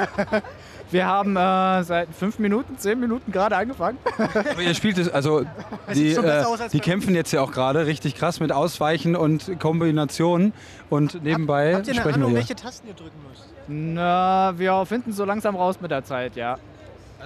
Wir 0.89 1.07
haben 1.07 1.37
äh, 1.37 1.83
seit 1.83 2.09
fünf 2.15 2.39
Minuten, 2.39 2.79
zehn 2.79 3.01
Minuten 3.01 3.33
gerade 3.33 3.57
angefangen. 3.57 3.99
Aber 4.19 4.63
ihr 4.63 4.73
spielt 4.73 4.99
es, 4.99 5.09
also 5.09 5.45
die, 5.95 6.13
äh, 6.13 6.19
als 6.19 6.71
die 6.71 6.79
kämpfen 6.79 7.13
jetzt 7.17 7.33
ja 7.33 7.41
auch 7.41 7.51
gerade 7.51 7.87
richtig 7.87 8.15
krass 8.15 8.39
mit 8.39 8.53
Ausweichen 8.53 9.17
und 9.17 9.59
Kombinationen 9.59 10.53
und 10.89 11.25
nebenbei 11.25 11.75
Habt 11.75 11.89
ihr 11.89 11.93
eine 11.95 12.01
sprechen 12.03 12.15
Ahnung, 12.21 12.31
wir 12.31 12.37
welche. 12.37 12.55
Tasten 12.55 12.87
ihr 12.87 12.95
drücken 12.95 13.19
müsst? 13.29 13.49
Na, 13.67 14.57
wir 14.57 14.87
finden 14.87 15.13
so 15.13 15.25
langsam 15.25 15.57
raus 15.57 15.81
mit 15.81 15.91
der 15.91 16.05
Zeit, 16.05 16.37
ja. 16.37 16.57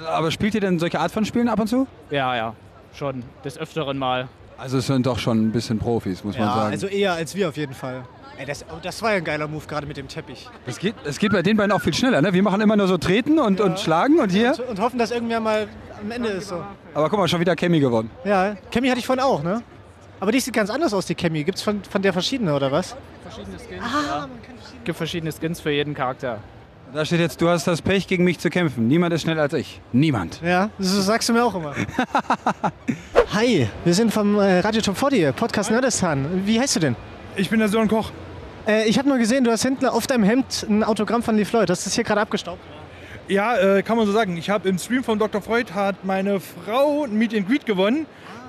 Aber 0.06 0.30
spielt 0.30 0.54
ihr 0.54 0.60
denn 0.60 0.78
solche 0.78 1.00
Art 1.00 1.12
von 1.12 1.24
Spielen 1.24 1.48
ab 1.48 1.58
und 1.60 1.66
zu? 1.68 1.86
Ja, 2.10 2.34
ja, 2.36 2.54
schon 2.94 3.22
des 3.44 3.58
Öfteren 3.58 3.98
mal. 3.98 4.28
Also 4.58 4.78
es 4.78 4.86
sind 4.86 5.06
doch 5.06 5.18
schon 5.18 5.46
ein 5.48 5.52
bisschen 5.52 5.78
Profis, 5.78 6.22
muss 6.22 6.36
man 6.36 6.46
Ja, 6.48 6.54
sagen. 6.54 6.70
also 6.72 6.86
eher 6.86 7.14
als 7.14 7.34
wir 7.34 7.48
auf 7.48 7.56
jeden 7.56 7.74
Fall. 7.74 8.04
Ey, 8.38 8.46
das, 8.46 8.64
oh, 8.70 8.76
das 8.82 9.02
war 9.02 9.10
ja 9.12 9.16
ein 9.18 9.24
geiler 9.24 9.48
Move 9.48 9.64
gerade 9.66 9.86
mit 9.86 9.96
dem 9.96 10.08
Teppich. 10.08 10.48
es, 10.66 10.78
geht, 10.78 10.94
es 11.04 11.18
geht 11.18 11.32
bei 11.32 11.42
den 11.42 11.56
beiden 11.56 11.72
auch 11.72 11.80
viel 11.80 11.92
schneller. 11.92 12.22
Ne? 12.22 12.32
Wir 12.32 12.42
machen 12.42 12.60
immer 12.60 12.76
nur 12.76 12.86
so 12.86 12.96
treten 12.96 13.38
und, 13.38 13.60
und 13.60 13.78
schlagen 13.80 14.18
und 14.18 14.30
hier. 14.30 14.52
Und, 14.58 14.68
und 14.68 14.80
hoffen, 14.80 14.98
dass 14.98 15.10
irgendwer 15.10 15.40
mal 15.40 15.68
am 16.00 16.10
Ende 16.10 16.28
ist 16.30 16.48
so. 16.48 16.62
Aber 16.94 17.08
guck 17.10 17.18
mal, 17.18 17.28
schon 17.28 17.40
wieder 17.40 17.54
Kemi 17.56 17.80
gewonnen. 17.80 18.10
Ja, 18.24 18.56
Chemie 18.70 18.88
hatte 18.88 18.98
ich 19.00 19.06
vorhin 19.06 19.22
auch, 19.24 19.42
ne? 19.42 19.62
Aber 20.20 20.32
die 20.32 20.40
sieht 20.40 20.54
ganz 20.54 20.70
anders 20.70 20.92
aus, 20.94 21.06
die 21.06 21.14
Chemie. 21.14 21.44
Gibt's 21.44 21.62
von, 21.62 21.82
von 21.84 22.00
der 22.02 22.12
verschiedene, 22.12 22.54
oder 22.54 22.70
was? 22.72 22.96
Verschiedene 23.22 23.58
Skins, 23.58 23.82
ja. 24.08 24.28
Es 24.62 24.84
gibt 24.84 24.96
verschiedene 24.96 25.32
Skins 25.32 25.60
für 25.60 25.70
jeden 25.70 25.94
Charakter. 25.94 26.38
Da 26.92 27.04
steht 27.04 27.20
jetzt, 27.20 27.40
du 27.40 27.48
hast 27.48 27.68
das 27.68 27.82
Pech, 27.82 28.08
gegen 28.08 28.24
mich 28.24 28.40
zu 28.40 28.50
kämpfen. 28.50 28.88
Niemand 28.88 29.14
ist 29.14 29.22
schneller 29.22 29.42
als 29.42 29.52
ich. 29.52 29.80
Niemand. 29.92 30.40
Ja, 30.42 30.70
so 30.80 31.00
sagst 31.00 31.28
du 31.28 31.32
mir 31.32 31.44
auch 31.44 31.54
immer. 31.54 31.72
Hi, 33.32 33.68
wir 33.84 33.94
sind 33.94 34.12
vom 34.12 34.36
äh, 34.40 34.58
Radio 34.58 34.80
Top 34.80 34.96
40, 34.96 35.36
Podcast 35.36 35.70
Nerdistan. 35.70 36.42
Wie 36.46 36.58
heißt 36.58 36.74
du 36.76 36.80
denn? 36.80 36.96
Ich 37.36 37.48
bin 37.48 37.60
der 37.60 37.68
Sören 37.68 37.86
Koch. 37.86 38.10
Äh, 38.66 38.88
ich 38.88 38.98
habe 38.98 39.08
nur 39.08 39.18
gesehen, 39.18 39.44
du 39.44 39.52
hast 39.52 39.62
hinten 39.62 39.86
auf 39.86 40.08
deinem 40.08 40.24
Hemd 40.24 40.66
ein 40.68 40.82
Autogramm 40.82 41.22
von 41.22 41.36
Lee 41.36 41.44
Floyd. 41.44 41.70
Hast 41.70 41.84
du 41.84 41.90
das 41.90 41.94
hier 41.94 42.02
gerade 42.02 42.22
abgestaubt? 42.22 42.58
Ja, 43.28 43.56
äh, 43.56 43.82
kann 43.84 43.96
man 43.96 44.04
so 44.06 44.12
sagen. 44.12 44.36
Ich 44.36 44.50
habe 44.50 44.68
im 44.68 44.76
Stream 44.76 45.04
von 45.04 45.16
Dr. 45.16 45.40
Freud 45.40 45.72
hat 45.72 46.04
meine 46.04 46.40
Frau 46.40 47.04
ein 47.04 47.16
Meet 47.16 47.34
and 47.34 47.48
Greet 47.48 47.66
gewonnen 47.66 48.06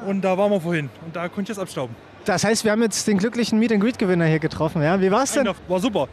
und 0.08 0.22
da 0.22 0.36
waren 0.36 0.50
wir 0.50 0.62
vorhin 0.62 0.90
und 1.06 1.16
da 1.16 1.28
konnte 1.28 1.44
ich 1.52 1.58
jetzt 1.58 1.62
abstauben. 1.62 1.96
Das 2.26 2.44
heißt, 2.44 2.64
wir 2.64 2.72
haben 2.72 2.82
jetzt 2.82 3.08
den 3.08 3.20
glücklichen 3.20 3.60
Meet 3.60 3.74
and 3.74 3.84
Greet 3.84 4.00
Gewinner 4.00 4.26
hier 4.26 4.40
getroffen. 4.40 4.82
Ja, 4.82 5.00
wie 5.00 5.12
war's 5.12 5.34
denn? 5.34 5.48
War 5.68 5.80
super. 5.80 6.08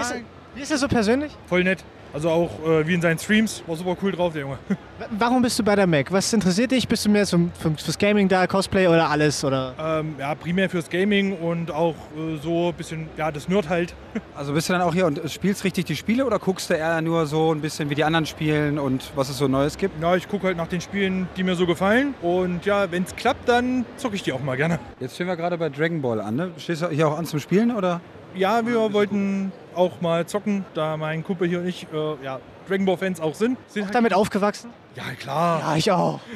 Ist, 0.00 0.14
wie 0.54 0.62
ist 0.62 0.70
er 0.70 0.78
so 0.78 0.88
persönlich? 0.88 1.32
Voll 1.46 1.64
nett. 1.64 1.84
Also 2.12 2.28
auch 2.28 2.50
äh, 2.66 2.86
wie 2.88 2.94
in 2.94 3.00
seinen 3.00 3.18
Streams. 3.18 3.62
War 3.66 3.76
super 3.76 3.96
cool 4.02 4.10
drauf, 4.10 4.32
der 4.32 4.42
Junge. 4.42 4.58
Warum 5.18 5.42
bist 5.42 5.58
du 5.58 5.62
bei 5.62 5.76
der 5.76 5.86
Mac? 5.86 6.10
Was 6.10 6.32
interessiert 6.32 6.72
dich? 6.72 6.88
Bist 6.88 7.06
du 7.06 7.10
mehr 7.10 7.24
für, 7.24 7.38
fürs 7.76 7.98
Gaming 7.98 8.28
da, 8.28 8.46
Cosplay 8.48 8.88
oder 8.88 9.08
alles? 9.08 9.44
Oder? 9.44 9.74
Ähm, 9.78 10.16
ja, 10.18 10.34
primär 10.34 10.68
fürs 10.68 10.90
Gaming 10.90 11.38
und 11.38 11.70
auch 11.70 11.94
äh, 12.16 12.36
so 12.42 12.68
ein 12.70 12.74
bisschen, 12.74 13.08
ja, 13.16 13.30
das 13.30 13.48
Nerd 13.48 13.68
halt. 13.68 13.94
Also 14.34 14.54
bist 14.54 14.68
du 14.68 14.72
dann 14.72 14.82
auch 14.82 14.94
hier 14.94 15.06
und 15.06 15.20
spielst 15.30 15.64
richtig 15.64 15.84
die 15.84 15.96
Spiele 15.96 16.24
oder 16.24 16.38
guckst 16.38 16.70
du 16.70 16.74
eher 16.74 17.00
nur 17.02 17.26
so 17.26 17.52
ein 17.52 17.60
bisschen, 17.60 17.90
wie 17.90 17.94
die 17.94 18.04
anderen 18.04 18.24
spielen 18.24 18.78
und 18.78 19.12
was 19.14 19.28
es 19.28 19.36
so 19.36 19.48
Neues 19.48 19.76
gibt? 19.76 20.02
Ja, 20.02 20.16
ich 20.16 20.28
gucke 20.28 20.46
halt 20.46 20.56
nach 20.56 20.66
den 20.66 20.80
Spielen, 20.80 21.28
die 21.36 21.44
mir 21.44 21.54
so 21.54 21.66
gefallen. 21.66 22.14
Und 22.22 22.64
ja, 22.64 22.90
wenn 22.90 23.02
es 23.02 23.14
klappt, 23.14 23.48
dann 23.48 23.84
zocke 23.98 24.16
ich 24.16 24.22
die 24.22 24.32
auch 24.32 24.40
mal 24.40 24.56
gerne. 24.56 24.78
Jetzt 24.98 25.16
stehen 25.16 25.26
wir 25.26 25.36
gerade 25.36 25.58
bei 25.58 25.68
Dragon 25.68 26.00
Ball 26.00 26.20
an, 26.20 26.36
ne? 26.36 26.50
Stehst 26.56 26.80
du 26.80 26.88
hier 26.88 27.06
auch 27.08 27.18
an 27.18 27.26
zum 27.26 27.38
Spielen 27.38 27.70
oder? 27.70 28.00
Ja, 28.34 28.64
wir 28.66 28.92
wollten 28.92 29.52
auch 29.74 30.00
mal 30.00 30.26
zocken, 30.26 30.64
da 30.74 30.96
mein 30.96 31.22
Kumpel 31.24 31.48
hier 31.48 31.60
und 31.60 31.66
ich 31.66 31.86
äh, 31.92 32.24
ja, 32.24 32.40
Dragon 32.68 32.86
Ball 32.86 32.96
Fans 32.96 33.20
auch 33.20 33.34
sind. 33.34 33.58
sind 33.68 33.86
Auch 33.86 33.90
damit 33.90 34.14
aufgewachsen? 34.14 34.70
Ja, 34.96 35.04
klar. 35.18 35.60
Ja, 35.60 35.76
ich 35.76 35.90
auch. 35.92 36.20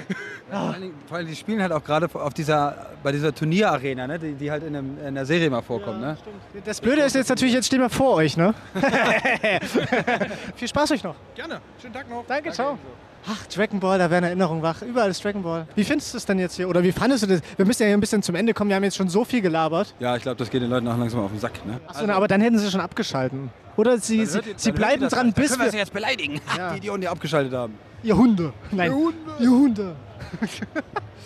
Vor 0.50 0.60
allen 0.60 0.82
Dingen- 0.82 0.94
vor 1.08 1.16
allem, 1.16 1.26
die 1.26 1.34
spielen 1.34 1.60
halt 1.60 1.72
auch 1.72 1.82
gerade 1.82 2.08
auf 2.12 2.32
dieser, 2.34 2.86
bei 3.02 3.10
dieser 3.10 3.34
Turnierarena, 3.34 4.06
ne? 4.06 4.18
die, 4.18 4.34
die 4.34 4.50
halt 4.50 4.62
in, 4.62 4.76
einem, 4.76 4.98
in 5.04 5.14
der 5.14 5.26
Serie 5.26 5.50
mal 5.50 5.62
vorkommt. 5.62 6.00
ne? 6.00 6.16
Das 6.64 6.80
Blöde 6.80 7.00
ist 7.02 7.14
jetzt 7.16 7.28
natürlich, 7.28 7.54
jetzt 7.54 7.66
stehen 7.66 7.80
wir 7.80 7.90
vor 7.90 8.14
euch, 8.14 8.36
ne? 8.36 8.54
Viel 10.56 10.68
Spaß 10.68 10.92
euch 10.92 11.02
noch. 11.02 11.16
Gerne. 11.34 11.60
Schönen 11.80 11.94
Tag 11.94 12.08
noch. 12.08 12.24
Danke, 12.28 12.52
ciao. 12.52 12.78
Ach, 13.26 13.46
Dragon 13.46 13.80
Ball, 13.80 13.98
da 13.98 14.10
werden 14.10 14.24
Erinnerungen 14.24 14.62
wach. 14.62 14.82
Überall 14.82 15.10
ist 15.10 15.24
Dragon 15.24 15.42
Ball. 15.42 15.66
Wie 15.74 15.84
findest 15.84 16.12
du 16.12 16.18
es 16.18 16.26
denn 16.26 16.38
jetzt 16.38 16.56
hier? 16.56 16.68
Oder 16.68 16.82
wie 16.82 16.92
fandest 16.92 17.22
du 17.22 17.26
das? 17.26 17.40
Wir 17.56 17.64
müssen 17.64 17.82
ja 17.82 17.88
hier 17.88 17.96
ein 17.96 18.00
bisschen 18.00 18.22
zum 18.22 18.34
Ende 18.34 18.52
kommen. 18.52 18.68
Wir 18.68 18.76
haben 18.76 18.84
jetzt 18.84 18.96
schon 18.96 19.08
so 19.08 19.24
viel 19.24 19.40
gelabert. 19.40 19.94
Ja, 19.98 20.14
ich 20.16 20.22
glaube, 20.22 20.36
das 20.36 20.50
geht 20.50 20.60
den 20.62 20.68
Leuten 20.70 20.86
auch 20.88 20.98
langsam 20.98 21.20
auf 21.20 21.30
den 21.30 21.40
Sack. 21.40 21.64
Ne? 21.66 21.80
Achso, 21.86 22.04
na, 22.06 22.14
aber 22.14 22.28
dann 22.28 22.40
hätten 22.42 22.58
sie 22.58 22.70
schon 22.70 22.80
abgeschalten. 22.80 23.50
Oder 23.76 23.98
sie, 23.98 24.18
Dann 24.18 24.26
sie, 24.26 24.38
ihr- 24.38 24.42
sie 24.42 24.50
dann 24.50 24.64
hört 24.64 24.76
bleiben 24.76 25.02
das 25.02 25.12
dran. 25.12 25.26
Dann 25.28 25.32
bis 25.42 25.48
können 25.50 25.60
wir 25.60 25.64
wir... 25.66 25.70
sie 25.72 25.78
jetzt 25.78 25.92
beleidigen. 25.92 26.40
Die 26.72 26.76
Idioten, 26.78 27.00
die 27.00 27.08
abgeschaltet 27.08 27.52
haben. 27.54 27.74
Ihr 28.02 28.16
Hunde. 28.16 28.52
Nein. 28.70 28.90
Ihr 28.90 28.96
Hunde. 28.96 29.16
Ihr 29.40 29.50
Hunde. 29.50 29.96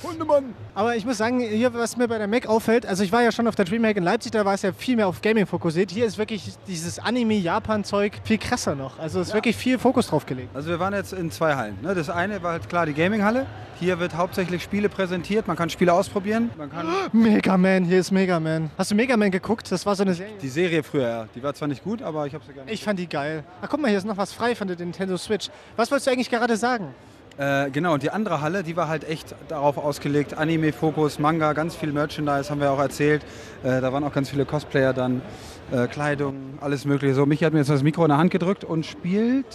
Hundemann. 0.02 0.54
Aber 0.74 0.96
ich 0.96 1.04
muss 1.04 1.18
sagen, 1.18 1.40
hier, 1.40 1.74
was 1.74 1.96
mir 1.96 2.08
bei 2.08 2.18
der 2.18 2.28
Mac 2.28 2.46
auffällt, 2.46 2.86
also 2.86 3.02
ich 3.02 3.10
war 3.10 3.22
ja 3.22 3.32
schon 3.32 3.46
auf 3.48 3.54
der 3.54 3.64
DreamHack 3.64 3.96
in 3.96 4.04
Leipzig, 4.04 4.32
da 4.32 4.44
war 4.44 4.54
es 4.54 4.62
ja 4.62 4.72
viel 4.72 4.96
mehr 4.96 5.08
auf 5.08 5.20
Gaming 5.22 5.46
fokussiert. 5.46 5.90
Hier 5.90 6.06
ist 6.06 6.18
wirklich 6.18 6.52
dieses 6.66 6.98
Anime-Japan-Zeug 6.98 8.20
viel 8.24 8.38
krasser 8.38 8.74
noch. 8.74 8.98
Also 8.98 9.20
es 9.20 9.28
ist 9.28 9.34
wirklich 9.34 9.56
viel 9.56 9.78
Fokus 9.78 10.08
drauf 10.08 10.26
gelegt. 10.26 10.54
Also 10.54 10.68
wir 10.68 10.78
waren 10.78 10.94
jetzt 10.94 11.12
in 11.12 11.30
zwei 11.30 11.56
Hallen. 11.56 11.78
Ne? 11.82 11.94
Das 11.94 12.10
eine 12.10 12.42
war 12.42 12.52
halt 12.52 12.68
klar 12.68 12.86
die 12.86 12.94
Gaming-Halle. 12.94 13.46
Hier 13.80 14.00
wird 14.00 14.16
hauptsächlich 14.16 14.62
Spiele 14.62 14.88
präsentiert. 14.88 15.46
Man 15.46 15.56
kann 15.56 15.70
Spiele 15.70 15.92
ausprobieren. 15.92 16.50
Man 16.58 16.70
kann 16.70 16.86
Mega 17.12 17.56
Man, 17.56 17.84
hier 17.84 18.00
ist 18.00 18.10
Mega 18.10 18.40
Man. 18.40 18.70
Hast 18.76 18.90
du 18.90 18.94
Mega 18.94 19.16
Man 19.16 19.30
geguckt? 19.30 19.70
Das 19.70 19.86
war 19.86 19.94
so 19.94 20.02
eine 20.02 20.14
Serie. 20.14 20.34
die 20.42 20.48
Serie 20.48 20.82
früher, 20.82 21.08
ja. 21.08 21.28
Die 21.34 21.42
war 21.42 21.54
zwar 21.54 21.68
nicht 21.68 21.84
gut, 21.84 22.02
aber 22.02 22.26
ich 22.26 22.34
habe 22.34 22.44
sie 22.44 22.52
gerne. 22.52 22.70
Ich 22.70 22.82
fand 22.82 22.98
die 22.98 23.08
geil. 23.08 23.44
Ach 23.62 23.68
guck 23.68 23.80
mal, 23.80 23.88
hier 23.88 23.98
ist 23.98 24.04
noch 24.04 24.16
was 24.16 24.32
frei 24.32 24.54
von 24.56 24.66
der 24.66 24.76
Nintendo 24.76 25.16
Switch. 25.16 25.48
Was 25.76 25.90
wolltest 25.90 26.08
du 26.08 26.10
eigentlich 26.10 26.30
gerade 26.30 26.56
sagen? 26.56 26.94
Äh, 27.38 27.70
genau, 27.70 27.94
und 27.94 28.02
die 28.02 28.10
andere 28.10 28.40
Halle, 28.40 28.64
die 28.64 28.76
war 28.76 28.88
halt 28.88 29.08
echt 29.08 29.34
darauf 29.46 29.78
ausgelegt. 29.78 30.34
Anime-Fokus, 30.36 31.18
Manga, 31.20 31.52
ganz 31.52 31.76
viel 31.76 31.92
Merchandise, 31.92 32.50
haben 32.50 32.60
wir 32.60 32.70
auch 32.72 32.80
erzählt. 32.80 33.22
Äh, 33.62 33.80
da 33.80 33.92
waren 33.92 34.02
auch 34.02 34.12
ganz 34.12 34.28
viele 34.28 34.44
Cosplayer 34.44 34.92
dann. 34.92 35.22
Äh, 35.70 35.86
Kleidung, 35.86 36.58
alles 36.60 36.84
mögliche. 36.84 37.14
So, 37.14 37.26
Michi 37.26 37.44
hat 37.44 37.52
mir 37.52 37.60
jetzt 37.60 37.70
das 37.70 37.82
Mikro 37.82 38.02
in 38.04 38.08
der 38.08 38.18
Hand 38.18 38.30
gedrückt 38.32 38.64
und 38.64 38.84
spielt... 38.86 39.46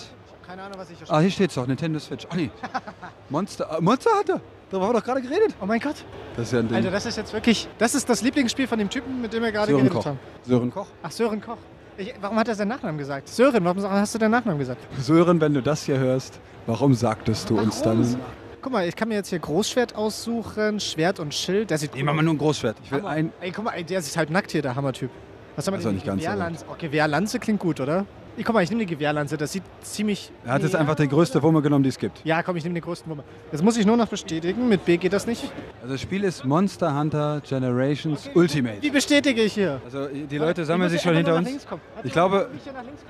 Keine 0.48 0.62
Ahnung, 0.64 0.78
was 0.78 0.90
ich 0.92 0.98
hier 1.00 1.10
Ah, 1.12 1.20
hier 1.20 1.32
steht's 1.32 1.56
doch, 1.56 1.66
Nintendo 1.68 2.00
Switch. 2.00 2.26
Ach 2.30 2.36
nee, 2.36 2.52
Monster, 3.30 3.78
äh, 3.78 3.82
Monster 3.82 4.12
Hunter. 4.18 4.42
Darüber 4.70 4.88
haben 4.88 4.96
wir 4.96 5.00
doch 5.00 5.06
gerade 5.06 5.22
geredet. 5.22 5.56
Oh 5.62 5.66
mein 5.66 5.80
Gott. 5.80 5.96
Das 6.36 6.48
ist 6.48 6.54
ja 6.54 6.60
ein 6.60 6.68
Ding. 6.68 6.78
Alter, 6.78 6.92
das 6.92 7.06
ist 7.06 7.18
jetzt 7.18 7.34
wirklich, 7.34 7.68
das 7.78 7.96
ist 7.96 8.08
das 8.10 8.22
Lieblingsspiel 8.22 8.68
von 8.68 8.80
dem 8.80 8.90
Typen, 8.90 9.22
mit 9.22 9.34
dem 9.34 9.44
wir 9.44 9.52
gerade 9.52 9.68
Sören 9.72 9.84
geredet 9.84 9.98
Koch. 9.98 10.06
haben. 10.06 10.20
Sören 10.44 10.72
Koch. 10.72 10.88
Ach, 11.04 11.12
Sören 11.12 11.42
Koch. 11.42 11.58
Ich, 11.98 12.14
warum 12.22 12.38
hat 12.38 12.48
er 12.48 12.56
seinen 12.56 12.70
Nachnamen 12.70 12.98
gesagt? 12.98 13.28
Sören, 13.30 13.64
warum 13.66 13.82
hast 13.84 14.16
du 14.16 14.20
deinen 14.20 14.32
Nachnamen 14.32 14.60
gesagt? 14.60 14.82
Sören, 15.00 15.40
wenn 15.40 15.54
du 15.54 15.62
das 15.62 15.84
hier 15.84 15.98
hörst, 16.00 16.40
warum 16.66 16.94
sagtest 16.94 17.50
du 17.50 17.60
uns 17.60 17.82
dann... 17.82 18.18
Guck 18.62 18.72
mal, 18.72 18.88
ich 18.88 18.96
kann 18.96 19.10
mir 19.10 19.16
jetzt 19.16 19.28
hier 19.30 19.40
Großschwert 19.40 19.96
aussuchen, 19.96 20.80
Schwert 20.80 21.20
und 21.20 21.34
Schild. 21.34 21.70
Der 21.70 21.78
sieht 21.78 21.94
Nehmen 21.96 22.08
wir 22.08 22.14
mal 22.14 22.24
nur 22.24 22.34
ein 22.34 22.38
Großschwert. 22.38 22.78
Ich 22.84 22.92
will 22.92 23.00
Hammer. 23.00 23.10
ein... 23.10 23.34
Ey, 23.42 23.52
guck 23.52 23.66
mal, 23.66 23.84
der 23.84 24.00
ist 24.00 24.16
halt 24.18 24.30
nackt 24.30 24.52
hier, 24.52 24.62
der 24.62 24.76
Hammertyp. 24.76 25.10
Was 25.56 25.68
haben 25.68 25.74
wir 25.74 25.80
Ist 25.80 25.84
doch 25.84 25.90
denn? 25.90 25.96
nicht 25.96 26.06
ganz 26.06 26.22
so 26.24 26.28
Gewehrlanze. 26.30 26.66
Oh, 26.72 26.76
Gewehrlanze 26.78 27.40
klingt 27.40 27.60
gut, 27.60 27.80
oder? 27.80 28.06
Ich, 28.36 28.46
guck 28.46 28.56
mal, 28.56 28.64
ich 28.64 28.70
nehme 28.70 28.86
die 28.86 28.94
Gewehrlanze. 28.94 29.38
Das 29.38 29.52
sieht 29.52 29.64
ziemlich. 29.82 30.32
Er 30.44 30.54
hat 30.54 30.64
jetzt 30.64 30.76
einfach 30.76 30.96
die 30.96 31.08
größte 31.08 31.42
Wumme 31.44 31.62
genommen, 31.62 31.84
die 31.84 31.90
es 31.90 31.98
gibt. 32.00 32.22
Ja, 32.24 32.42
komm, 32.42 32.56
ich 32.56 32.64
nehme 32.64 32.74
den 32.74 32.84
größten 32.84 33.12
Wummer. 33.12 33.24
Das 33.52 33.62
muss 33.62 33.78
ich 33.78 33.86
nur 33.86 33.96
noch 33.96 34.08
bestätigen. 34.08 34.68
Mit 34.68 34.86
B 34.86 34.98
geht 34.98 35.14
das 35.14 35.28
nicht. 35.28 35.44
Also 35.82 35.94
das 35.94 36.02
Spiel 36.02 36.24
ist 36.24 36.44
Monster 36.44 36.98
Hunter 36.98 37.42
Generations 37.48 38.30
Ultimate. 38.34 38.82
Wie 38.82 38.90
bestätige 38.90 39.44
ich 39.44 39.54
hier? 39.54 39.82
Also 39.86 40.08
die 40.08 40.38
Leute 40.38 40.66
sammeln 40.66 40.90
sich 40.90 41.02
schon 41.02 41.16
hinter 41.16 41.36
uns. 41.36 41.68
Ich 42.04 42.12
glaube, 42.12 42.50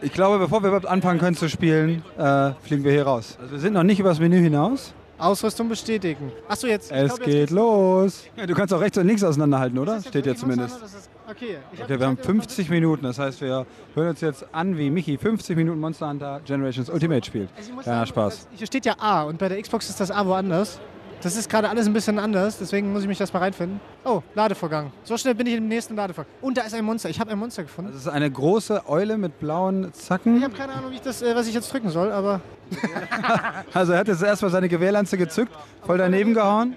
ich 0.02 0.12
glaube, 0.12 0.40
bevor 0.40 0.62
wir 0.62 0.68
überhaupt 0.68 0.88
anfangen 0.88 1.20
können 1.20 1.38
zu 1.38 1.48
spielen, 1.48 2.04
äh, 2.18 2.52
fliegen 2.62 2.84
wir 2.84 2.92
hier 2.92 3.04
raus. 3.04 3.38
Also 3.40 3.54
wir 3.54 3.60
sind 3.60 3.74
noch 3.74 3.84
nicht 3.84 4.00
übers 4.00 4.20
Menü 4.20 4.42
hinaus. 4.42 4.94
Ausrüstung 5.18 5.70
bestätigen. 5.70 6.32
Achso, 6.50 6.68
jetzt. 6.68 6.92
Es 6.92 7.16
glaub, 7.16 7.20
jetzt 7.20 7.26
geht 7.26 7.50
los. 7.52 8.26
Ja, 8.36 8.46
du 8.46 8.54
kannst 8.54 8.74
auch 8.74 8.82
rechts 8.82 8.98
und 8.98 9.08
links 9.08 9.24
auseinanderhalten, 9.24 9.80
oder? 9.80 10.02
Steht 10.02 10.26
ja 10.26 10.32
jetzt 10.32 10.42
zumindest. 10.42 10.82
Okay, 11.30 11.58
Okay, 11.82 12.00
wir 12.00 12.06
haben 12.06 12.18
50 12.18 12.70
Minuten. 12.70 13.04
Das 13.04 13.18
heißt, 13.18 13.42
wir 13.42 13.66
hören 13.96 14.10
uns 14.10 14.22
jetzt 14.22 14.46
an, 14.52 14.78
wie 14.78 14.90
Michi 14.90 15.18
50 15.18 15.56
Minuten 15.56 15.80
Monster 15.80 16.10
Hunter 16.10 16.42
Generations 16.46 16.90
Ultimate 16.90 17.26
spielt. 17.26 17.50
Also 17.56 17.72
Kleiner 17.72 17.84
sagen, 17.84 18.08
Spaß. 18.08 18.48
Hier 18.56 18.68
steht 18.68 18.86
ja 18.86 18.96
A 19.00 19.24
und 19.24 19.38
bei 19.38 19.48
der 19.50 19.62
Xbox 19.62 19.90
ist 19.90 20.00
das 20.00 20.12
A 20.12 20.26
woanders. 20.26 20.80
Das 21.22 21.38
ist 21.38 21.50
gerade 21.50 21.70
alles 21.70 21.88
ein 21.88 21.94
bisschen 21.94 22.20
anders, 22.20 22.58
deswegen 22.58 22.92
muss 22.92 23.04
ich 23.04 23.08
mich 23.08 23.18
das 23.18 23.32
mal 23.32 23.40
reinfinden. 23.40 23.80
Oh, 24.04 24.22
Ladevorgang. 24.36 24.92
So 25.06 25.16
schnell 25.16 25.34
bin 25.34 25.48
ich 25.48 25.54
im 25.54 25.70
nächsten 25.70 25.96
Ladevorgang. 25.96 26.30
Und 26.42 26.58
da 26.58 26.64
ist 26.64 26.74
ein 26.74 26.84
Monster. 26.84 27.10
Ich 27.10 27.18
habe 27.18 27.32
ein 27.32 27.40
Monster 27.40 27.64
gefunden. 27.64 27.92
Das 27.94 28.02
ist 28.02 28.10
eine 28.10 28.30
große 28.30 28.90
Eule 28.90 29.18
mit 29.18 29.40
blauen 29.40 29.94
Zacken. 29.94 30.36
Ich 30.36 30.44
habe 30.44 30.54
keine 30.54 30.74
Ahnung, 30.74 30.92
wie 30.92 30.96
ich 30.96 31.02
das, 31.02 31.22
äh, 31.22 31.34
was 31.34 31.48
ich 31.48 31.54
jetzt 31.54 31.72
drücken 31.72 31.88
soll, 31.90 32.12
aber 32.12 32.42
Also 33.74 33.94
er 33.94 34.00
hat 34.00 34.10
jetzt 34.10 34.22
erstmal 34.22 34.52
seine 34.52 34.68
Gewehrlanze 34.68 35.18
gezückt, 35.18 35.54
voll 35.86 35.98
daneben 35.98 36.34
gehauen. 36.34 36.76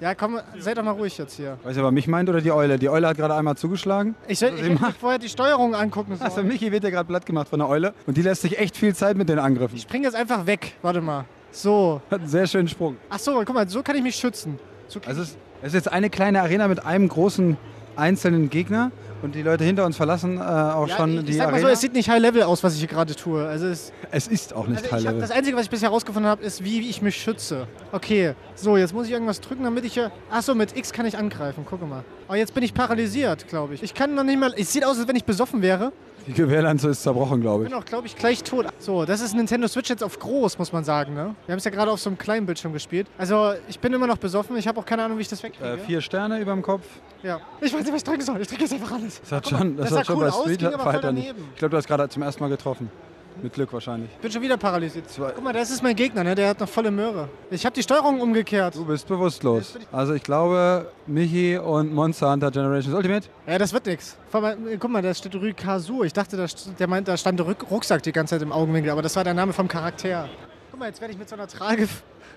Ja, 0.00 0.14
komm, 0.14 0.38
seid 0.58 0.78
doch 0.78 0.82
mal 0.82 0.92
ruhig 0.92 1.16
jetzt 1.18 1.34
hier. 1.36 1.58
Weiß 1.62 1.74
nicht, 1.74 1.78
ob 1.78 1.84
er 1.88 1.92
mich 1.92 2.06
meint 2.06 2.28
oder 2.28 2.40
die 2.40 2.50
Eule. 2.52 2.78
Die 2.78 2.88
Eule 2.88 3.08
hat 3.08 3.16
gerade 3.16 3.34
einmal 3.34 3.56
zugeschlagen. 3.56 4.14
Ich, 4.28 4.38
sie 4.38 4.46
hätte 4.46 4.76
vorher 5.00 5.18
die 5.18 5.28
Steuerung 5.28 5.74
angucken 5.74 6.16
Also 6.20 6.36
sollen. 6.36 6.48
Michi 6.48 6.70
wird 6.72 6.84
ja 6.84 6.90
gerade 6.90 7.06
platt 7.06 7.26
gemacht 7.26 7.48
von 7.48 7.58
der 7.58 7.68
Eule. 7.68 7.94
Und 8.06 8.16
die 8.16 8.22
lässt 8.22 8.42
sich 8.42 8.58
echt 8.58 8.76
viel 8.76 8.94
Zeit 8.94 9.16
mit 9.16 9.28
den 9.28 9.38
Angriffen. 9.38 9.76
Ich 9.76 9.82
spring 9.82 10.02
jetzt 10.02 10.16
einfach 10.16 10.46
weg. 10.46 10.74
Warte 10.82 11.00
mal. 11.00 11.24
So. 11.50 12.00
Hat 12.10 12.20
einen 12.20 12.28
sehr 12.28 12.46
schönen 12.46 12.68
Sprung. 12.68 12.96
Ach 13.08 13.18
so, 13.18 13.42
guck 13.44 13.54
mal, 13.54 13.68
so 13.68 13.82
kann 13.82 13.96
ich 13.96 14.02
mich 14.02 14.16
schützen. 14.16 14.58
So 14.88 15.00
Also 15.06 15.22
es, 15.22 15.36
es 15.62 15.68
ist 15.68 15.74
jetzt 15.74 15.92
eine 15.92 16.10
kleine 16.10 16.42
Arena 16.42 16.68
mit 16.68 16.84
einem 16.84 17.08
großen 17.08 17.56
einzelnen 17.96 18.50
Gegner. 18.50 18.90
Und 19.22 19.34
die 19.34 19.42
Leute 19.42 19.64
hinter 19.64 19.86
uns 19.86 19.96
verlassen 19.96 20.36
äh, 20.36 20.40
auch 20.40 20.88
ja, 20.88 20.96
schon 20.96 21.18
ich, 21.18 21.24
die 21.24 21.30
ich 21.30 21.36
sag 21.38 21.46
mal 21.46 21.54
Arena. 21.54 21.68
so, 21.68 21.72
es 21.72 21.80
sieht 21.80 21.94
nicht 21.94 22.08
High 22.08 22.20
Level 22.20 22.42
aus, 22.42 22.62
was 22.62 22.74
ich 22.74 22.80
hier 22.80 22.88
gerade 22.88 23.14
tue. 23.16 23.46
Also 23.46 23.66
es, 23.66 23.92
es 24.10 24.28
ist 24.28 24.52
auch 24.54 24.66
nicht 24.68 24.82
also 24.82 24.92
High 24.92 25.00
ich 25.00 25.06
hab, 25.06 25.14
Level. 25.14 25.28
das 25.28 25.30
Einzige, 25.30 25.56
was 25.56 25.64
ich 25.64 25.70
bisher 25.70 25.88
herausgefunden 25.88 26.30
habe, 26.30 26.44
ist, 26.44 26.62
wie 26.62 26.88
ich 26.88 27.00
mich 27.00 27.16
schütze. 27.16 27.66
Okay, 27.92 28.34
so, 28.54 28.76
jetzt 28.76 28.92
muss 28.92 29.06
ich 29.06 29.12
irgendwas 29.12 29.40
drücken, 29.40 29.64
damit 29.64 29.84
ich 29.86 29.94
hier... 29.94 30.12
Ach 30.30 30.42
so, 30.42 30.54
mit 30.54 30.76
X 30.76 30.92
kann 30.92 31.06
ich 31.06 31.16
angreifen, 31.16 31.64
guck 31.68 31.88
mal. 31.88 32.04
Oh, 32.28 32.34
jetzt 32.34 32.52
bin 32.52 32.62
ich 32.62 32.74
paralysiert, 32.74 33.48
glaube 33.48 33.74
ich. 33.74 33.82
Ich 33.82 33.94
kann 33.94 34.14
noch 34.14 34.22
nicht 34.22 34.38
mal... 34.38 34.52
Es 34.56 34.72
sieht 34.72 34.84
aus, 34.84 34.98
als 34.98 35.08
wenn 35.08 35.16
ich 35.16 35.24
besoffen 35.24 35.62
wäre. 35.62 35.92
Die 36.26 36.32
Gewehrlanze 36.32 36.88
ist 36.88 37.02
zerbrochen, 37.02 37.40
glaube 37.40 37.64
Ich 37.64 37.68
ich. 37.68 37.72
bin 37.74 37.82
auch, 37.82 37.84
glaube 37.86 38.06
ich, 38.06 38.16
gleich 38.16 38.42
tot. 38.42 38.66
So, 38.78 39.04
das 39.04 39.20
ist 39.20 39.34
Nintendo 39.34 39.68
Switch 39.68 39.88
jetzt 39.90 40.02
auf 40.02 40.18
groß, 40.18 40.58
muss 40.58 40.72
man 40.72 40.82
sagen. 40.84 41.14
Ne? 41.14 41.34
Wir 41.46 41.52
haben 41.52 41.58
es 41.58 41.64
ja 41.64 41.70
gerade 41.70 41.90
auf 41.90 42.00
so 42.00 42.10
einem 42.10 42.18
kleinen 42.18 42.46
Bildschirm 42.46 42.72
gespielt. 42.72 43.06
Also, 43.16 43.52
ich 43.68 43.78
bin 43.78 43.92
immer 43.92 44.06
noch 44.06 44.18
besoffen. 44.18 44.56
Ich 44.56 44.66
habe 44.66 44.80
auch 44.80 44.84
keine 44.84 45.04
Ahnung, 45.04 45.18
wie 45.18 45.22
ich 45.22 45.28
das 45.28 45.42
wegkriege. 45.42 45.74
Äh, 45.74 45.78
vier 45.78 46.00
Sterne 46.00 46.40
über 46.40 46.52
dem 46.52 46.62
Kopf. 46.62 46.84
Ja. 47.22 47.40
Ich 47.60 47.72
weiß 47.72 47.80
nicht, 47.80 47.88
was 47.92 47.98
ich 47.98 48.04
drücken 48.04 48.22
soll. 48.22 48.40
Ich 48.40 48.48
drücke 48.48 48.62
jetzt 48.62 48.72
einfach 48.72 48.92
alles. 48.92 49.20
Das 49.20 49.32
hat 49.32 49.48
schon, 49.48 49.76
das 49.76 49.90
sah 49.90 49.98
hat 50.00 50.06
schon 50.06 50.16
cool 50.16 50.24
bei 50.24 50.54
Street 50.54 50.80
Fighter 50.80 51.12
nicht. 51.12 51.28
Ich 51.52 51.58
glaube, 51.58 51.70
du 51.70 51.76
hast 51.76 51.86
gerade 51.86 52.08
zum 52.08 52.22
ersten 52.22 52.42
Mal 52.42 52.48
getroffen. 52.48 52.90
Mit 53.42 53.52
Glück 53.52 53.72
wahrscheinlich. 53.72 54.10
Ich 54.14 54.18
bin 54.18 54.32
schon 54.32 54.42
wieder 54.42 54.56
paralysiert. 54.56 55.04
Guck 55.16 55.44
mal, 55.44 55.52
das 55.52 55.70
ist 55.70 55.82
mein 55.82 55.94
Gegner, 55.94 56.24
ne? 56.24 56.34
der 56.34 56.48
hat 56.50 56.60
noch 56.60 56.68
volle 56.68 56.90
Möhre. 56.90 57.28
Ich 57.50 57.64
habe 57.64 57.74
die 57.74 57.82
Steuerung 57.82 58.20
umgekehrt. 58.20 58.74
Du 58.74 58.84
bist 58.84 59.06
bewusstlos. 59.06 59.78
Also 59.92 60.14
ich 60.14 60.22
glaube, 60.22 60.90
Michi 61.06 61.58
und 61.58 61.92
Monster 61.92 62.30
Hunter 62.32 62.50
Generations 62.50 62.94
Ultimate. 62.94 63.28
Ja, 63.46 63.58
das 63.58 63.72
wird 63.72 63.86
nix. 63.86 64.16
Äh, 64.32 64.76
Guck 64.78 64.90
mal, 64.90 65.02
da 65.02 65.12
steht 65.14 65.34
Rykazu. 65.34 66.02
Ich 66.02 66.12
dachte, 66.12 66.36
da, 66.36 66.46
der 66.78 66.86
meint, 66.86 67.08
da 67.08 67.16
stand 67.16 67.38
der 67.38 67.46
Rucksack 67.46 68.02
die 68.02 68.12
ganze 68.12 68.34
Zeit 68.34 68.42
im 68.42 68.52
Augenwinkel, 68.52 68.90
aber 68.90 69.02
das 69.02 69.14
war 69.16 69.24
der 69.24 69.34
Name 69.34 69.52
vom 69.52 69.68
Charakter. 69.68 70.28
Guck 70.70 70.80
mal, 70.80 70.86
jetzt 70.86 71.00
werde 71.00 71.12
ich 71.12 71.18
mit 71.18 71.28
so 71.28 71.36
einer 71.36 71.46
Trage 71.46 71.88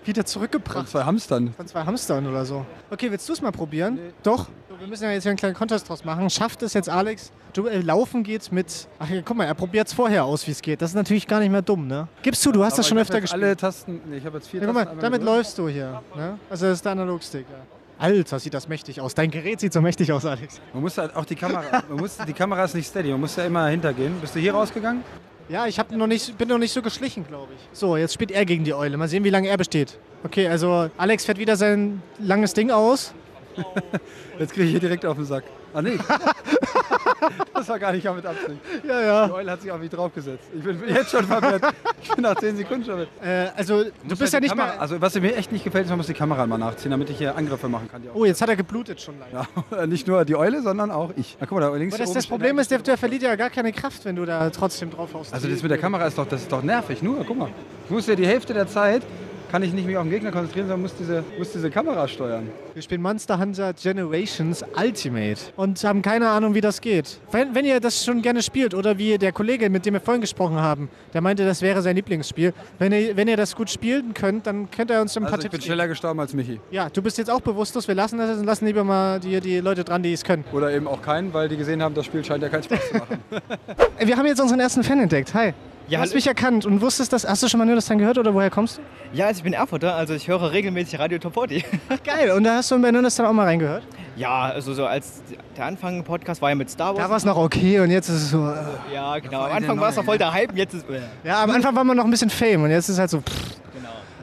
wieder 0.06 0.26
zurückgebracht. 0.26 0.78
Von 0.78 0.88
zwei 0.88 1.04
Hamstern. 1.04 1.54
Von 1.56 1.68
zwei 1.68 1.84
Hamstern 1.84 2.26
oder 2.28 2.46
so. 2.46 2.66
Okay, 2.90 3.12
willst 3.12 3.28
du 3.30 3.34
es 3.34 3.42
mal 3.42 3.52
probieren? 3.52 4.00
Doch. 4.24 4.48
So, 4.70 4.80
wir 4.80 4.88
müssen 4.88 5.04
ja 5.04 5.12
jetzt 5.12 5.24
hier 5.24 5.32
einen 5.32 5.38
kleinen 5.38 5.56
Contest 5.56 5.88
draus 5.90 6.04
machen. 6.06 6.30
Schafft 6.30 6.62
es 6.64 6.74
jetzt 6.74 6.90
Alex? 6.90 7.32
Du, 7.54 7.68
äh, 7.68 7.80
laufen 7.82 8.24
geht's 8.24 8.52
mit. 8.52 8.88
Ach, 9.00 9.08
hier, 9.08 9.22
guck 9.24 9.36
mal, 9.38 9.46
er 9.46 9.54
probiert 9.56 9.88
es 9.88 9.94
vorher 9.94 10.24
aus, 10.26 10.46
wie 10.48 10.52
es 10.52 10.62
geht. 10.62 10.82
Das 10.82 10.92
ist 10.92 10.96
natürlich 10.96 11.28
gar 11.28 11.40
nicht 11.40 11.52
mehr 11.52 11.62
dumm, 11.62 11.88
ne? 11.88 12.08
Gibst 12.22 12.46
du, 12.46 12.52
du 12.52 12.64
hast 12.64 12.74
Aber 12.74 12.78
das 12.82 12.88
schon 12.88 12.98
öfter 12.98 13.20
gespielt. 13.22 13.44
Alle 13.44 13.58
Tasten. 13.58 14.02
Nee, 14.10 14.18
ich 14.18 14.26
habe 14.26 14.38
jetzt 14.38 14.48
vier 14.50 14.62
Ja, 14.62 14.68
guck 14.68 14.76
mal, 14.76 14.86
Tasten. 14.86 15.00
damit 15.02 15.20
gedrückt. 15.22 15.38
läufst 15.38 15.58
du 15.58 15.68
hier. 15.68 16.02
Ne? 16.16 16.40
Also 16.50 16.68
das 16.68 16.76
ist 16.78 16.86
der 16.86 16.92
Analogstick. 16.94 17.46
Ja. 17.50 17.58
Alter, 17.98 18.40
sieht 18.40 18.54
das 18.54 18.70
mächtig 18.70 19.02
aus. 19.02 19.14
Dein 19.14 19.30
Gerät 19.30 19.60
sieht 19.60 19.74
so 19.74 19.82
mächtig 19.82 20.12
aus, 20.14 20.26
Alex. 20.26 20.62
Man 20.74 20.84
muss 20.84 20.98
halt 20.98 21.14
auch 21.18 21.26
die 21.26 21.36
Kamera. 21.36 21.84
man 21.90 21.98
muss, 22.00 22.18
die 22.26 22.32
Kamera 22.34 22.64
ist 22.64 22.74
nicht 22.76 22.88
steady. 22.88 23.12
Man 23.12 23.20
muss 23.20 23.36
ja 23.36 23.44
immer 23.44 23.68
hintergehen. 23.68 24.14
Bist 24.22 24.36
du 24.36 24.40
hier 24.40 24.54
rausgegangen? 24.54 25.04
Ja, 25.50 25.66
ich 25.66 25.80
hab 25.80 25.92
noch 25.92 26.06
nicht, 26.06 26.38
bin 26.38 26.48
noch 26.48 26.60
nicht 26.60 26.72
so 26.72 26.84
geschlichen, 26.84 27.26
glaube 27.28 27.54
ich. 27.56 27.78
So, 27.78 27.98
jetzt 27.98 28.14
spielt 28.14 28.30
er 28.30 28.46
gegen 28.46 28.64
die 28.64 28.74
Eule. 28.74 28.98
Mal 28.98 29.08
sehen, 29.08 29.24
wie 29.24 29.32
lange 29.32 29.48
er 29.50 29.58
besteht. 29.58 29.98
Okay, 30.24 30.48
also 30.48 30.92
Alex 30.96 31.26
fährt 31.26 31.40
wieder 31.40 31.56
sein 31.56 32.04
langes 32.20 32.54
Ding 32.54 32.70
aus. 32.70 33.14
Jetzt 34.40 34.54
kriege 34.54 34.66
ich 34.66 34.72
hier 34.72 34.80
direkt 34.80 35.06
auf 35.06 35.18
den 35.18 35.26
Sack. 35.26 35.44
Ah 35.74 35.82
nee. 35.82 35.98
das 37.60 37.70
war 37.70 37.80
gar 37.80 37.92
nicht 37.92 38.04
mit 38.04 38.26
Absicht. 38.26 38.60
Ja, 38.88 39.02
ja. 39.02 39.28
Die 39.28 39.34
Eule 39.34 39.52
hat 39.52 39.62
sich 39.62 39.72
auf 39.72 39.80
mich 39.80 39.90
draufgesetzt. 39.90 40.46
Ich 40.56 40.64
bin 40.64 40.80
jetzt 40.88 41.12
schon 41.12 41.26
verwirrt. 41.26 41.64
Ich 42.02 42.10
bin 42.10 42.24
nach 42.24 42.36
10 42.36 42.58
Sekunden 42.58 42.86
schon 42.86 42.94
verwirrt. 42.96 43.10
Äh, 43.24 43.52
also, 43.56 43.84
du 43.84 44.18
bist 44.18 44.34
ja 44.34 44.40
ja 44.40 44.42
nicht 44.42 44.50
Kamera, 44.52 44.68
mehr. 44.74 44.82
Also 44.82 45.02
was 45.02 45.16
mir 45.16 45.36
echt 45.36 45.52
nicht 45.52 45.64
gefällt, 45.64 45.86
ist, 45.86 45.90
man 45.90 45.98
muss 45.98 46.08
die 46.08 46.14
Kamera 46.14 46.46
mal 46.48 46.58
nachziehen, 46.58 46.92
damit 46.92 47.10
ich 47.10 47.18
hier 47.18 47.36
Angriffe 47.36 47.70
machen 47.70 47.90
kann. 47.90 48.02
Oh, 48.14 48.26
jetzt 48.26 48.42
hat 48.42 48.50
er 48.50 48.56
geblutet 48.56 49.02
schon 49.02 49.20
leicht. 49.20 49.34
Ja, 49.72 49.86
nicht 49.86 50.08
nur 50.08 50.26
die 50.26 50.36
Eule, 50.36 50.62
sondern 50.62 50.92
auch 50.92 51.12
ich. 51.16 51.38
Na, 51.40 51.46
guck 51.46 51.60
mal, 51.60 51.70
da 51.70 51.76
links 51.76 51.96
Aber 51.96 52.04
das, 52.04 52.14
das 52.14 52.28
Problem 52.28 52.58
ist, 52.60 52.72
der, 52.72 52.80
der 52.80 52.98
verliert 52.98 53.22
ja 53.22 53.36
gar 53.36 53.50
keine 53.50 53.72
Kraft, 53.72 54.06
wenn 54.06 54.16
du 54.16 54.26
da 54.26 54.50
trotzdem 54.50 54.92
drauf 54.92 55.14
haust. 55.14 55.34
Also 55.34 55.48
das 55.48 55.62
mit 55.62 55.72
der 55.72 55.78
Kamera 55.78 56.06
ist 56.06 56.18
doch, 56.18 56.28
das 56.28 56.42
ist 56.42 56.52
doch 56.52 56.64
nervig. 56.64 57.02
Nur, 57.02 57.24
guck 57.26 57.38
mal. 57.38 57.50
Ich 57.86 57.92
muss 57.92 58.08
ja 58.08 58.16
die 58.16 58.28
Hälfte 58.28 58.54
der 58.54 58.68
Zeit, 58.68 59.04
kann 59.50 59.64
ich 59.64 59.74
nicht 59.74 59.86
mich 59.86 59.98
auf 59.98 60.04
den 60.04 60.12
Gegner 60.12 60.32
konzentrieren, 60.32 60.68
sondern 60.68 60.82
muss 60.84 60.96
diese, 60.96 61.24
muss 61.38 61.52
diese 61.52 61.70
Kamera 61.70 62.08
steuern. 62.08 62.50
Wir 62.74 62.82
spielen 62.82 63.02
Monster 63.02 63.40
Hunter 63.40 63.74
Generations 63.74 64.64
Ultimate 64.78 65.40
und 65.56 65.84
haben 65.84 66.02
keine 66.02 66.30
Ahnung, 66.30 66.54
wie 66.54 66.62
das 66.62 66.82
geht. 66.82 67.20
Wenn, 67.32 67.56
wenn 67.56 67.66
ihr 67.66 67.80
das 67.80 68.06
schon 68.06 68.22
gerne 68.22 68.44
spielt 68.44 68.74
oder 68.74 68.98
wie 68.98 69.18
der 69.18 69.32
Kollege, 69.32 69.70
mit 69.70 69.86
dem 69.86 69.96
wir 69.96 70.02
vorhin 70.02 70.22
gesprochen 70.22 70.58
haben, 70.58 70.90
der 71.14 71.22
meinte, 71.22 71.46
das 71.46 71.62
wäre 71.62 71.82
sein 71.82 71.96
Lieblingsspiel. 71.96 72.54
Wenn 72.78 72.92
ihr, 72.92 73.18
wenn 73.18 73.28
ihr 73.28 73.38
das 73.38 73.56
gut 73.56 73.70
spielen 73.70 74.14
könnt, 74.14 74.46
dann 74.48 74.70
könnt 74.70 74.92
ihr 74.92 75.02
uns 75.02 75.18
ein 75.18 75.24
paar 75.24 75.34
Also 75.34 75.46
ich 75.46 75.52
Tipps 75.52 75.64
bin 75.64 75.68
schneller 75.68 75.88
gestorben 75.88 76.20
als 76.20 76.34
Michi. 76.34 76.60
Ja, 76.72 76.90
du 76.90 77.02
bist 77.02 77.18
jetzt 77.18 77.32
auch 77.32 77.42
bewusstlos. 77.42 77.88
Wir 77.88 77.96
lassen 77.96 78.18
das 78.20 78.30
jetzt 78.30 78.40
und 78.40 78.46
lassen 78.46 78.66
lieber 78.66 78.84
mal 78.84 79.20
die, 79.20 79.40
die 79.42 79.60
Leute 79.60 79.84
dran, 79.84 80.04
die 80.04 80.14
es 80.14 80.24
können. 80.24 80.44
Oder 80.54 80.72
eben 80.72 80.88
auch 80.88 81.02
keinen, 81.02 81.34
weil 81.34 81.50
die 81.50 81.58
gesehen 81.58 81.82
haben, 81.82 81.96
das 81.96 82.06
Spiel 82.06 82.24
scheint 82.24 82.44
ja 82.44 82.50
keinen 82.50 82.64
Spaß 82.64 82.90
zu 82.90 82.98
machen. 82.98 83.18
Wir 84.00 84.16
haben 84.16 84.26
jetzt 84.26 84.40
unseren 84.40 84.60
ersten 84.60 84.84
Fan 84.84 85.00
entdeckt. 85.00 85.34
Hi. 85.34 85.54
Du 85.98 85.98
hast 85.98 86.14
mich 86.14 86.28
erkannt 86.28 86.66
und 86.66 86.82
wusstest 86.82 87.14
das. 87.14 87.28
Hast 87.28 87.44
du 87.44 87.48
schon 87.48 87.58
mal 87.58 87.66
Nerdistan 87.66 87.98
gehört 87.98 88.18
oder 88.18 88.34
woher 88.34 88.50
kommst 88.50 88.78
du? 88.78 88.82
Ja, 89.14 89.28
also 89.28 89.40
ich 89.40 89.44
bin 89.44 89.54
Erfurter, 89.54 89.96
also 89.96 90.14
ich 90.14 90.28
höre 90.28 90.52
regelmäßig 90.52 91.00
Radio 91.00 91.18
Top 91.20 91.34
40. 91.34 91.66
Geil, 92.04 92.32
und 92.32 92.44
da 92.44 92.56
hast 92.56 92.72
du 92.72 92.82
bei 92.82 92.92
Nerdistan 92.92 93.26
auch 93.26 93.34
mal 93.34 93.46
reingehört? 93.46 93.84
Ja, 94.16 94.44
also 94.44 94.74
so 94.74 94.86
als 94.86 95.22
der 95.56 95.66
Anfang 95.66 96.04
Podcast 96.04 96.42
war 96.42 96.50
ja 96.50 96.56
mit 96.56 96.70
Star 96.70 96.90
Wars. 96.96 97.04
Da 97.04 97.10
war 97.10 97.18
es 97.18 97.26
noch 97.26 97.38
okay 97.38 97.80
und 97.80 97.90
jetzt 97.92 98.10
ist 98.10 98.16
es 98.16 98.30
so. 98.32 98.48
Äh. 98.48 98.94
Ja, 98.94 99.18
genau. 99.20 99.44
Am 99.44 99.52
Anfang 99.54 99.80
war 99.80 99.90
es 99.90 99.96
noch 99.96 100.06
voll 100.06 100.18
der 100.18 100.34
Hype, 100.34 100.56
jetzt 100.56 100.74
ist. 100.74 100.86
Ja, 101.24 101.44
am 101.44 101.52
Anfang 101.52 101.76
war 101.76 101.84
man 101.84 101.96
noch 101.98 102.06
ein 102.06 102.12
bisschen 102.12 102.30
Fame 102.30 102.64
und 102.64 102.72
jetzt 102.72 102.90
ist 102.90 102.96
es 102.96 103.00
halt 103.00 103.10
so. 103.10 103.22
Pff. 103.22 103.60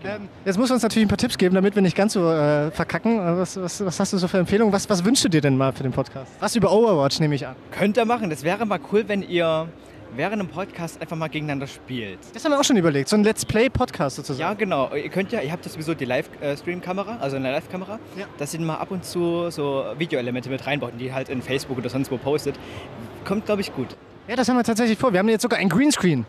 Ähm, 0.05 0.29
jetzt 0.45 0.59
muss 0.59 0.71
uns 0.71 0.83
natürlich 0.83 1.07
ein 1.07 1.09
paar 1.09 1.19
Tipps 1.19 1.37
geben, 1.37 1.55
damit 1.55 1.75
wir 1.75 1.83
nicht 1.83 1.97
ganz 1.97 2.13
so 2.13 2.31
äh, 2.31 2.71
verkacken. 2.71 3.19
Äh, 3.19 3.39
Was, 3.39 3.61
was, 3.61 3.85
was 3.85 3.99
hast 3.99 4.13
du 4.13 4.19
so 4.19 4.29
für 4.29 4.39
Empfehlungen? 4.39 4.73
Was, 4.73 4.89
was 4.89 5.05
wünschst 5.05 5.25
du 5.25 5.29
dir 5.29 5.41
denn 5.41 5.57
mal 5.57 5.73
für 5.73 5.83
den 5.83 5.93
Podcast? 5.93 6.31
Was 6.39 6.55
über 6.55 6.71
Overwatch 6.71 7.19
nehme 7.19 7.35
ich 7.35 7.47
an. 7.47 7.57
Könnt 7.73 7.97
ihr 7.97 8.05
machen. 8.05 8.31
Das 8.31 8.43
wäre 8.43 8.65
mal 8.67 8.79
cool, 8.93 9.05
wenn 9.07 9.23
ihr 9.23 9.67
während 10.15 10.41
dem 10.41 10.49
Podcast 10.49 11.01
einfach 11.01 11.17
mal 11.17 11.29
gegeneinander 11.29 11.67
spielt. 11.67 12.19
Das 12.35 12.45
haben 12.45 12.53
wir 12.53 12.61
auch 12.61 12.65
schon 12.65 12.77
überlegt. 12.77 13.09
So 13.09 13.17
ein 13.17 13.25
Let's 13.25 13.45
Play-Podcast 13.45 14.17
sozusagen. 14.17 14.41
Ja, 14.41 14.55
genau. 14.55 14.95
Ihr 14.95 15.09
könnt 15.09 15.33
ja, 15.33 15.41
ihr 15.41 15.53
habt 15.53 15.65
ja 15.67 15.73
sowieso 15.73 15.95
die 15.95 16.05
Live-Stream-Kamera, 16.05 17.19
also 17.21 17.37
eine 17.37 17.51
Live-Kamera, 17.53 17.99
Ja. 18.17 18.27
dass 18.39 18.55
ihr 18.55 18.61
mal 18.61 18.77
ab 18.77 18.91
und 18.91 19.05
zu 19.05 19.51
so 19.51 19.85
Videoelemente 19.99 20.49
mit 20.51 20.67
reinbaut, 20.67 20.93
die 20.99 21.13
halt 21.13 21.29
in 21.29 21.43
Facebook 21.43 21.79
oder 21.79 21.89
sonst 21.89 22.11
wo 22.11 22.17
postet. 22.19 22.59
Kommt, 23.25 23.47
glaube 23.47 23.61
ich, 23.61 23.75
gut. 23.75 23.97
Ja, 24.29 24.37
das 24.37 24.49
haben 24.49 24.57
wir 24.57 24.65
tatsächlich 24.65 24.99
vor. 24.99 25.13
Wir 25.13 25.19
haben 25.21 25.29
jetzt 25.29 25.43
sogar 25.43 25.59
ein 25.59 25.69
Greenscreen. 25.69 26.27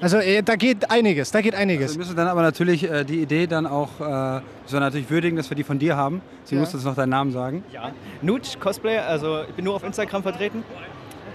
Also 0.00 0.18
äh, 0.18 0.42
da 0.42 0.56
geht 0.56 0.90
einiges, 0.90 1.30
da 1.30 1.40
geht 1.40 1.54
einiges. 1.54 1.92
Wir 1.94 1.98
müssen 2.00 2.16
dann 2.16 2.28
aber 2.28 2.42
natürlich 2.42 2.82
äh, 2.90 3.02
die 3.04 3.22
Idee 3.22 3.46
dann 3.46 3.66
auch, 3.66 3.88
äh, 3.98 4.04
wir 4.04 4.80
natürlich 4.80 5.08
würdigen, 5.08 5.36
dass 5.38 5.48
wir 5.50 5.56
die 5.56 5.64
von 5.64 5.78
dir 5.78 5.96
haben. 5.96 6.20
Sie 6.44 6.54
Ja. 6.54 6.60
musst 6.60 6.74
uns 6.74 6.84
noch 6.84 6.94
deinen 6.94 7.08
Namen 7.10 7.32
sagen. 7.32 7.64
Ja. 7.72 7.92
Nutsch 8.20 8.58
Cosplay, 8.60 8.98
also 8.98 9.42
ich 9.48 9.54
bin 9.54 9.64
nur 9.64 9.74
auf 9.74 9.84
Instagram 9.84 10.22
vertreten. 10.22 10.64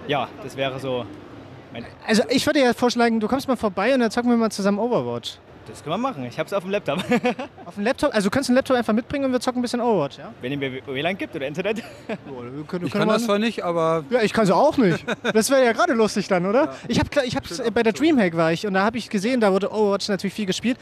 Ja, 0.07 0.27
das 0.43 0.55
wäre 0.57 0.79
so. 0.79 1.05
Also 2.07 2.23
ich 2.29 2.45
würde 2.45 2.59
ja 2.61 2.73
vorschlagen, 2.73 3.19
du 3.19 3.27
kommst 3.27 3.47
mal 3.47 3.57
vorbei 3.57 3.93
und 3.93 3.99
dann 3.99 4.11
zocken 4.11 4.29
wir 4.29 4.37
mal 4.37 4.51
zusammen 4.51 4.79
Overwatch. 4.79 5.37
Das 5.67 5.83
können 5.83 5.93
wir 5.93 5.97
machen. 5.97 6.25
Ich 6.25 6.37
habe 6.39 6.47
es 6.47 6.53
auf 6.53 6.63
dem 6.63 6.71
Laptop. 6.71 6.99
Auf 7.65 7.75
dem 7.75 7.83
Laptop? 7.83 8.13
Also 8.13 8.29
du 8.29 8.33
kannst 8.33 8.49
den 8.49 8.55
Laptop 8.55 8.75
einfach 8.75 8.93
mitbringen 8.93 9.25
und 9.25 9.31
wir 9.31 9.39
zocken 9.39 9.59
ein 9.59 9.61
bisschen 9.61 9.79
Overwatch, 9.79 10.17
ja? 10.17 10.33
Wenn 10.41 10.51
ihr 10.51 10.57
mir 10.57 10.85
WLAN 10.85 11.17
gibt 11.17 11.35
oder 11.35 11.47
Internet. 11.47 11.77
wir 12.07 12.63
können, 12.67 12.87
Ich 12.87 12.91
kann 12.91 13.07
das 13.07 13.25
zwar 13.25 13.37
nicht, 13.39 13.63
aber 13.63 14.03
Ja, 14.09 14.21
ich 14.21 14.33
kann 14.33 14.45
sie 14.45 14.55
auch 14.55 14.77
nicht. 14.77 15.05
Das 15.33 15.49
wäre 15.49 15.63
ja 15.63 15.71
gerade 15.71 15.93
lustig 15.93 16.27
dann, 16.27 16.45
oder? 16.45 16.75
Ich 16.87 16.99
habe 16.99 17.09
ich 17.25 17.35
hab's, 17.35 17.61
bei 17.73 17.83
der 17.83 17.93
Dreamhack 17.93 18.35
war 18.35 18.51
ich 18.51 18.65
und 18.65 18.73
da 18.73 18.83
habe 18.83 18.97
ich 18.97 19.09
gesehen, 19.09 19.39
da 19.39 19.53
wurde 19.53 19.71
Overwatch 19.71 20.09
natürlich 20.09 20.33
viel 20.33 20.47
gespielt. 20.47 20.77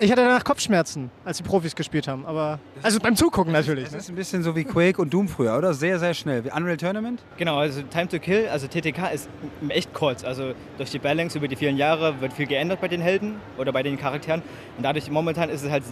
Ich 0.00 0.12
hatte 0.12 0.22
danach 0.22 0.44
Kopfschmerzen, 0.44 1.10
als 1.24 1.38
die 1.38 1.42
Profis 1.42 1.74
gespielt 1.74 2.06
haben. 2.06 2.24
Aber 2.24 2.60
also 2.82 3.00
beim 3.00 3.16
Zugucken 3.16 3.52
natürlich. 3.52 3.86
Das 3.86 3.94
ist 3.94 4.08
ein 4.08 4.14
bisschen 4.14 4.44
so 4.44 4.54
wie 4.54 4.62
Quake 4.62 5.02
und 5.02 5.12
Doom 5.12 5.28
früher, 5.28 5.58
oder? 5.58 5.74
Sehr, 5.74 5.98
sehr 5.98 6.14
schnell. 6.14 6.44
Wie 6.44 6.50
Unreal 6.50 6.76
Tournament? 6.76 7.20
Genau, 7.36 7.58
also 7.58 7.82
Time 7.82 8.06
to 8.06 8.20
Kill, 8.20 8.48
also 8.48 8.68
TTK 8.68 9.12
ist 9.12 9.28
echt 9.68 9.92
kurz. 9.92 10.22
Also 10.22 10.52
durch 10.76 10.90
die 10.90 11.00
Balance 11.00 11.36
über 11.36 11.48
die 11.48 11.56
vielen 11.56 11.76
Jahre 11.76 12.20
wird 12.20 12.32
viel 12.32 12.46
geändert 12.46 12.80
bei 12.80 12.86
den 12.86 13.00
Helden 13.00 13.40
oder 13.56 13.72
bei 13.72 13.82
den 13.82 13.98
Charakteren. 13.98 14.42
Und 14.76 14.84
dadurch 14.84 15.10
momentan 15.10 15.50
ist 15.50 15.64
es 15.64 15.70
halt, 15.70 15.82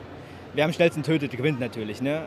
wer 0.54 0.64
am 0.64 0.72
schnellsten 0.72 1.02
tötet, 1.02 1.32
gewinnt 1.32 1.58
natürlich. 1.58 2.00
Ne? 2.00 2.22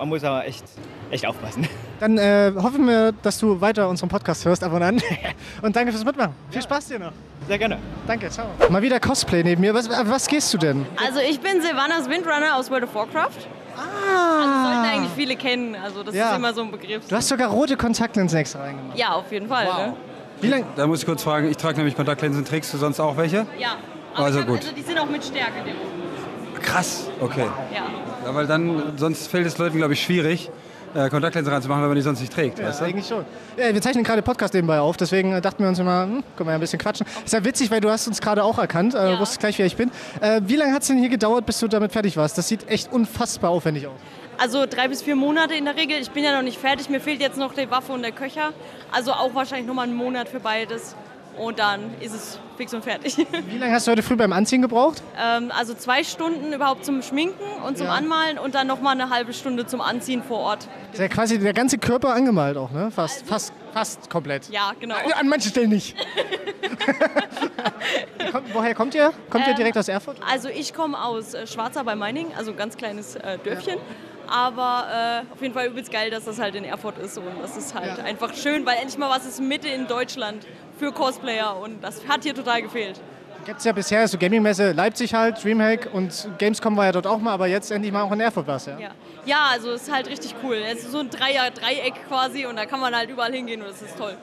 Man 0.00 0.08
muss 0.08 0.24
aber 0.24 0.46
echt, 0.46 0.64
echt 1.10 1.26
aufpassen. 1.26 1.68
Dann 2.00 2.16
äh, 2.16 2.52
hoffen 2.56 2.86
wir, 2.88 3.12
dass 3.22 3.38
du 3.38 3.60
weiter 3.60 3.86
unseren 3.86 4.08
Podcast 4.08 4.46
hörst 4.46 4.64
ab 4.64 4.72
und 4.72 4.82
an. 4.82 4.98
Und 5.62 5.76
danke 5.76 5.92
fürs 5.92 6.04
Mitmachen. 6.06 6.32
Viel 6.50 6.62
Spaß 6.62 6.86
dir 6.88 6.98
noch. 6.98 7.12
Sehr 7.46 7.58
gerne. 7.58 7.78
Danke, 8.06 8.30
ciao. 8.30 8.46
Mal 8.70 8.80
wieder 8.80 8.98
Cosplay 8.98 9.42
neben 9.42 9.60
mir. 9.60 9.74
Was, 9.74 9.90
was 9.90 10.26
gehst 10.26 10.54
du 10.54 10.58
denn? 10.58 10.86
Also 11.06 11.20
ich 11.20 11.38
bin 11.40 11.60
Silvanas 11.60 12.08
Windrunner 12.08 12.56
aus 12.56 12.70
World 12.70 12.84
of 12.84 12.94
Warcraft. 12.94 13.46
Ah. 13.76 14.38
Also 14.40 14.74
sollten 14.74 14.90
eigentlich 14.90 15.12
viele 15.14 15.36
kennen. 15.36 15.76
Also 15.76 16.02
das 16.02 16.14
Ja. 16.14 16.30
ist 16.30 16.36
immer 16.36 16.54
so 16.54 16.62
ein 16.62 16.70
Begriff. 16.70 17.06
Du 17.06 17.14
hast 17.14 17.28
sogar 17.28 17.50
rote 17.50 17.76
Kontaktlinsen 17.76 18.38
extra 18.38 18.60
reingemacht. 18.62 18.96
ja, 18.96 19.12
auf 19.12 19.30
jeden 19.30 19.48
Fall. 19.48 19.66
Ne? 19.66 19.96
Wie 20.40 20.48
lange? 20.48 20.64
Da 20.76 20.86
muss 20.86 21.00
ich 21.00 21.06
kurz 21.06 21.22
fragen, 21.22 21.50
ich 21.50 21.58
trage 21.58 21.76
nämlich 21.76 21.94
Kontaktlinsen. 21.94 22.42
Trägst 22.46 22.72
du 22.72 22.78
sonst 22.78 22.98
auch 23.00 23.18
welche? 23.18 23.46
Ja. 23.58 23.76
Aber 24.14 24.24
Also 24.24 24.40
hab, 24.40 24.46
gut. 24.46 24.60
Also 24.60 24.72
die 24.72 24.80
sind 24.82 24.98
auch 24.98 25.10
mit 25.10 25.22
Stärke. 25.22 25.52
Krass, 26.62 27.08
okay. 27.20 27.46
ja. 27.74 27.82
Ja, 28.30 28.34
weil 28.36 28.46
dann, 28.46 28.94
sonst 28.96 29.28
fällt 29.28 29.46
es 29.46 29.58
Leuten, 29.58 29.76
glaube 29.78 29.92
ich, 29.94 30.02
schwierig, 30.02 30.50
äh, 30.94 31.08
Kontaktlinsen 31.08 31.52
reinzumachen, 31.52 31.82
wenn 31.82 31.88
man 31.90 31.96
die 31.96 32.02
sonst 32.02 32.20
nicht 32.20 32.32
trägt, 32.32 32.58
Ja, 32.58 32.66
weißt 32.68 32.80
du? 32.80 32.84
eigentlich 32.84 33.06
schon. 33.06 33.24
Ja, 33.56 33.72
wir 33.74 33.80
zeichnen 33.82 34.04
gerade 34.04 34.22
Podcast 34.22 34.54
nebenbei 34.54 34.80
auf, 34.80 34.96
deswegen 34.96 35.32
äh, 35.32 35.40
dachten 35.40 35.62
wir 35.62 35.68
uns 35.68 35.78
immer, 35.78 36.02
hm, 36.04 36.22
können 36.36 36.48
wir 36.48 36.52
ja 36.52 36.54
ein 36.58 36.60
bisschen 36.60 36.78
quatschen. 36.78 37.06
Ist 37.24 37.32
ja 37.32 37.44
witzig, 37.44 37.70
weil 37.70 37.80
du 37.80 37.90
hast 37.90 38.06
uns 38.08 38.20
gerade 38.20 38.42
auch 38.44 38.58
erkannt, 38.58 38.94
äh, 38.94 39.18
wusstest 39.18 39.40
gleich, 39.40 39.58
wer 39.58 39.66
ich 39.66 39.76
bin. 39.76 39.90
Äh, 40.20 40.40
wie 40.46 40.56
lange 40.56 40.72
hat 40.72 40.82
es 40.82 40.88
denn 40.88 40.98
hier 40.98 41.08
gedauert, 41.08 41.46
bis 41.46 41.58
du 41.60 41.68
damit 41.68 41.92
fertig 41.92 42.16
warst? 42.16 42.38
Das 42.38 42.48
sieht 42.48 42.68
echt 42.68 42.92
unfassbar 42.92 43.50
aufwendig 43.50 43.86
aus. 43.86 43.94
Also 44.38 44.64
drei 44.66 44.88
bis 44.88 45.02
vier 45.02 45.16
Monate 45.16 45.54
in 45.54 45.66
der 45.66 45.76
Regel. 45.76 45.98
Ich 46.00 46.10
bin 46.12 46.24
ja 46.24 46.34
noch 46.34 46.42
nicht 46.42 46.58
fertig. 46.58 46.88
Mir 46.88 47.00
fehlt 47.00 47.20
jetzt 47.20 47.36
noch 47.36 47.52
die 47.52 47.70
Waffe 47.70 47.92
und 47.92 48.00
der 48.02 48.12
Köcher. 48.12 48.52
Also 48.90 49.12
auch 49.12 49.34
wahrscheinlich 49.34 49.66
nochmal 49.66 49.86
einen 49.86 49.94
Monat 49.96 50.30
für 50.30 50.40
beides. 50.40 50.96
Und 51.40 51.58
dann 51.58 51.94
ist 52.00 52.14
es 52.14 52.38
fix 52.58 52.74
und 52.74 52.84
fertig. 52.84 53.16
Wie 53.46 53.56
lange 53.58 53.72
hast 53.72 53.86
du 53.86 53.92
heute 53.92 54.02
früh 54.02 54.16
beim 54.16 54.32
Anziehen 54.32 54.60
gebraucht? 54.60 55.02
ähm, 55.18 55.50
also 55.56 55.72
zwei 55.74 56.04
Stunden 56.04 56.52
überhaupt 56.52 56.84
zum 56.84 57.00
Schminken 57.02 57.44
und 57.66 57.78
zum 57.78 57.86
Ja. 57.86 57.94
Anmalen 57.94 58.38
und 58.38 58.54
dann 58.54 58.66
nochmal 58.66 58.92
eine 58.92 59.08
halbe 59.08 59.32
Stunde 59.32 59.66
zum 59.66 59.80
Anziehen 59.80 60.22
vor 60.22 60.38
Ort. 60.40 60.68
Ist 60.92 60.98
ja 61.00 61.08
quasi 61.08 61.38
der 61.38 61.54
ganze 61.54 61.78
Körper 61.78 62.12
angemalt 62.14 62.56
auch, 62.58 62.70
ne? 62.70 62.90
Fast, 62.90 63.26
fast, 63.26 63.54
fast 63.72 64.10
komplett. 64.10 64.50
Ja, 64.50 64.72
genau. 64.78 64.96
Ja, 65.08 65.16
An 65.16 65.28
manchen 65.28 65.50
Stellen 65.50 65.70
nicht. 65.70 65.96
Woher 68.52 68.74
kommt 68.74 68.94
ihr? 68.94 69.12
Kommt 69.30 69.46
ihr 69.46 69.50
Ähm, 69.52 69.56
direkt 69.56 69.78
aus 69.78 69.88
Erfurt? 69.88 70.16
Also 70.30 70.48
ich 70.48 70.74
komme 70.74 71.02
aus 71.02 71.34
äh, 71.34 71.46
Schwarzer 71.46 71.84
bei 71.84 71.94
Meining, 71.96 72.26
also 72.36 72.50
ein 72.50 72.56
ganz 72.56 72.76
kleines 72.76 73.16
äh, 73.16 73.38
Dörfchen. 73.38 73.78
Aber 74.30 75.22
äh, 75.28 75.32
auf 75.32 75.42
jeden 75.42 75.52
Fall 75.54 75.66
übelst 75.66 75.90
geil, 75.90 76.10
dass 76.10 76.24
das 76.24 76.38
halt 76.38 76.54
in 76.54 76.64
Erfurt 76.64 76.98
ist. 76.98 77.18
Und 77.18 77.26
das 77.42 77.56
ist 77.56 77.74
halt 77.74 77.98
Ja. 77.98 78.04
einfach 78.04 78.32
schön, 78.34 78.64
weil 78.64 78.76
endlich 78.76 78.96
mal 78.96 79.10
was 79.10 79.26
ist 79.26 79.40
Mitte 79.40 79.68
in 79.68 79.86
Deutschland 79.86 80.46
für 80.78 80.92
Cosplayer. 80.92 81.56
Und 81.60 81.82
das 81.82 82.06
hat 82.08 82.22
hier 82.22 82.34
total 82.34 82.62
gefehlt. 82.62 83.00
Gibt 83.44 83.58
es 83.58 83.64
ja 83.64 83.72
bisher 83.72 84.06
so 84.06 84.18
Gaming-Messe 84.18 84.72
Leipzig 84.72 85.14
halt, 85.14 85.42
Dreamhack 85.42 85.88
und 85.92 86.28
Gamescom 86.38 86.76
war 86.76 86.84
ja 86.86 86.92
dort 86.92 87.06
auch 87.06 87.18
mal, 87.18 87.32
aber 87.32 87.46
jetzt 87.46 87.70
endlich 87.70 87.90
mal 87.90 88.02
auch 88.02 88.12
in 88.12 88.20
Erfurt 88.20 88.46
was, 88.46 88.66
ja? 88.66 88.78
Ja, 88.78 88.90
ja 89.24 89.38
also 89.50 89.70
es 89.70 89.82
ist 89.84 89.92
halt 89.92 90.08
richtig 90.08 90.34
cool. 90.44 90.56
Es 90.56 90.80
ist 90.80 90.92
so 90.92 90.98
ein 90.98 91.08
Dreier-Dreieck 91.10 91.94
quasi 92.06 92.44
und 92.46 92.56
da 92.56 92.66
kann 92.66 92.80
man 92.80 92.94
halt 92.94 93.08
überall 93.08 93.32
hingehen 93.32 93.62
und 93.62 93.70
das 93.70 93.80
ist 93.80 93.96
toll. 93.96 94.16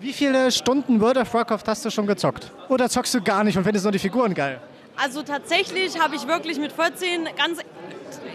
Wie 0.00 0.12
viele 0.12 0.50
Stunden 0.50 1.00
World 1.00 1.16
of 1.18 1.34
Warcraft 1.34 1.64
hast 1.66 1.84
du 1.84 1.90
schon 1.90 2.06
gezockt? 2.06 2.50
Oder 2.68 2.88
zockst 2.88 3.14
du 3.14 3.20
gar 3.20 3.44
nicht 3.44 3.58
und 3.58 3.64
findest 3.64 3.84
nur 3.84 3.92
die 3.92 3.98
Figuren 3.98 4.32
geil? 4.32 4.60
Also 4.96 5.22
tatsächlich 5.22 5.98
habe 5.98 6.16
ich 6.16 6.26
wirklich 6.26 6.58
mit 6.58 6.72
14 6.72 7.28
ganz 7.36 7.60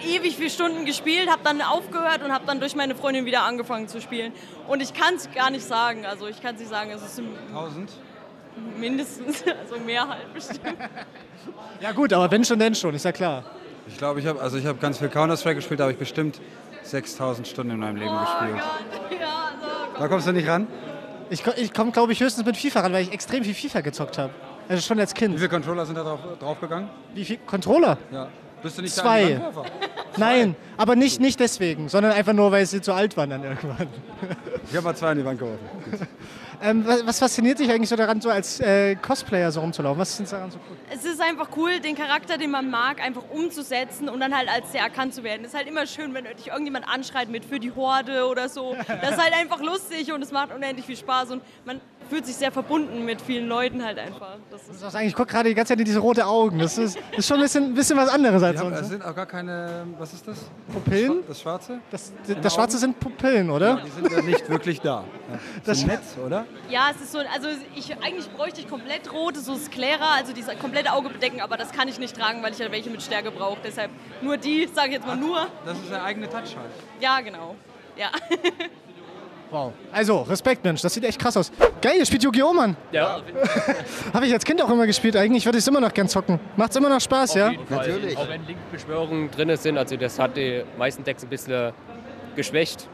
ewig 0.05 0.35
viele 0.35 0.49
Stunden 0.49 0.85
gespielt, 0.85 1.29
habe 1.29 1.41
dann 1.43 1.61
aufgehört 1.61 2.23
und 2.23 2.31
habe 2.31 2.45
dann 2.45 2.59
durch 2.59 2.75
meine 2.75 2.95
Freundin 2.95 3.25
wieder 3.25 3.43
angefangen 3.43 3.87
zu 3.87 4.01
spielen. 4.01 4.33
Und 4.67 4.81
ich 4.81 4.93
kann 4.93 5.15
es 5.15 5.29
gar 5.33 5.49
nicht 5.49 5.65
sagen. 5.65 6.05
Also 6.05 6.27
ich 6.27 6.41
kann 6.41 6.55
es 6.55 6.61
nicht 6.61 6.69
sagen, 6.69 6.91
es 6.91 7.03
ist 7.03 7.21
1000? 7.49 7.91
mindestens, 8.77 9.43
also 9.61 9.83
mehr 9.83 10.07
halt 10.07 10.33
bestimmt. 10.33 10.61
Ja 11.79 11.91
gut, 11.91 12.11
aber 12.11 12.29
wenn 12.31 12.43
schon, 12.43 12.59
denn 12.59 12.73
schon, 12.75 12.95
ist 12.95 13.05
ja 13.05 13.11
klar. 13.11 13.43
Ich 13.87 13.97
glaube, 13.97 14.19
ich 14.19 14.25
habe 14.25 14.41
also 14.41 14.57
ich 14.57 14.65
hab 14.65 14.81
ganz 14.81 14.97
viel 14.97 15.09
Counter-Strike 15.09 15.55
gespielt, 15.55 15.79
da 15.79 15.83
habe 15.83 15.93
ich 15.93 15.99
bestimmt 15.99 16.41
6000 16.83 17.47
Stunden 17.47 17.71
in 17.71 17.79
meinem 17.79 17.97
Leben 17.97 18.17
gespielt. 18.19 18.63
Da 19.99 20.07
kommst 20.07 20.27
du 20.27 20.31
nicht 20.31 20.47
ran? 20.47 20.67
Ich, 21.31 21.43
ich 21.57 21.73
komme, 21.73 21.91
glaube 21.91 22.13
ich, 22.13 22.19
höchstens 22.19 22.45
mit 22.45 22.55
FIFA 22.55 22.81
ran, 22.81 22.93
weil 22.93 23.03
ich 23.03 23.11
extrem 23.11 23.43
viel 23.43 23.55
FIFA 23.55 23.81
gezockt 23.81 24.19
habe. 24.19 24.31
Also 24.69 24.81
schon 24.83 24.99
als 24.99 25.13
Kind. 25.13 25.33
Wie 25.33 25.37
viele 25.37 25.49
Controller 25.49 25.85
sind 25.87 25.95
da 25.95 26.03
drauf, 26.03 26.19
draufgegangen? 26.39 26.89
Wie 27.15 27.25
viel 27.25 27.37
Controller? 27.37 27.97
Ja. 28.11 28.27
Bist 28.61 28.77
du 28.77 28.81
nicht 28.81 28.95
Zwei. 28.95 29.39
Nein, 30.17 30.55
aber 30.77 30.95
nicht, 30.95 31.19
nicht 31.21 31.39
deswegen, 31.39 31.89
sondern 31.89 32.11
einfach 32.11 32.33
nur, 32.33 32.51
weil 32.51 32.65
sie 32.65 32.81
zu 32.81 32.93
alt 32.93 33.15
waren 33.17 33.29
dann 33.29 33.43
irgendwann. 33.43 33.87
Ich 34.69 34.75
habe 34.75 34.85
mal 34.85 34.95
zwei 34.95 35.11
an 35.11 35.17
die 35.17 35.25
Wand 35.25 35.39
geworfen. 35.39 35.59
Ähm, 36.59 36.83
was, 36.87 37.05
was 37.05 37.19
fasziniert 37.19 37.59
dich 37.59 37.69
eigentlich 37.69 37.89
so 37.89 37.95
daran, 37.95 38.19
so 38.19 38.31
als 38.31 38.59
äh, 38.59 38.95
Cosplayer 38.95 39.51
so 39.51 39.61
rumzulaufen? 39.61 39.99
Was 39.99 40.19
ist 40.19 40.33
daran 40.33 40.49
so 40.49 40.57
cool? 40.67 40.75
Es 40.91 41.05
ist 41.05 41.21
einfach 41.21 41.49
cool, 41.55 41.79
den 41.79 41.95
Charakter, 41.95 42.37
den 42.39 42.49
man 42.49 42.71
mag, 42.71 42.99
einfach 42.99 43.21
umzusetzen 43.29 44.09
und 44.09 44.19
dann 44.19 44.35
halt 44.35 44.49
als 44.49 44.71
der 44.71 44.81
erkannt 44.81 45.13
zu 45.13 45.23
werden. 45.23 45.43
Es 45.43 45.49
ist 45.49 45.57
halt 45.57 45.67
immer 45.67 45.85
schön, 45.85 46.15
wenn 46.15 46.25
dich 46.25 46.47
irgendjemand 46.47 46.87
anschreit 46.87 47.29
mit 47.29 47.45
für 47.45 47.59
die 47.59 47.71
Horde 47.71 48.25
oder 48.25 48.49
so. 48.49 48.75
Das 48.87 49.11
ist 49.11 49.23
halt 49.23 49.33
einfach 49.39 49.61
lustig 49.61 50.11
und 50.11 50.23
es 50.23 50.31
macht 50.31 50.51
unendlich 50.51 50.87
viel 50.87 50.97
Spaß 50.97 51.29
und 51.29 51.43
man 51.63 51.79
fühlt 52.07 52.25
sich 52.25 52.35
sehr 52.35 52.51
verbunden 52.51 53.05
mit 53.05 53.21
vielen 53.21 53.47
Leuten 53.47 53.83
halt 53.83 53.99
einfach. 53.99 54.37
Das 54.49 54.61
ist 54.61 54.69
Du 54.69 54.77
sagst 54.77 54.95
eigentlich, 54.95 55.09
ich 55.09 55.15
gucke 55.15 55.31
gerade 55.31 55.49
die 55.49 55.55
ganze 55.55 55.73
Zeit 55.73 55.79
in 55.79 55.85
diese 55.85 55.99
rote 55.99 56.25
Augen. 56.25 56.59
Das 56.59 56.77
ist, 56.77 56.97
das 57.11 57.19
ist 57.19 57.27
schon 57.27 57.37
ein 57.37 57.43
bisschen, 57.43 57.73
bisschen 57.73 57.97
was 57.97 58.09
anderes 58.09 58.41
als 58.43 58.59
sonst. 58.59 58.75
es 58.75 58.81
ne? 58.83 58.87
sind 58.87 59.05
auch 59.05 59.15
gar 59.15 59.25
keine, 59.25 59.85
was 59.97 60.13
ist 60.13 60.27
das? 60.27 60.37
Pupillen? 60.71 61.23
Das 61.27 61.41
Schwarze? 61.41 61.79
Das, 61.91 62.13
das 62.41 62.53
Schwarze 62.53 62.77
sind 62.77 62.99
Pupillen, 62.99 63.49
oder? 63.49 63.69
Ja, 63.69 63.81
die 63.85 63.91
sind 63.91 64.11
ja 64.11 64.21
nicht 64.21 64.49
wirklich 64.49 64.81
da. 64.81 65.03
Ja. 65.29 65.39
Das 65.55 65.63
Das 65.65 65.77
ist 65.79 65.87
Netz, 65.87 66.17
oder? 66.25 66.45
Ja, 66.69 66.89
es 66.95 67.01
ist 67.01 67.11
so, 67.11 67.19
also 67.19 67.47
ich, 67.75 67.93
eigentlich 68.03 68.29
bräuchte 68.31 68.61
ich 68.61 68.69
komplett 68.69 69.11
rote, 69.11 69.39
so 69.39 69.55
Sclera, 69.55 70.15
also 70.15 70.33
dieses 70.33 70.57
komplette 70.59 70.93
Auge 70.93 71.09
bedecken, 71.09 71.41
aber 71.41 71.57
das 71.57 71.71
kann 71.71 71.87
ich 71.87 71.99
nicht 71.99 72.15
tragen, 72.15 72.41
weil 72.43 72.53
ich 72.53 72.59
ja 72.59 72.71
welche 72.71 72.89
mit 72.89 73.01
Stärke 73.01 73.31
brauche. 73.31 73.57
Deshalb 73.63 73.91
nur 74.21 74.37
die, 74.37 74.67
sage 74.73 74.87
ich 74.89 74.93
jetzt 74.95 75.07
mal 75.07 75.17
nur. 75.17 75.47
Das 75.65 75.77
ist 75.77 75.91
der 75.91 76.03
eigene 76.03 76.27
Touch 76.29 76.55
halt. 76.55 76.71
Ja, 76.99 77.21
genau. 77.21 77.55
Ja. 77.97 78.11
Wow. 79.49 79.71
Also, 79.91 80.21
Respekt, 80.23 80.63
Mensch, 80.63 80.81
das 80.81 80.93
sieht 80.93 81.03
echt 81.05 81.19
krass 81.19 81.37
aus. 81.37 81.51
Geil, 81.81 81.95
ihr 81.99 82.05
spielt 82.05 82.23
Yu-Gi-Oh! 82.23 82.53
Mann. 82.53 82.75
Ja, 82.91 83.21
Habe 84.13 84.25
ich 84.25 84.33
als 84.33 84.43
Kind 84.43 84.61
auch 84.61 84.69
immer 84.69 84.85
gespielt 84.85 85.15
eigentlich. 85.15 85.45
würde 85.45 85.57
ich 85.57 85.63
es 85.63 85.67
immer 85.67 85.79
noch 85.79 85.93
gern 85.93 86.09
zocken. 86.09 86.39
Macht's 86.57 86.75
immer 86.75 86.89
noch 86.89 86.99
Spaß, 86.99 87.35
ja? 87.35 87.51
Natürlich. 87.69 88.17
Auch 88.17 88.27
wenn 88.27 88.45
Link-Beschwörungen 88.45 89.31
drin 89.31 89.55
sind, 89.55 89.77
also 89.77 89.95
das 89.95 90.19
hat 90.19 90.35
die 90.35 90.63
meisten 90.77 91.03
Decks 91.03 91.23
ein 91.23 91.29
bisschen 91.29 91.71
geschwächt. 92.35 92.87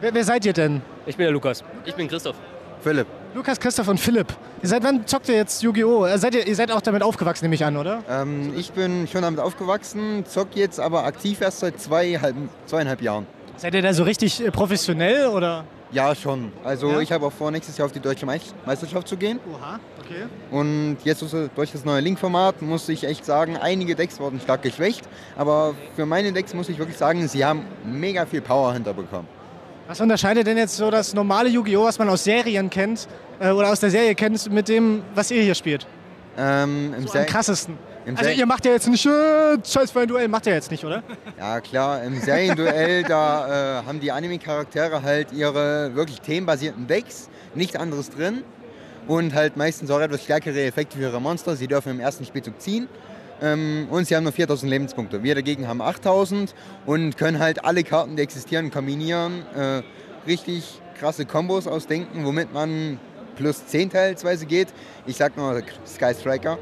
Wer, 0.00 0.12
wer 0.12 0.24
seid 0.24 0.44
ihr 0.44 0.52
denn? 0.52 0.82
Ich 1.06 1.16
bin 1.16 1.24
der 1.24 1.32
Lukas. 1.32 1.62
Ich 1.84 1.94
bin 1.94 2.08
Christoph. 2.08 2.36
Philipp. 2.82 3.06
Lukas, 3.34 3.58
Christoph 3.60 3.86
und 3.88 3.98
Philipp. 4.00 4.26
Seit 4.62 4.82
wann 4.82 5.06
zockt 5.06 5.28
ihr 5.28 5.36
jetzt 5.36 5.62
Yu-Gi-Oh? 5.62 6.04
Äh, 6.04 6.18
Seid 6.18 6.34
ihr, 6.34 6.46
ihr 6.46 6.54
seid 6.56 6.70
auch 6.72 6.80
damit 6.80 7.02
aufgewachsen, 7.02 7.44
nehme 7.44 7.54
ich 7.54 7.64
an, 7.64 7.76
oder? 7.76 8.02
Ähm, 8.10 8.52
ich 8.56 8.72
bin 8.72 9.06
schon 9.06 9.22
damit 9.22 9.38
aufgewachsen, 9.40 10.24
zock 10.26 10.48
jetzt 10.54 10.80
aber 10.80 11.04
aktiv 11.04 11.40
erst 11.40 11.60
seit 11.60 11.80
zweieinhalb, 11.80 12.34
zweieinhalb 12.66 13.00
Jahren. 13.00 13.26
Seid 13.56 13.74
ihr 13.74 13.82
da 13.82 13.94
so 13.94 14.02
richtig 14.02 14.44
äh, 14.44 14.50
professionell 14.50 15.28
oder? 15.28 15.64
Ja, 15.92 16.14
schon. 16.14 16.50
Also 16.64 16.90
Ja? 16.90 17.00
ich 17.00 17.12
habe 17.12 17.26
auch 17.26 17.32
vor, 17.32 17.50
nächstes 17.50 17.76
Jahr 17.76 17.86
auf 17.86 17.92
die 17.92 18.00
Deutsche 18.00 18.24
Meis- 18.24 18.54
Meisterschaft 18.64 19.06
zu 19.08 19.16
gehen. 19.16 19.38
Oha, 19.52 19.78
okay. 20.00 20.22
Und 20.50 20.96
jetzt 21.04 21.22
durch 21.54 21.70
das 21.72 21.84
neue 21.84 22.00
Link-Format 22.00 22.62
muss 22.62 22.88
ich 22.88 23.04
echt 23.04 23.24
sagen, 23.26 23.56
einige 23.58 23.94
Decks 23.94 24.18
wurden 24.18 24.40
stark 24.40 24.62
geschwächt. 24.62 25.02
Aber 25.36 25.74
für 25.94 26.06
meine 26.06 26.32
Decks 26.32 26.54
muss 26.54 26.68
ich 26.70 26.78
wirklich 26.78 26.96
sagen, 26.96 27.28
sie 27.28 27.44
haben 27.44 27.64
mega 27.84 28.24
viel 28.24 28.40
Power 28.40 28.72
hinterbekommen. 28.72 29.26
Was 29.86 30.00
unterscheidet 30.00 30.46
denn 30.46 30.56
jetzt 30.56 30.76
so 30.76 30.90
das 30.90 31.12
normale 31.12 31.50
Yu-Gi-Oh, 31.50 31.84
was 31.84 31.98
man 31.98 32.08
aus 32.08 32.24
Serien 32.24 32.70
kennt 32.70 33.06
äh, 33.40 33.50
oder 33.50 33.70
aus 33.70 33.80
der 33.80 33.90
Serie 33.90 34.14
kennt, 34.14 34.50
mit 34.50 34.68
dem, 34.68 35.02
was 35.14 35.30
ihr 35.30 35.42
hier 35.42 35.54
spielt? 35.54 35.86
Ähm, 36.38 36.94
im 36.96 37.06
So 37.06 37.18
am 37.18 37.26
krassesten. 37.26 37.76
Im 38.06 38.16
Also 38.16 38.30
Ser- 38.30 38.36
ihr 38.36 38.46
macht 38.46 38.64
ja 38.64 38.72
jetzt 38.72 38.88
nicht 38.88 39.06
äh, 39.06 39.58
Scheiß 39.64 39.90
für 39.90 40.00
ein 40.00 40.08
Duell, 40.08 40.28
macht 40.28 40.46
ihr 40.46 40.54
jetzt 40.54 40.70
nicht, 40.70 40.84
oder? 40.84 41.02
Ja 41.38 41.60
klar, 41.60 42.02
im 42.02 42.18
Serienduell, 42.20 43.02
da 43.04 43.80
äh, 43.80 43.86
haben 43.86 44.00
die 44.00 44.10
Anime-Charaktere 44.12 45.02
halt 45.02 45.32
ihre 45.32 45.94
wirklich 45.94 46.20
themenbasierten 46.20 46.86
Decks, 46.86 47.28
nichts 47.54 47.76
anderes 47.76 48.10
drin. 48.10 48.42
Und 49.08 49.34
halt 49.34 49.56
meistens 49.56 49.90
auch 49.90 49.98
etwas 50.00 50.22
stärkere 50.22 50.62
Effekte 50.62 50.96
für 50.96 51.02
ihre 51.02 51.20
Monster. 51.20 51.56
Sie 51.56 51.66
dürfen 51.66 51.90
im 51.90 51.98
ersten 52.00 52.24
Spielzug 52.24 52.60
ziehen. 52.60 52.86
Ähm, 53.40 53.88
und 53.90 54.06
sie 54.06 54.14
haben 54.14 54.22
nur 54.22 54.32
4000 54.32 54.70
Lebenspunkte. 54.70 55.24
Wir 55.24 55.34
dagegen 55.34 55.66
haben 55.66 55.82
8000 55.82 56.54
und 56.86 57.16
können 57.16 57.40
halt 57.40 57.64
alle 57.64 57.82
Karten, 57.82 58.14
die 58.14 58.22
existieren, 58.22 58.70
kombinieren. 58.70 59.42
Äh, 59.56 59.82
richtig 60.28 60.80
krasse 61.00 61.26
Kombos 61.26 61.66
ausdenken, 61.66 62.24
womit 62.24 62.52
man 62.54 63.00
plus 63.34 63.66
10 63.66 63.90
teilweise 63.90 64.46
geht. 64.46 64.68
Ich 65.06 65.16
sag 65.16 65.36
nur 65.36 65.60
Sky 65.84 66.14
Striker. 66.14 66.58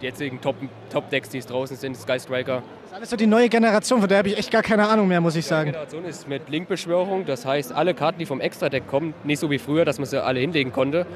Die 0.00 0.06
jetzigen 0.06 0.40
Top- 0.40 0.56
Top-Decks, 0.90 1.28
die 1.28 1.38
es 1.38 1.46
draußen 1.46 1.76
sind, 1.76 1.96
Sky 1.96 2.18
Striker. 2.18 2.62
Das 2.82 2.90
ist 2.90 2.94
alles 2.96 3.10
so 3.10 3.16
die 3.16 3.26
neue 3.26 3.48
Generation, 3.48 4.00
von 4.00 4.08
der 4.08 4.18
habe 4.18 4.28
ich 4.28 4.38
echt 4.38 4.50
gar 4.50 4.62
keine 4.62 4.88
Ahnung 4.88 5.08
mehr, 5.08 5.20
muss 5.20 5.36
ich 5.36 5.44
Die 5.44 5.48
sagen. 5.48 5.70
Generation 5.72 6.04
ist 6.04 6.26
mit 6.28 6.48
Link-Beschwörung, 6.48 7.26
das 7.26 7.44
heißt, 7.44 7.72
alle 7.72 7.92
Karten, 7.94 8.18
die 8.18 8.26
vom 8.26 8.40
Extra-Deck 8.40 8.86
kommen, 8.88 9.14
nicht 9.24 9.38
so 9.38 9.50
wie 9.50 9.58
früher, 9.58 9.84
dass 9.84 9.98
man 9.98 10.06
sie 10.06 10.22
alle 10.22 10.40
hinlegen 10.40 10.72
konnte. 10.72 11.06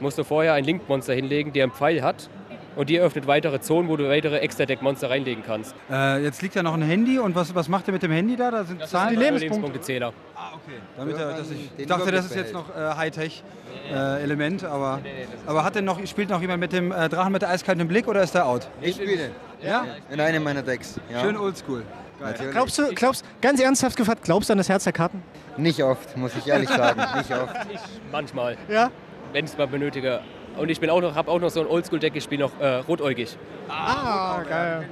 Musst 0.00 0.18
du 0.18 0.24
vorher 0.24 0.52
ein 0.54 0.64
Link-Monster 0.64 1.14
hinlegen, 1.14 1.52
der 1.52 1.64
einen 1.64 1.72
Pfeil 1.72 2.02
hat. 2.02 2.28
Und 2.76 2.88
die 2.88 3.00
öffnet 3.00 3.26
weitere 3.26 3.60
Zonen, 3.60 3.88
wo 3.88 3.96
du 3.96 4.08
weitere 4.08 4.38
Extra-Deck-Monster 4.38 5.10
reinlegen 5.10 5.42
kannst. 5.44 5.74
Äh, 5.90 6.22
jetzt 6.22 6.40
liegt 6.40 6.54
ja 6.54 6.62
noch 6.62 6.74
ein 6.74 6.82
Handy 6.82 7.18
und 7.18 7.34
was, 7.34 7.54
was 7.54 7.68
macht 7.68 7.88
ihr 7.88 7.92
mit 7.92 8.02
dem 8.02 8.12
Handy 8.12 8.36
da? 8.36 8.50
Da 8.50 8.64
sind 8.64 8.80
Das 8.80 8.90
Zahlen. 8.90 9.20
ist 9.20 9.26
ein 9.26 9.34
Lebenspunktezähler. 9.38 10.12
Ah, 10.36 10.50
okay. 10.54 10.78
Damit 10.96 11.18
er, 11.18 11.32
dass 11.32 11.50
ich, 11.50 11.68
ich 11.76 11.86
dachte, 11.86 12.12
das 12.12 12.26
ist 12.26 12.36
jetzt 12.36 12.52
noch 12.52 12.68
äh, 12.74 12.94
Hightech-Element, 12.96 14.64
aber, 14.64 15.00
aber 15.46 15.64
hat 15.64 15.74
denn 15.74 15.84
noch, 15.84 16.04
spielt 16.06 16.30
noch 16.30 16.40
jemand 16.40 16.60
mit 16.60 16.72
dem 16.72 16.92
äh, 16.92 17.08
Drachen 17.08 17.32
mit 17.32 17.42
der 17.42 17.50
eiskalten 17.50 17.86
Blick 17.88 18.06
oder 18.06 18.22
ist 18.22 18.34
der 18.34 18.46
out? 18.46 18.68
Ich 18.80 18.96
spiele. 18.96 19.30
Ja? 19.62 19.84
In 20.10 20.20
einem 20.20 20.42
meiner 20.44 20.62
Decks. 20.62 21.00
Ja. 21.12 21.20
Schön 21.20 21.36
oldschool. 21.36 21.82
Natürlich. 22.20 22.52
Glaubst 22.52 22.78
du, 22.78 22.94
glaubst, 22.94 23.24
ganz 23.40 23.60
ernsthaft 23.60 23.96
gefragt, 23.96 24.22
glaubst 24.24 24.48
du 24.48 24.52
an 24.52 24.58
das 24.58 24.68
Herz 24.68 24.84
der 24.84 24.92
Karten? 24.92 25.22
Nicht 25.56 25.82
oft, 25.82 26.16
muss 26.16 26.32
ich 26.36 26.46
ehrlich 26.46 26.68
sagen. 26.68 27.00
Nicht 27.16 27.32
oft. 27.32 27.54
Manchmal. 28.12 28.56
Ja? 28.68 28.90
Wenn 29.32 29.44
ich 29.44 29.52
es 29.52 29.58
mal 29.58 29.66
benötige. 29.66 30.20
Und 30.58 30.68
ich 30.70 30.80
bin 30.80 30.90
auch 30.90 31.00
noch, 31.00 31.14
habe 31.14 31.30
auch 31.30 31.40
noch 31.40 31.50
so 31.50 31.60
ein 31.60 31.66
Oldschool-Deck, 31.66 32.14
ich 32.16 32.24
spiele 32.24 32.42
noch 32.44 32.60
äh, 32.60 32.76
rotäugig. 32.76 33.36
Ah, 33.68 34.42
geil. 34.48 34.88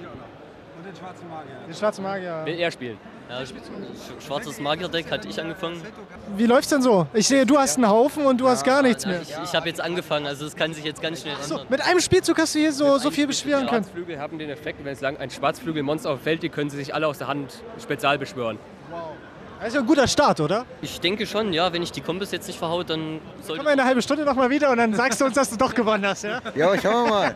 Und 0.78 0.86
den 0.86 0.96
schwarzen 0.96 1.28
Magier. 1.28 1.54
Den 1.66 1.74
schwarzen 1.74 2.04
Magier. 2.04 2.42
Will 2.44 2.58
er 2.58 2.70
spielen. 2.70 2.98
Ja, 3.28 3.40
sch- 3.40 4.26
schwarzes 4.26 4.58
Magier-Deck 4.58 5.10
hatte 5.10 5.28
ich 5.28 5.38
angefangen. 5.38 5.82
Wie 6.36 6.46
läuft's 6.46 6.70
denn 6.70 6.80
so? 6.80 7.06
Ich 7.12 7.28
sehe, 7.28 7.44
du 7.44 7.58
hast 7.58 7.76
einen 7.76 7.86
Haufen 7.90 8.24
und 8.24 8.40
du 8.40 8.48
hast 8.48 8.64
gar 8.64 8.80
nichts 8.80 9.04
mehr. 9.04 9.20
Ich, 9.20 9.28
ich 9.44 9.54
habe 9.54 9.68
jetzt 9.68 9.82
angefangen, 9.82 10.26
also 10.26 10.46
das 10.46 10.56
kann 10.56 10.72
sich 10.72 10.82
jetzt 10.84 11.02
ganz 11.02 11.20
schnell 11.20 11.34
ändern. 11.42 11.66
Mit 11.68 11.82
einem 11.82 12.00
Spielzug 12.00 12.38
hast 12.38 12.54
du 12.54 12.60
hier 12.60 12.72
so, 12.72 12.96
so 12.96 13.10
viel 13.10 13.26
beschweren 13.26 13.66
können. 13.66 13.82
Schwarzflügel 13.84 14.18
haben 14.18 14.38
den 14.38 14.48
Effekt, 14.48 14.82
wenn 14.82 14.94
es 14.94 15.02
lang 15.02 15.18
ein 15.18 15.28
Schwarzflügelmonster 15.28 16.10
auf 16.10 16.20
dem 16.20 16.22
Feld, 16.24 16.42
die 16.42 16.48
können 16.48 16.70
sie 16.70 16.78
sich 16.78 16.94
alle 16.94 17.06
aus 17.06 17.18
der 17.18 17.26
Hand 17.28 17.62
spezial 17.78 18.16
beschwören. 18.18 18.58
Das 19.58 19.68
ist 19.68 19.74
ja 19.74 19.80
ein 19.80 19.86
guter 19.86 20.06
Start, 20.06 20.40
oder? 20.40 20.64
Ich 20.82 21.00
denke 21.00 21.26
schon, 21.26 21.52
ja, 21.52 21.72
wenn 21.72 21.82
ich 21.82 21.90
die 21.90 22.00
Kombos 22.00 22.30
jetzt 22.30 22.46
nicht 22.46 22.58
verhaut, 22.58 22.90
dann 22.90 23.18
sollte 23.40 23.56
Kommen 23.56 23.66
wir 23.66 23.72
in 23.72 23.80
einer 23.80 23.84
halben 23.88 24.02
Stunde 24.02 24.24
noch 24.24 24.36
mal 24.36 24.48
wieder 24.50 24.70
und 24.70 24.76
dann 24.78 24.94
sagst 24.94 25.20
du 25.20 25.24
uns, 25.24 25.34
dass 25.34 25.50
du 25.50 25.56
doch 25.56 25.74
gewonnen 25.74 26.06
hast, 26.06 26.22
ja? 26.24 26.40
Ja, 26.54 26.78
schauen 26.80 27.04
wir 27.06 27.10
mal. 27.10 27.34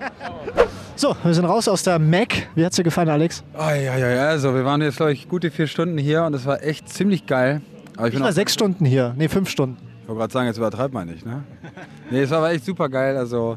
So, 0.94 1.16
wir 1.24 1.34
sind 1.34 1.44
raus 1.46 1.66
aus 1.66 1.82
der 1.82 1.98
Mac. 1.98 2.28
Wie 2.54 2.64
hat's 2.64 2.76
dir 2.76 2.84
gefallen, 2.84 3.08
Alex? 3.08 3.42
Ah, 3.54 3.74
ja, 3.74 3.96
ja, 3.96 4.08
ja, 4.10 4.28
also 4.28 4.54
wir 4.54 4.64
waren 4.64 4.80
jetzt, 4.82 4.98
glaube 4.98 5.12
ich, 5.12 5.28
gute 5.28 5.50
vier 5.50 5.66
Stunden 5.66 5.98
hier 5.98 6.22
und 6.24 6.34
es 6.34 6.46
war 6.46 6.62
echt 6.62 6.88
ziemlich 6.88 7.26
geil. 7.26 7.60
Aber 7.96 8.06
ich, 8.06 8.14
Ich 8.14 8.18
bin 8.18 8.24
war 8.24 8.32
sechs 8.32 8.54
Stunden 8.54 8.84
hier. 8.84 9.14
Nee, 9.16 9.28
fünf 9.28 9.48
Stunden. 9.50 9.76
ich 10.02 10.08
wollte 10.08 10.20
gerade 10.20 10.32
sagen, 10.32 10.46
jetzt 10.46 10.58
übertreibt 10.58 10.94
man 10.94 11.08
nicht, 11.08 11.26
ne? 11.26 11.42
Nee, 12.10 12.22
es 12.22 12.30
war 12.30 12.38
aber 12.38 12.52
echt 12.52 12.64
super 12.64 12.88
geil. 12.88 13.16
Also 13.16 13.56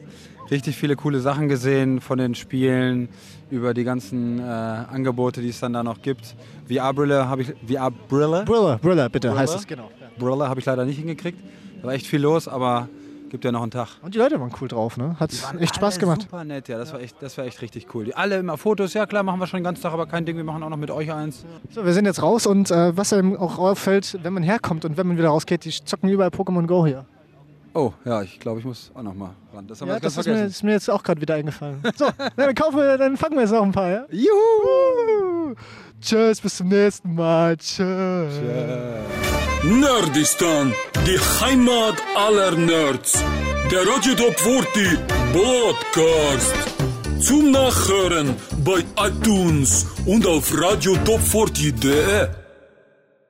richtig 0.50 0.76
viele 0.76 0.96
coole 0.96 1.20
Sachen 1.20 1.50
gesehen 1.50 2.02
von 2.02 2.18
den 2.18 2.34
Spielen, 2.36 3.10
über 3.50 3.74
die 3.74 3.84
ganzen 3.84 4.40
äh, 4.40 4.44
Angebote, 4.44 5.42
die 5.42 5.50
es 5.50 5.60
dann 5.60 5.74
da 5.74 5.84
noch 5.84 6.02
gibt. 6.02 6.36
VR-Brille 6.68 7.28
habe 7.28 7.44
ich, 7.44 7.54
VR-Brille? 7.68 8.44
Brille, 8.46 8.80
Brille, 8.82 9.10
bitte, 9.10 9.30
Brille? 9.30 9.40
heißt 9.40 9.56
es, 9.56 9.68
genau. 9.68 9.90
Brille 10.18 10.48
habe 10.48 10.60
ich 10.60 10.66
leider 10.66 10.86
nicht 10.86 10.98
hingekriegt. 10.98 11.40
Da 11.82 11.88
war 11.88 11.94
echt 11.94 12.08
viel 12.08 12.22
los, 12.22 12.48
aber 12.48 12.88
gibt 13.30 13.44
ja 13.44 13.52
noch 13.52 13.62
einen 13.62 13.72
Tag. 13.72 13.90
Und 14.02 14.16
die 14.16 14.20
Leute 14.20 14.40
waren 14.40 14.52
cool 14.62 14.68
drauf, 14.68 14.98
ne? 14.98 15.16
Hat 15.20 15.32
echt 15.60 15.76
Spaß 15.76 16.00
gemacht. 16.00 16.22
Super 16.22 16.44
nett, 16.44 16.68
ja, 16.68 16.78
das 16.78 16.94
war 16.94 17.02
echt, 17.02 17.22
das 17.22 17.38
war 17.38 17.46
echt 17.46 17.62
richtig 17.62 17.94
cool. 17.94 18.06
Die 18.06 18.16
alle 18.16 18.38
immer 18.38 18.58
Fotos, 18.58 18.94
ja 18.94 19.06
klar, 19.06 19.24
machen 19.24 19.40
wir 19.40 19.48
schon 19.48 19.60
den 19.60 19.66
ganzen 19.66 19.84
Tag, 19.84 19.94
aber 19.94 20.06
kein 20.06 20.26
Ding, 20.26 20.38
wir 20.38 20.44
machen 20.44 20.64
auch 20.64 20.70
noch 20.70 20.78
mit 20.78 20.90
euch 20.90 21.12
eins. 21.12 21.46
So, 21.70 21.86
wir 21.86 21.94
sind 21.94 22.06
jetzt 22.06 22.22
raus 22.22 22.46
und 22.46 22.72
äh, 22.72 22.96
was 22.96 23.12
einem 23.14 23.36
auch 23.36 23.58
auffällt, 23.58 24.18
wenn 24.24 24.34
man 24.34 24.44
herkommt 24.44 24.86
und 24.86 24.98
wenn 24.98 25.08
man 25.08 25.18
wieder 25.18 25.30
rausgeht, 25.30 25.66
die 25.66 25.72
zocken 25.72 26.10
überall 26.10 26.30
Pokémon 26.30 26.66
Go 26.66 26.86
hier. 26.86 27.06
Oh, 27.78 27.92
ja, 28.06 28.22
ich 28.22 28.40
glaube, 28.40 28.60
ich 28.62 28.66
muss 28.66 28.90
auch 28.96 29.04
noch 29.04 29.14
mal 29.14 29.32
ran. 29.54 29.68
Das 29.68 29.82
haben 29.82 29.90
Ja, 29.90 29.96
wir 29.96 30.00
das 30.00 30.16
ist 30.16 30.26
mir, 30.28 30.46
ist 30.46 30.64
mir 30.64 30.72
jetzt 30.72 30.90
auch 30.90 31.04
gerade 31.04 31.20
wieder 31.20 31.36
eingefallen. 31.36 31.84
So, 31.98 32.08
dann 32.38 32.56
kaufen 32.56 32.78
wir, 32.78 32.98
dann 32.98 33.18
fangen 33.18 33.36
wir 33.36 33.42
jetzt 33.42 33.52
noch 33.52 33.64
ein 33.64 33.74
paar, 33.74 33.90
ja? 33.90 34.06
Juhu! 34.10 35.56
Tschüss, 36.02 36.40
bis 36.40 36.56
zum 36.56 36.70
nächsten 36.70 37.14
Mal. 37.16 37.58
Tschüss. 37.58 38.34
Nerdistan, 39.64 40.74
die 41.06 41.20
Heimat 41.44 41.96
aller 42.16 42.52
Nerds. 42.52 43.22
Der 43.70 43.82
Radio 43.86 44.14
Top 44.16 44.40
40 44.40 44.98
Podcast. 45.34 46.54
Zum 47.20 47.52
Nachhören 47.52 48.36
bei 48.64 48.84
iTunes 49.06 49.86
und 50.06 50.26
auf 50.28 50.52
radiotop40.de. 50.54 52.45